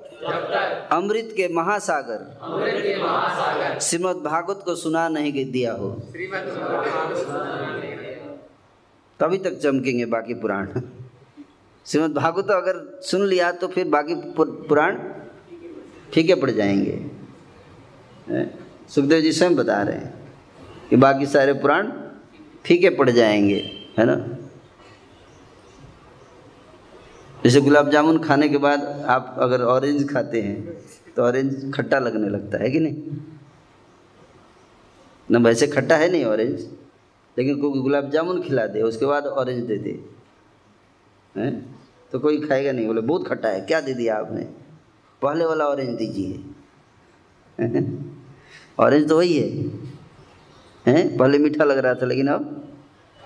अमृत 0.91 1.33
के 1.37 1.47
महासागर 1.53 2.39
अमृत 2.43 2.81
के 2.83 2.95
महासागर 3.03 3.79
श्रीमद 3.79 4.15
भागवत 4.15 4.61
को 4.65 4.75
सुना 4.75 5.07
नहीं 5.09 5.45
दिया 5.51 5.73
हो। 5.73 5.89
तभी 9.19 9.37
तक 9.37 9.59
चमकेंगे 9.59 10.05
बाकी 10.05 10.33
पुराण। 10.33 10.67
श्रीमद 11.85 12.13
भागवत 12.13 12.51
अगर 12.51 13.01
सुन 13.01 13.25
लिया 13.25 13.51
तो 13.51 13.67
फिर 13.67 13.87
बाकी 13.87 14.15
पुराण 14.37 14.99
फीके 16.13 16.35
पड़ 16.35 16.51
जाएँगे। 16.51 16.97
सुखदेव 18.89 19.21
जी 19.21 19.31
स्वयं 19.31 19.55
बता 19.55 19.81
रहे 19.81 19.97
हैं 19.97 20.13
कि 20.89 20.95
बाकी 20.95 21.25
सारे 21.25 21.53
पुराण 21.53 21.91
फीके 22.65 22.89
पड़ 22.89 23.09
जाएँगे। 23.09 23.78
है 23.99 24.05
ना? 24.05 24.15
जैसे 27.43 27.61
गुलाब 27.61 27.89
जामुन 27.89 28.19
खाने 28.19 28.49
के 28.49 28.57
बाद 28.57 28.81
आप 29.09 29.35
अगर 29.39 29.61
ऑरेंज 29.61 30.13
खाते 30.13 30.41
हैं 30.41 30.83
तो 31.15 31.23
ऑरेंज 31.23 31.73
खट्टा 31.73 31.99
लगने 31.99 32.29
लगता 32.29 32.57
है 32.57 32.69
कि 32.71 32.79
नहीं? 32.79 33.17
ना 35.31 35.39
वैसे 35.39 35.67
खट्टा 35.67 35.95
है 35.95 36.11
नहीं 36.11 36.25
ऑरेंज 36.25 36.69
लेकिन 37.37 37.61
कोई 37.61 37.81
गुलाब 37.81 38.09
जामुन 38.09 38.41
खिला 38.41 38.67
दे, 38.67 38.81
उसके 38.81 39.05
बाद 39.05 39.25
ऑरेंज 39.25 39.63
दे 39.63 39.77
दे, 39.77 39.99
हैं? 41.37 41.75
तो 42.11 42.19
कोई 42.19 42.47
खाएगा 42.47 42.71
नहीं, 42.71 42.87
बोले, 42.87 43.01
बहुत 43.01 43.27
खट्टा 43.27 43.49
है, 43.49 43.61
क्या 43.61 43.81
दे 43.81 43.93
दिया 43.93 44.15
आपने? 44.15 44.41
पहले 45.21 45.45
वाला 45.45 45.65
ऑरेंज 45.65 45.97
दीजिए। 45.97 46.43
ऑरेंज 48.79 49.09
तो 49.09 49.17
वही 49.17 49.37
है, 49.37 49.49
हैं? 50.87 51.17
पहले 51.17 51.37
मीठा 51.37 51.63
लग 51.63 51.77
रहा 51.77 51.93
था, 51.93 52.05
लेकिन 52.05 52.27
अब 52.27 52.58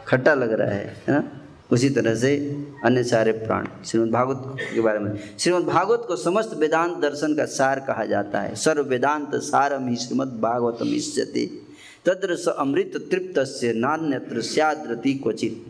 खट्टा 0.08 0.34
लग 0.34 0.54
रहा 0.54 0.68
है 0.68 1.04
है 1.08 1.14
ना? 1.14 1.40
उसी 1.72 1.90
तरह 1.90 2.16
से 2.16 2.58
अन्य 2.86 3.04
सारे 3.04 3.32
प्राण। 3.32 3.68
श्रीमद् 3.86 4.12
भागवत 4.12 4.58
के 4.74 4.82
बारे 4.82 5.00
में। 5.00 5.20
श्रीमद् 5.40 5.66
भागवत 5.66 6.04
को 6.08 6.16
समस्त 6.16 6.54
वेदांत 6.54 6.98
दर्शन 6.98 7.36
का 7.36 7.46
सार 7.46 7.80
कहा 7.80 8.06
जाता 8.06 8.42
है। 8.42 8.56
सर्व 8.56 8.84
वेदांत 8.84 9.36
सारम 9.36 9.88
ही 9.88 9.96
श्रीमद् 9.96 10.42
भागवतम 10.42 10.88
इष्यते। 10.88 11.46
तद्र 12.06 12.36
स 12.36 12.48
अमृत 12.48 13.08
तृप्त 13.12 13.40
से 13.40 13.74
नान्यत्र 13.74 14.42
सद्रति 14.42 15.14
क्वचित। 15.14 15.66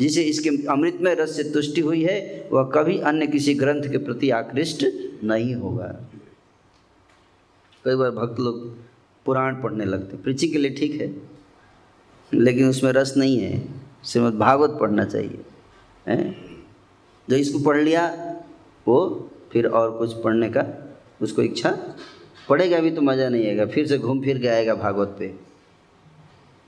जिसे 0.00 0.22
इसके 0.22 0.48
अमृत 0.66 0.98
में 1.00 1.14
रस 1.14 1.36
से 1.36 1.42
तुष्टि 1.42 1.80
हुई 1.80 2.02
है, 2.02 2.48
वह 2.52 2.70
कभी 2.74 2.98
अन्य 2.98 3.26
किसी 3.26 3.54
ग्रंथ 3.54 3.82
के 3.82 3.98
प्रति 3.98 4.30
आकृष्ट 4.30 4.86
नहीं 5.24 5.54
होगा। 5.54 6.00
कई 7.84 7.94
बार 7.94 8.10
भक्त 8.10 8.40
लोग 8.40 8.76
पुराण 9.24 9.62
पढ़ने 9.62 9.84
लगते 9.84 10.16
प्रीचिंग 10.16 10.52
के 10.52 10.58
लिए 10.58 10.70
ठीक 10.70 11.00
है। 11.00 11.31
लेकिन 12.34 12.68
उसमें 12.68 12.92
रस 12.92 13.14
नहीं 13.16 13.38
है। 13.38 13.68
श्रीमद 14.04 14.34
भागवत 14.34 14.80
पढ़ना 14.80 15.04
चाहिए। 15.04 15.38
है? 16.08 16.32
जो 17.30 17.36
इसको 17.36 17.58
पढ़ 17.58 17.76
लिया, 17.76 18.34
वो 18.88 19.30
फिर 19.52 19.66
और 19.66 19.98
कुछ 19.98 20.12
पढ़ने 20.12 20.48
का 20.48 20.94
उसको 21.22 21.42
इच्छा 21.42 21.78
पढ़ेगा 22.48 22.78
भी 22.78 22.90
तो 22.90 23.02
मज़ा 23.02 23.28
नहीं 23.28 23.46
आएगा। 23.46 23.66
फिर 23.66 23.86
से 23.86 23.98
घूम 23.98 24.22
फिर 24.22 24.38
के 24.38 24.48
आएगा 24.48 24.74
भागवत 24.74 25.16
पे। 25.18 25.34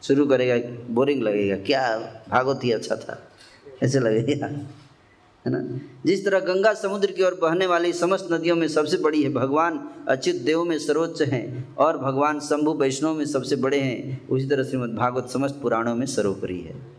शुरू 0.03 0.27
करेगा, 0.27 0.85
बोरिंग 0.91 1.23
लगेगा, 1.23 1.57
क्या? 1.57 1.99
भागवत 2.29 2.61
ही 2.65 2.73
अच्छा 2.73 2.97
था। 2.97 3.33
ऐसे 3.83 4.01
लगेगा। 4.01 4.51
है 5.47 5.53
ना? 5.53 5.81
जिस 6.07 6.25
तरह 6.25 6.41
गंगा 6.41 6.75
समुद्र 6.75 7.11
की 7.11 7.23
ओर 7.23 7.39
बहने 7.43 7.67
वाली 7.67 7.93
समस्त 7.93 8.29
नदियों 8.33 8.57
में 8.57 8.69
सबसे 8.69 8.97
बड़ी 8.97 9.23
है, 9.23 9.33
भगवान 9.33 9.89
अच्युत 10.09 10.37
देव 10.37 10.65
में 10.65 10.79
सर्वोच्च 10.79 11.23
हैं 11.23 11.77
और 11.77 11.99
भगवान 11.99 12.41
शंभु 12.41 12.73
वैष्णव 12.73 13.15
में 13.15 13.25
सबसे 13.25 13.57
बड़े 13.57 13.81
हैं, 13.81 14.29
उसी 14.29 14.47
तरह 14.47 14.65
श्रीमद् 14.65 14.95
भागवत 14.95 15.29
समस्त 15.29 15.59
पुराणों 15.63 15.95
में 15.95 16.07
सर्वोपरि 16.07 16.61
है। 16.61 16.94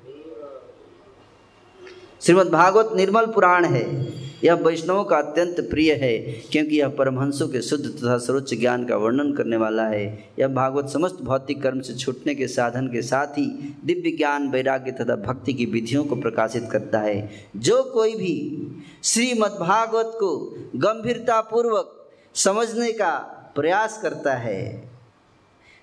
श्रीमद् 2.26 2.50
भागवत 2.50 2.90
निर्मल 2.96 3.26
पुराण 3.26 3.66
है। 3.66 4.14
यह 4.44 4.54
वैष्णवों 4.54 5.04
का 5.04 5.18
अत्यंत 5.18 5.60
प्रिय 5.70 5.94
है, 5.94 6.18
क्योंकि 6.52 6.80
यह 6.80 6.88
परमहंसों 6.88 7.48
के 7.48 7.62
शुद्ध 7.62 7.86
तथा 7.86 8.18
सर्वोच्च 8.18 8.54
ज्ञान 8.54 8.86
का 8.86 8.96
वर्णन 8.96 9.34
करने 9.34 9.58
वाला 9.58 9.84
है। 9.84 10.30
यह 10.40 10.48
भागवत 10.48 10.90
समस्त 10.90 11.18
भौतिक 11.22 11.62
कर्म 11.64 11.80
से 11.80 11.94
छूटने 11.94 12.36
के 12.36 12.48
साधन 12.48 12.88
के 12.88 13.02
साथ 13.02 13.28
ही 13.28 13.76
दिव्य 13.86 14.12
ज्ञान, 14.12 14.50
वैराग्य 14.50 14.92
तथा 14.92 15.16
भक्ति 15.16 15.54
की 15.54 15.66
विधियों 15.66 16.04
को 16.04 16.16
प्रकाशित 16.16 16.68
करता 16.72 17.00
है। 17.00 17.30
जो 17.56 17.84
कोई 17.84 18.16
भी 18.16 18.68
श्रीमद्भागवत 19.04 20.12
को 20.16 20.58
गंभीरतापूर्वक 20.76 22.10
समझने 22.36 22.92
का 22.92 23.18
प्रयास 23.56 24.00
करता 24.02 24.34
है 24.34 24.95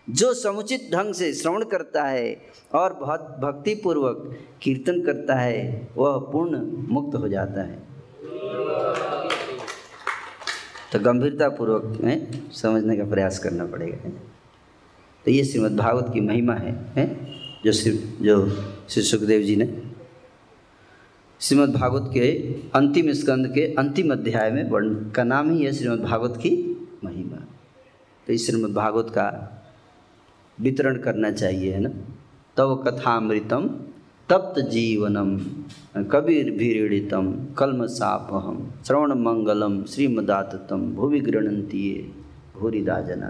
जो 0.09 0.33
समुचित 0.35 0.89
ढंग 0.93 1.15
से 1.15 1.33
श्रवण 1.35 1.65
करता 1.65 2.03
है 2.05 2.37
और 2.75 2.93
बहुत 2.93 3.21
भक्तिपूर्वक 3.41 4.37
कीर्तन 4.63 5.01
करता 5.03 5.35
है 5.35 5.89
वह 5.97 6.19
पूर्ण 6.33 6.61
मुक्त 6.93 7.17
हो 7.17 7.29
जाता 7.29 7.63
है। 7.63 7.79
तो 10.93 10.99
गंभीरता 11.01 11.49
पूर्वक 11.49 12.01
में 12.01 12.51
समझने 12.53 12.97
का 12.97 13.05
प्रयास 13.05 13.39
करना 13.39 13.67
पड़ेगा 13.67 14.11
तो 15.25 15.31
ये 15.31 15.45
श्रीमद् 15.45 15.77
भागवत 15.77 16.11
की 16.15 16.21
महिमा 16.21 16.55
है, 16.55 16.73
है 16.97 17.07
जो 17.65 17.73
श्री 17.73 17.93
जो 18.23 18.49
श्री 18.89 19.03
सुखदेव 19.03 19.43
जी 19.43 19.57
ने 19.57 19.67
श्रीमद् 21.41 21.73
भागवत 21.73 22.11
के 22.15 22.29
अंतिम 22.75 23.13
स्कंद 23.13 23.47
के 23.55 23.67
अंतिम 23.75 24.13
अध्याय 24.13 24.51
में 24.51 24.63
वर्ण 24.71 25.11
का 25.11 25.25
नाम 25.25 25.51
ही 25.51 25.65
है 25.65 25.73
श्रीमद् 25.73 26.03
भागवत 26.03 26.37
की 26.37 26.51
महिमा। 27.05 27.37
तो 28.27 28.33
इस 28.33 28.47
श्रीमद् 28.47 28.75
भागवत 28.75 29.11
का 29.11 29.29
वितरण 30.61 30.97
करना 30.97 31.31
चाहिए, 31.31 31.73
है 31.73 31.81
ना? 31.81 31.91
तव 32.57 32.77
कथामृतम 32.77 33.69
तप्त 34.29 34.61
जीवनम 34.61 35.39
कबीर 36.03 36.51
भीड़ितम 36.51 37.47
कलम 37.59 37.87
सापहम 37.87 38.71
श्रवण 38.87 39.13
मंगलम 39.13 39.85
श्रीमदातम 39.85 40.95
भूवि 40.95 41.21
गृणंती 41.21 42.13
भूरिदा 42.61 43.01
जना 43.01 43.29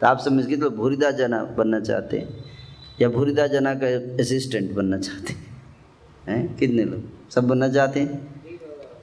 तो 0.00 0.06
आप 0.06 0.18
समझ 0.18 0.44
गए 0.44 0.56
तो 0.56 0.70
भूरिदा 0.70 1.10
जना 1.10 1.44
बनना 1.44 1.80
चाहते 1.80 2.18
हैं 2.18 2.44
या 3.00 3.08
भूरिदा 3.08 3.46
जना 3.46 3.74
का 3.74 3.86
असिस्टेंट 4.22 4.72
बनना 4.72 4.98
चाहते 4.98 5.32
हैं? 5.32 5.46
हैं? 6.28 6.56
कितने 6.56 6.84
लोग? 6.84 7.30
सब 7.30 7.48
बनना 7.48 7.68
चाहते 7.68 8.00
हैं? 8.00 8.44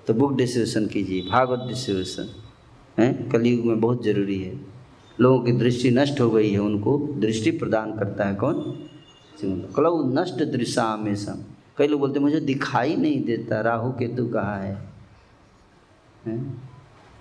तो 0.07 0.13
बुक 0.13 0.35
डिस्ट्रीब्यूशन 0.35 0.85
कीजिए, 0.85 1.21
भागवत 1.21 1.67
डिस्ट्रीब्यूशन 1.67 2.29
हैं? 2.99 3.29
कलयुग 3.29 3.65
में 3.65 3.81
बहुत 3.81 4.03
ज़रूरी 4.03 4.39
है। 4.41 4.74
लोगों 5.19 5.39
की 5.39 5.51
दृष्टि 5.51 5.91
नष्ट 5.91 6.19
हो 6.21 6.29
गई 6.29 6.49
है 6.49 6.59
उनको 6.59 6.97
दृष्टि 6.97 7.51
प्रदान 7.51 7.97
करता 7.97 8.23
है 8.23 8.35
कौन? 8.35 8.53
कलऊ 9.75 10.13
नष्ट 10.13 10.43
दृशा 10.43 10.97
सम। 11.15 11.43
कई 11.77 11.87
लोग 11.87 11.99
बोलते 11.99 12.19
मुझे 12.19 12.39
दिखाई 12.39 12.95
नहीं 12.95 13.23
देता 13.23 13.61
राहु 13.61 13.91
केतु 13.91 14.27
कहाँ 14.27 14.59
है, 14.59 14.77
है? 16.25 16.39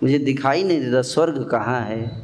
मुझे 0.03 0.19
दिखाई 0.19 0.63
नहीं 0.63 0.79
देता 0.79 1.01
स्वर्ग 1.01 1.43
कहाँ 1.43 1.81
है? 1.81 2.21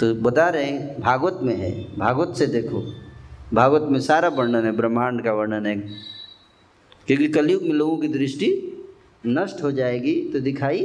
तो 0.00 0.14
बता 0.14 0.48
रहे 0.48 0.64
हैं 0.64 1.00
भागवत 1.00 1.38
में 1.42 1.56
है। 1.56 1.98
भागवत 1.98 2.36
से 2.36 2.46
देखो। 2.46 2.94
भागवत 3.54 3.82
में 3.90 4.00
सारा 4.00 4.28
वर्णन 4.28 4.64
है 4.64 4.72
ब्रह्मांड 4.72 5.24
का 5.24 5.32
वर्णन 5.32 5.66
है। 5.66 5.76
क्योंकि 7.06 7.28
कलयुग 7.28 7.62
में 7.62 7.72
लोगों 7.72 7.96
की 7.98 8.08
दृष्टि 8.08 8.48
नष्ट 9.26 9.62
हो 9.62 9.72
जाएगी 9.72 10.30
तो 10.32 10.40
दिखाई 10.40 10.84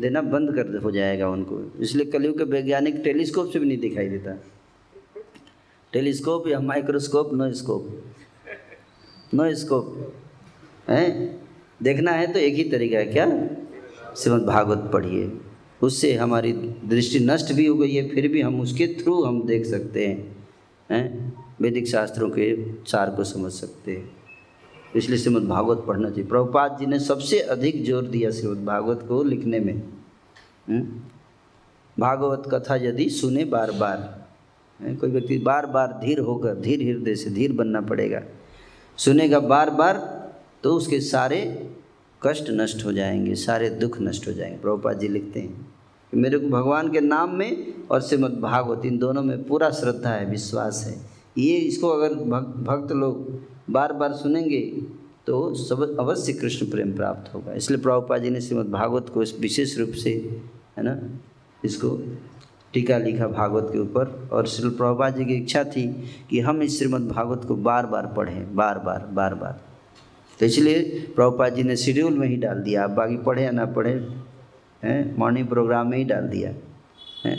देना 0.00 0.22
बंद 0.22 0.54
कर 0.54 0.76
हो 0.76 0.90
जाएगा 0.90 1.28
उनको। 1.28 1.72
इसलिए 1.80 2.06
कलयुग 2.06 2.38
के 2.38 2.44
वैज्ञानिक 2.44 2.96
टेलीस्कोप 2.96 3.50
से 3.50 3.58
भी 3.58 3.66
नहीं 3.66 3.78
दिखाई 3.78 4.08
देता। 4.08 4.44
टेलीस्कोप 5.92 6.48
या 6.48 6.60
microscope, 6.60 7.34
no 7.34 7.52
scope. 7.52 8.04
No 9.34 9.54
scope. 9.54 10.14
है? 10.88 11.36
देखना 11.82 12.10
है 12.10 12.32
तो 12.32 12.38
एक 12.38 12.54
ही 12.54 12.64
तरीका 12.64 12.98
है 12.98 13.06
क्या? 13.06 13.26
श्रीमद 14.16 14.42
भागवत 14.42 14.90
पढ़िए। 14.92 15.32
उससे 15.82 16.14
हमारी 16.14 16.52
दृष्टि 16.84 17.18
नष्ट 17.18 17.52
भी 17.52 17.66
हो 17.66 17.74
गई 17.74 17.94
है, 17.94 18.08
फिर 18.08 18.28
भी 18.28 18.40
हम 18.40 18.60
उसके 18.60 18.86
थ्रू 18.86 19.22
हम 19.22 19.46
देख 19.46 19.66
सकते 19.66 20.06
हैं। 20.06 20.48
हैं? 20.90 21.34
वैदिक 21.60 21.86
शास्त्रों 21.86 22.30
के 22.30 22.72
सार 22.72 23.10
को 23.10 23.24
समझ 23.24 23.52
सकते 23.52 23.92
हैं। 23.92 24.23
इसलिए 24.94 25.18
श्रीमद् 25.18 25.44
भागवत 25.44 25.84
पढ़ना 25.86 26.10
चाहिए। 26.10 26.24
प्रभुपाद 26.24 26.76
जी 26.80 26.86
ने 26.86 26.98
सबसे 27.00 27.38
अधिक 27.40 27.84
ज़ोर 27.84 28.06
दिया 28.06 28.30
श्रीमद् 28.30 28.64
भागवत 28.66 29.04
को 29.08 29.22
लिखने 29.22 29.60
में। 29.60 29.82
भागवत 31.96 32.48
कथा 32.52 32.76
यदि 32.76 33.08
सुने 33.10 33.44
बार 33.46 33.70
बार 33.72 34.12
कोई 34.80 35.10
व्यक्ति 35.10 35.38
बार 35.38 35.66
बार 35.66 35.92
धीर 36.04 36.18
होकर, 36.18 36.54
धीर 36.54 36.82
हृदय 36.82 37.14
से 37.14 37.30
धीर 37.30 37.52
बनना 37.52 37.80
पड़ेगा। 37.80 38.22
सुनेगा 38.98 39.40
बार 39.40 39.70
बार 39.70 39.98
तो 40.62 40.74
उसके 40.74 41.00
सारे 41.00 41.38
कष्ट 42.22 42.50
नष्ट 42.50 42.84
हो 42.84 42.92
जाएँगे, 42.92 43.34
सारे 43.34 43.70
दुख 43.70 44.00
नष्ट 44.00 44.26
हो 44.28 44.32
जाएँगे। 44.32 44.58
प्रभुपाद 44.58 44.98
जी 44.98 45.08
लिखते 45.08 45.40
हैं 45.40 45.66
कि 46.12 46.16
मेरे 46.16 46.38
को 46.38 46.48
भगवान 46.48 46.90
के 46.92 47.00
नाम 47.00 47.34
में 47.34 47.86
और 47.90 48.00
श्रीमद 48.02 48.38
भागवत 48.40 48.84
इन 48.86 48.98
दोनों 48.98 49.22
में 49.22 49.42
पूरा 49.44 49.70
श्रद्धा 49.70 50.10
है, 50.10 50.24
विश्वास 50.30 50.84
है। 50.86 50.94
ये 51.38 51.56
इसको 51.58 51.88
अगर 51.88 52.14
भक्त 52.64 52.92
लोग 52.92 53.28
बार 53.68 53.92
बार 53.92 54.12
सुनेंगे 54.12 54.60
तो 55.26 55.54
सब 55.54 55.96
अवश्य 56.00 56.32
कृष्ण 56.32 56.66
प्रेम 56.70 56.92
प्राप्त 56.92 57.32
होगा। 57.34 57.52
इसलिए 57.52 57.80
प्रभुपा 57.80 58.18
जी 58.18 58.30
ने 58.30 58.40
श्रीमद 58.40 58.66
भागवत 58.66 59.08
को 59.08 59.22
इस 59.22 59.34
विशेष 59.40 59.78
रूप 59.78 59.92
से, 59.94 60.10
है 60.78 60.82
ना, 60.84 60.98
इसको 61.64 61.98
टीका 62.74 62.98
लिखा 62.98 63.26
भागवत 63.28 63.68
के 63.72 63.78
ऊपर। 63.78 64.28
और 64.32 64.46
श्री 64.46 64.68
प्रभुपा 64.70 65.08
जी 65.10 65.24
की 65.24 65.34
इच्छा 65.34 65.62
थी 65.66 65.86
कि 66.30 66.40
हम 66.40 66.62
इस 66.62 66.78
श्रीमद् 66.78 67.08
भागवत 67.08 67.44
को 67.44 67.56
बार 67.56 67.86
बार 67.86 68.06
पढ़ें 68.06 68.54
बार 68.56 68.78
बार 68.78 69.06
बार 69.12 69.34
बार 69.34 69.60
तो 70.40 70.46
इसलिए 70.46 70.82
प्रभुपा 71.16 71.48
जी 71.48 71.62
ने 71.62 71.76
शेड्यूल 71.76 72.18
में 72.18 72.26
ही 72.28 72.36
डाल 72.36 72.58
दिया। 72.58 72.84
आप 72.84 72.90
बाकी 72.90 73.16
पढ़े 73.16 73.42
या 73.44 73.50
ना 73.50 73.64
पढ़े, 73.66 73.92
हैं, 74.82 75.16
मॉर्निंग 75.16 75.46
प्रोग्राम 75.48 75.90
में 75.90 75.96
ही 75.98 76.04
डाल 76.04 76.28
दिया, 76.28 76.50
है। 77.24 77.36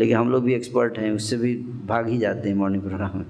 लेकिन 0.00 0.16
हम 0.16 0.30
लोग 0.30 0.44
भी 0.44 0.54
एक्सपर्ट 0.54 0.98
हैं, 0.98 1.10
उससे 1.12 1.36
भी 1.36 1.54
भाग 1.86 2.08
ही 2.08 2.18
जाते 2.18 2.48
हैं 2.48 2.56
मॉर्निंग 2.56 2.82
प्रोग्राम 2.82 3.18
में। 3.18 3.26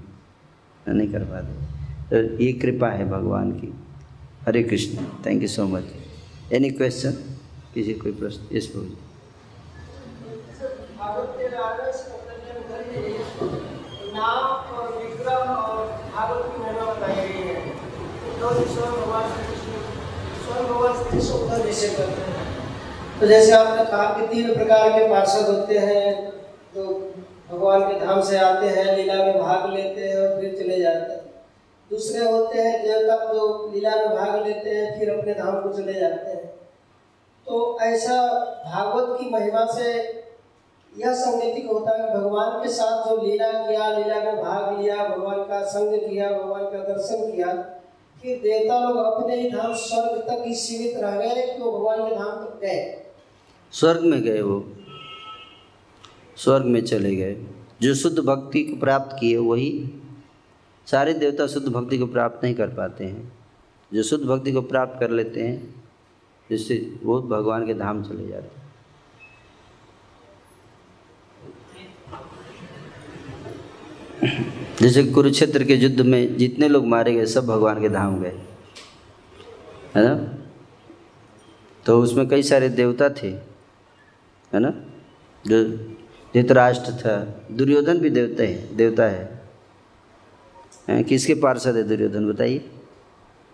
नहीं 0.88 1.08
कर 1.08 1.24
पाते। 1.24 1.71
तो 2.12 2.18
ये 2.38 2.52
कृपा 2.52 2.88
है 2.88 3.04
भगवान 3.10 3.50
की। 3.50 3.68
Hare 4.46 4.62
Krishna 4.62 5.04
thank 5.26 5.42
you 5.42 5.48
so 5.48 5.64
much 5.66 5.84
any 6.52 6.70
question 6.70 7.12
किसी 7.74 7.92
कोई 7.94 8.12
प्रश्न? 8.12 8.56
इस 8.56 8.66
प्रभु 8.66 8.86
तो 23.20 23.26
जैसे 23.28 23.52
आपने 23.52 23.84
कहा 23.90 24.04
कि 24.12 24.26
तीन 24.26 24.54
प्रकार 24.54 24.88
के 24.90 25.08
पार्षद 25.10 25.48
होते 25.48 25.78
हैं 25.78 26.04
जो 26.74 26.84
भगवान 27.50 27.80
के 27.82 28.06
धाम 28.06 28.22
से 28.22 28.38
आते 28.38 28.66
हैं, 28.68 28.96
लीला 28.96 29.16
में 29.16 29.38
भाग 29.40 29.72
लेते 29.74 30.08
हैं 30.08 30.16
और 30.18 30.40
फिर 30.40 30.56
चले 30.62 30.80
जाते 30.80 31.12
हैं। 31.12 31.21
दूसरे 31.92 32.24
होते 32.24 32.60
हैं 32.60 32.82
देवता 32.82 33.32
जो 33.32 33.70
लीला 33.74 33.94
में 33.96 34.10
भाग 34.10 34.46
लेते 34.46 34.70
हैं, 34.70 34.98
फिर 34.98 35.10
अपने 35.10 35.32
धाम 35.34 35.60
को 35.62 35.72
चले 35.72 35.94
जाते 35.94 36.30
हैं। 36.30 36.46
तो 37.46 37.78
ऐसा 37.82 38.16
भागवत 38.66 39.18
की 39.20 39.28
महिमा 39.30 39.64
से 39.72 39.90
यह 40.92 41.12
संगतिक 41.14 41.66
होता 41.66 41.96
है 41.96 42.14
भगवान 42.14 42.62
के 42.62 42.68
साथ 42.68 43.08
जो 43.08 43.16
लीला 43.22 43.50
किया, 43.52 43.88
लीला 43.98 44.22
में 44.24 44.36
भाग 44.36 44.80
लिया, 44.80 44.96
भगवान 45.08 45.42
का 45.42 45.62
संग 45.64 45.98
किया, 46.00 46.30
भगवान 46.32 46.64
का 46.64 46.78
दर्शन 46.78 47.30
किया, 47.30 47.52
फिर 48.22 48.38
देवता 48.38 48.78
लोग 48.78 48.96
अपने 48.96 49.36
ही 49.36 49.50
धाम 49.50 49.74
स्वर्ग 49.74 50.20
तक 50.20 50.42
ही 50.46 50.54
सीमित 50.54 50.96
रह 50.96 51.16
गए 51.16 51.46
तो 51.58 51.72
भगवान 51.72 52.08
के 52.08 52.14
धाम 52.16 52.44
तक 52.44 52.60
गए। 52.62 53.10
स्वर्ग 53.72 54.00
में 54.00 54.22
गए 54.22 54.40
वो। 54.40 54.64
स्वर्ग 56.36 56.64
में 56.64 56.84
चले 56.84 57.16
गए। 57.16 57.36
जो 57.82 57.94
शुद्ध 57.94 58.18
भक्ति 58.18 58.62
को 58.62 58.80
प्राप्त 58.80 59.16
किए, 59.20 59.36
वही 59.36 59.98
सारे 60.86 61.14
देवता 61.14 61.46
शुद्ध 61.46 61.68
भक्ति 61.68 61.98
को 61.98 62.06
प्राप्त 62.06 62.44
नहीं 62.44 62.54
कर 62.54 62.68
पाते 62.68 63.04
हैं। 63.04 63.32
जो 63.94 64.02
शुद्ध 64.02 64.24
भक्ति 64.24 64.52
को 64.52 64.62
प्राप्त 64.62 65.00
कर 65.00 65.10
लेते 65.10 65.40
हैं 65.42 65.82
जिससे 66.50 67.00
वो 67.02 67.22
भगवान 67.22 67.66
के 67.66 67.74
धाम 67.74 68.02
चले 68.02 68.28
जाते 68.28 68.46
हैं। 68.46 68.62
जैसे 74.80 75.04
कुरुक्षेत्र 75.04 75.64
के 75.64 75.74
युद्ध 75.74 76.00
में 76.00 76.36
जितने 76.36 76.68
लोग 76.68 76.86
मारे 76.86 77.14
गए, 77.14 77.26
सब 77.26 77.46
भगवान 77.46 77.80
के 77.80 77.88
धाम 77.88 78.22
गए। 78.22 78.42
है 79.94 80.08
ना? 80.08 80.34
तो 81.86 82.02
उसमें 82.02 82.28
कई 82.28 82.42
सारे 82.42 82.68
देवता 82.68 83.08
थे। 83.08 83.28
है 84.52 84.60
ना? 84.60 84.70
जो 85.46 85.64
धृतराष्ट्र 86.34 86.92
था। 86.92 87.46
दुर्योधन 87.52 87.98
भी 87.98 88.10
देवता 88.10 88.42
है 88.42 88.76
देवता 88.76 89.02
है। 89.02 89.41
किसके 90.90 91.34
पार्षद 91.34 91.76
है 91.76 91.82
दुर्योधन, 91.82 92.32
बताइए। 92.32 92.70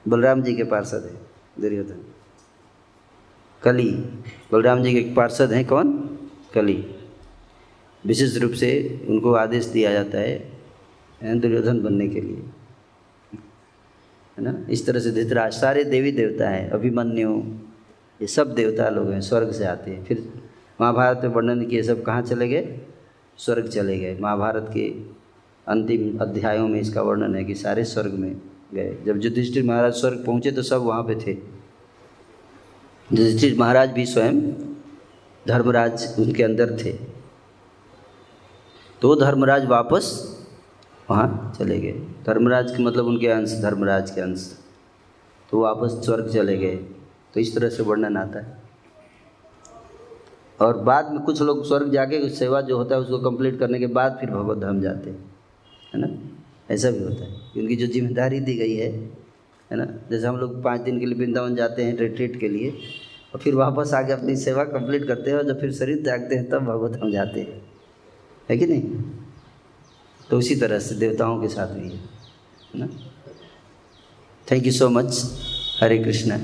बलराम 0.08 0.42
जी 0.42 0.54
के 0.56 0.64
पार्षद 0.64 1.02
है 1.04 1.20
दुर्योधन। 1.60 2.02
कली, 3.62 3.90
बलराम 4.52 4.82
जी 4.82 4.92
के 4.94 5.14
पार्षद 5.14 5.52
हैं 5.52 5.64
कौन? 5.66 5.92
कली। 6.54 6.94
विशेष 8.06 8.36
रूप 8.36 8.52
से 8.52 9.00
उनको 9.08 9.32
आदेश 9.32 9.64
दिया 9.64 9.92
जाता 9.92 10.18
है, 10.18 10.52
दुर्योधन 11.24 11.80
बनने 11.80 12.08
के 12.08 12.20
लिए। 12.20 12.42
है 14.38 14.44
ना? 14.44 14.66
इस 14.70 14.86
तरह 14.86 15.00
से 15.00 15.10
धृतराज, 15.10 15.52
सारे 15.52 15.84
देवी 15.84 16.12
देवता 16.12 16.48
हैं, 16.48 16.70
अभिमन्यु, 16.70 17.42
ये 18.20 18.26
सब 18.26 18.54
देवता 18.54 18.88
लोग 18.88 19.10
हैं, 19.10 19.20
स्वर्ग 19.20 19.52
से 19.52 19.64
आते 19.64 19.90
हैं। 19.90 20.04
फिर 20.04 20.32
महाभारत 20.80 21.20
में 21.24 21.30
वर्णन 21.30 21.66
किए 21.66 21.82
सब 21.82 22.02
कहाँ 22.02 22.22
चले 22.22 22.48
गए? 22.48 22.80
स्वर्ग 23.38 23.68
चले 23.68 23.98
गए। 23.98 24.18
महाभारत 24.20 24.70
के 24.74 25.17
अंतिम 25.68 26.18
अध्यायों 26.18 26.68
में 26.68 26.80
इसका 26.80 27.02
वर्णन 27.02 27.34
है 27.34 27.44
कि 27.44 27.54
सारे 27.54 27.84
स्वर्ग 27.84 28.12
में 28.12 28.40
गए। 28.74 28.96
जब 29.06 29.24
युधिष्ठिर 29.24 29.64
महाराज 29.64 29.92
स्वर्ग 29.92 30.24
पहुँचे 30.26 30.50
तो 30.50 30.62
सब 30.62 30.82
वहाँ 30.82 31.02
पे 31.02 31.14
थे। 31.16 31.32
युधिष्ठिर 33.08 33.58
महाराज 33.58 33.90
भी 33.90 34.06
स्वयं 34.06 34.40
धर्मराज 35.48 36.14
उनके 36.18 36.42
अंदर 36.42 36.76
थे। 36.84 36.92
तो 39.02 39.14
धर्मराज 39.14 39.66
वापस 39.66 40.10
वहाँ 41.10 41.54
चले 41.58 41.78
गए। 41.80 41.92
धर्मराज 42.26 42.70
के 42.70 42.82
मतलब 42.82 43.06
उनके 43.06 43.28
अंश, 43.28 43.52
धर्मराज 43.62 44.10
के 44.10 44.20
अंश। 44.20 44.58
तो 45.50 45.60
वापस 45.60 46.00
स्वर्ग 46.04 46.28
चले 46.28 46.56
गए। 46.56 46.76
तो 47.34 47.40
इस 47.40 47.54
तरह 47.54 47.68
से 47.68 47.82
वर्णन 47.82 48.16
आता 48.16 48.38
है। 48.38 48.56
और 50.60 50.78
बाद 50.78 51.10
में 51.10 51.22
कुछ 51.22 51.42
लोग 51.42 51.64
स्वर्ग 51.64 51.92
जाके 51.92 52.28
सेवा 52.28 52.60
जो 52.60 52.76
होता 52.76 52.94
है 52.94 53.00
उसको 53.00 53.18
कंप्लीट 53.30 53.58
करने 53.58 53.78
के 53.78 53.86
बाद 53.86 54.16
फिर 54.20 54.30
भगवत 54.30 54.58
धाम 54.58 54.80
जाते 54.80 55.10
हैं। 55.10 55.37
है 55.94 56.00
ना? 56.00 56.08
ऐसा 56.70 56.90
भी 56.90 56.98
होता 56.98 57.24
है। 57.24 57.62
उनकी 57.62 57.76
जो 57.76 57.86
ज़िम्मेदारी 57.86 58.40
दी 58.40 58.54
गई 58.54 58.74
है 58.74 58.90
है 59.70 59.76
ना? 59.76 59.84
जैसे 60.10 60.26
हम 60.26 60.36
लोग 60.36 60.62
पाँच 60.62 60.80
दिन 60.80 60.98
के 61.00 61.06
लिए 61.06 61.14
वृंदावन 61.14 61.54
जाते 61.54 61.84
हैं 61.84 61.96
रिट्रीट 61.96 62.40
के 62.40 62.48
लिए, 62.48 62.70
और 63.34 63.40
फिर 63.40 63.54
वापस 63.54 63.92
आके 63.94 64.12
अपनी 64.12 64.36
सेवा 64.36 64.64
कंप्लीट 64.64 65.04
करते 65.04 65.30
हैं 65.30 65.38
और 65.38 65.44
जब 65.44 65.60
फिर 65.60 65.72
शरीर 65.72 65.96
त्यागते 65.96 66.34
हैं, 66.34 66.48
तब 66.50 66.58
भगवत 66.58 67.00
हम 67.02 67.12
जाते 67.12 67.40
हैं। 67.40 67.62
है 68.50 68.58
कि 68.58 68.66
नहीं? 68.66 68.82
तो 70.30 70.38
उसी 70.38 70.56
तरह 70.56 70.78
से 70.78 70.94
देवताओं 70.94 71.40
के 71.40 71.48
साथ 71.48 71.66
भी 71.66 71.88
है 71.88 72.00
ना? 72.76 72.88
Thank 74.50 74.66
you 74.66 74.72
so 74.72 74.88
much 74.88 75.24
Hare 75.80 75.98
Krishna 75.98 76.36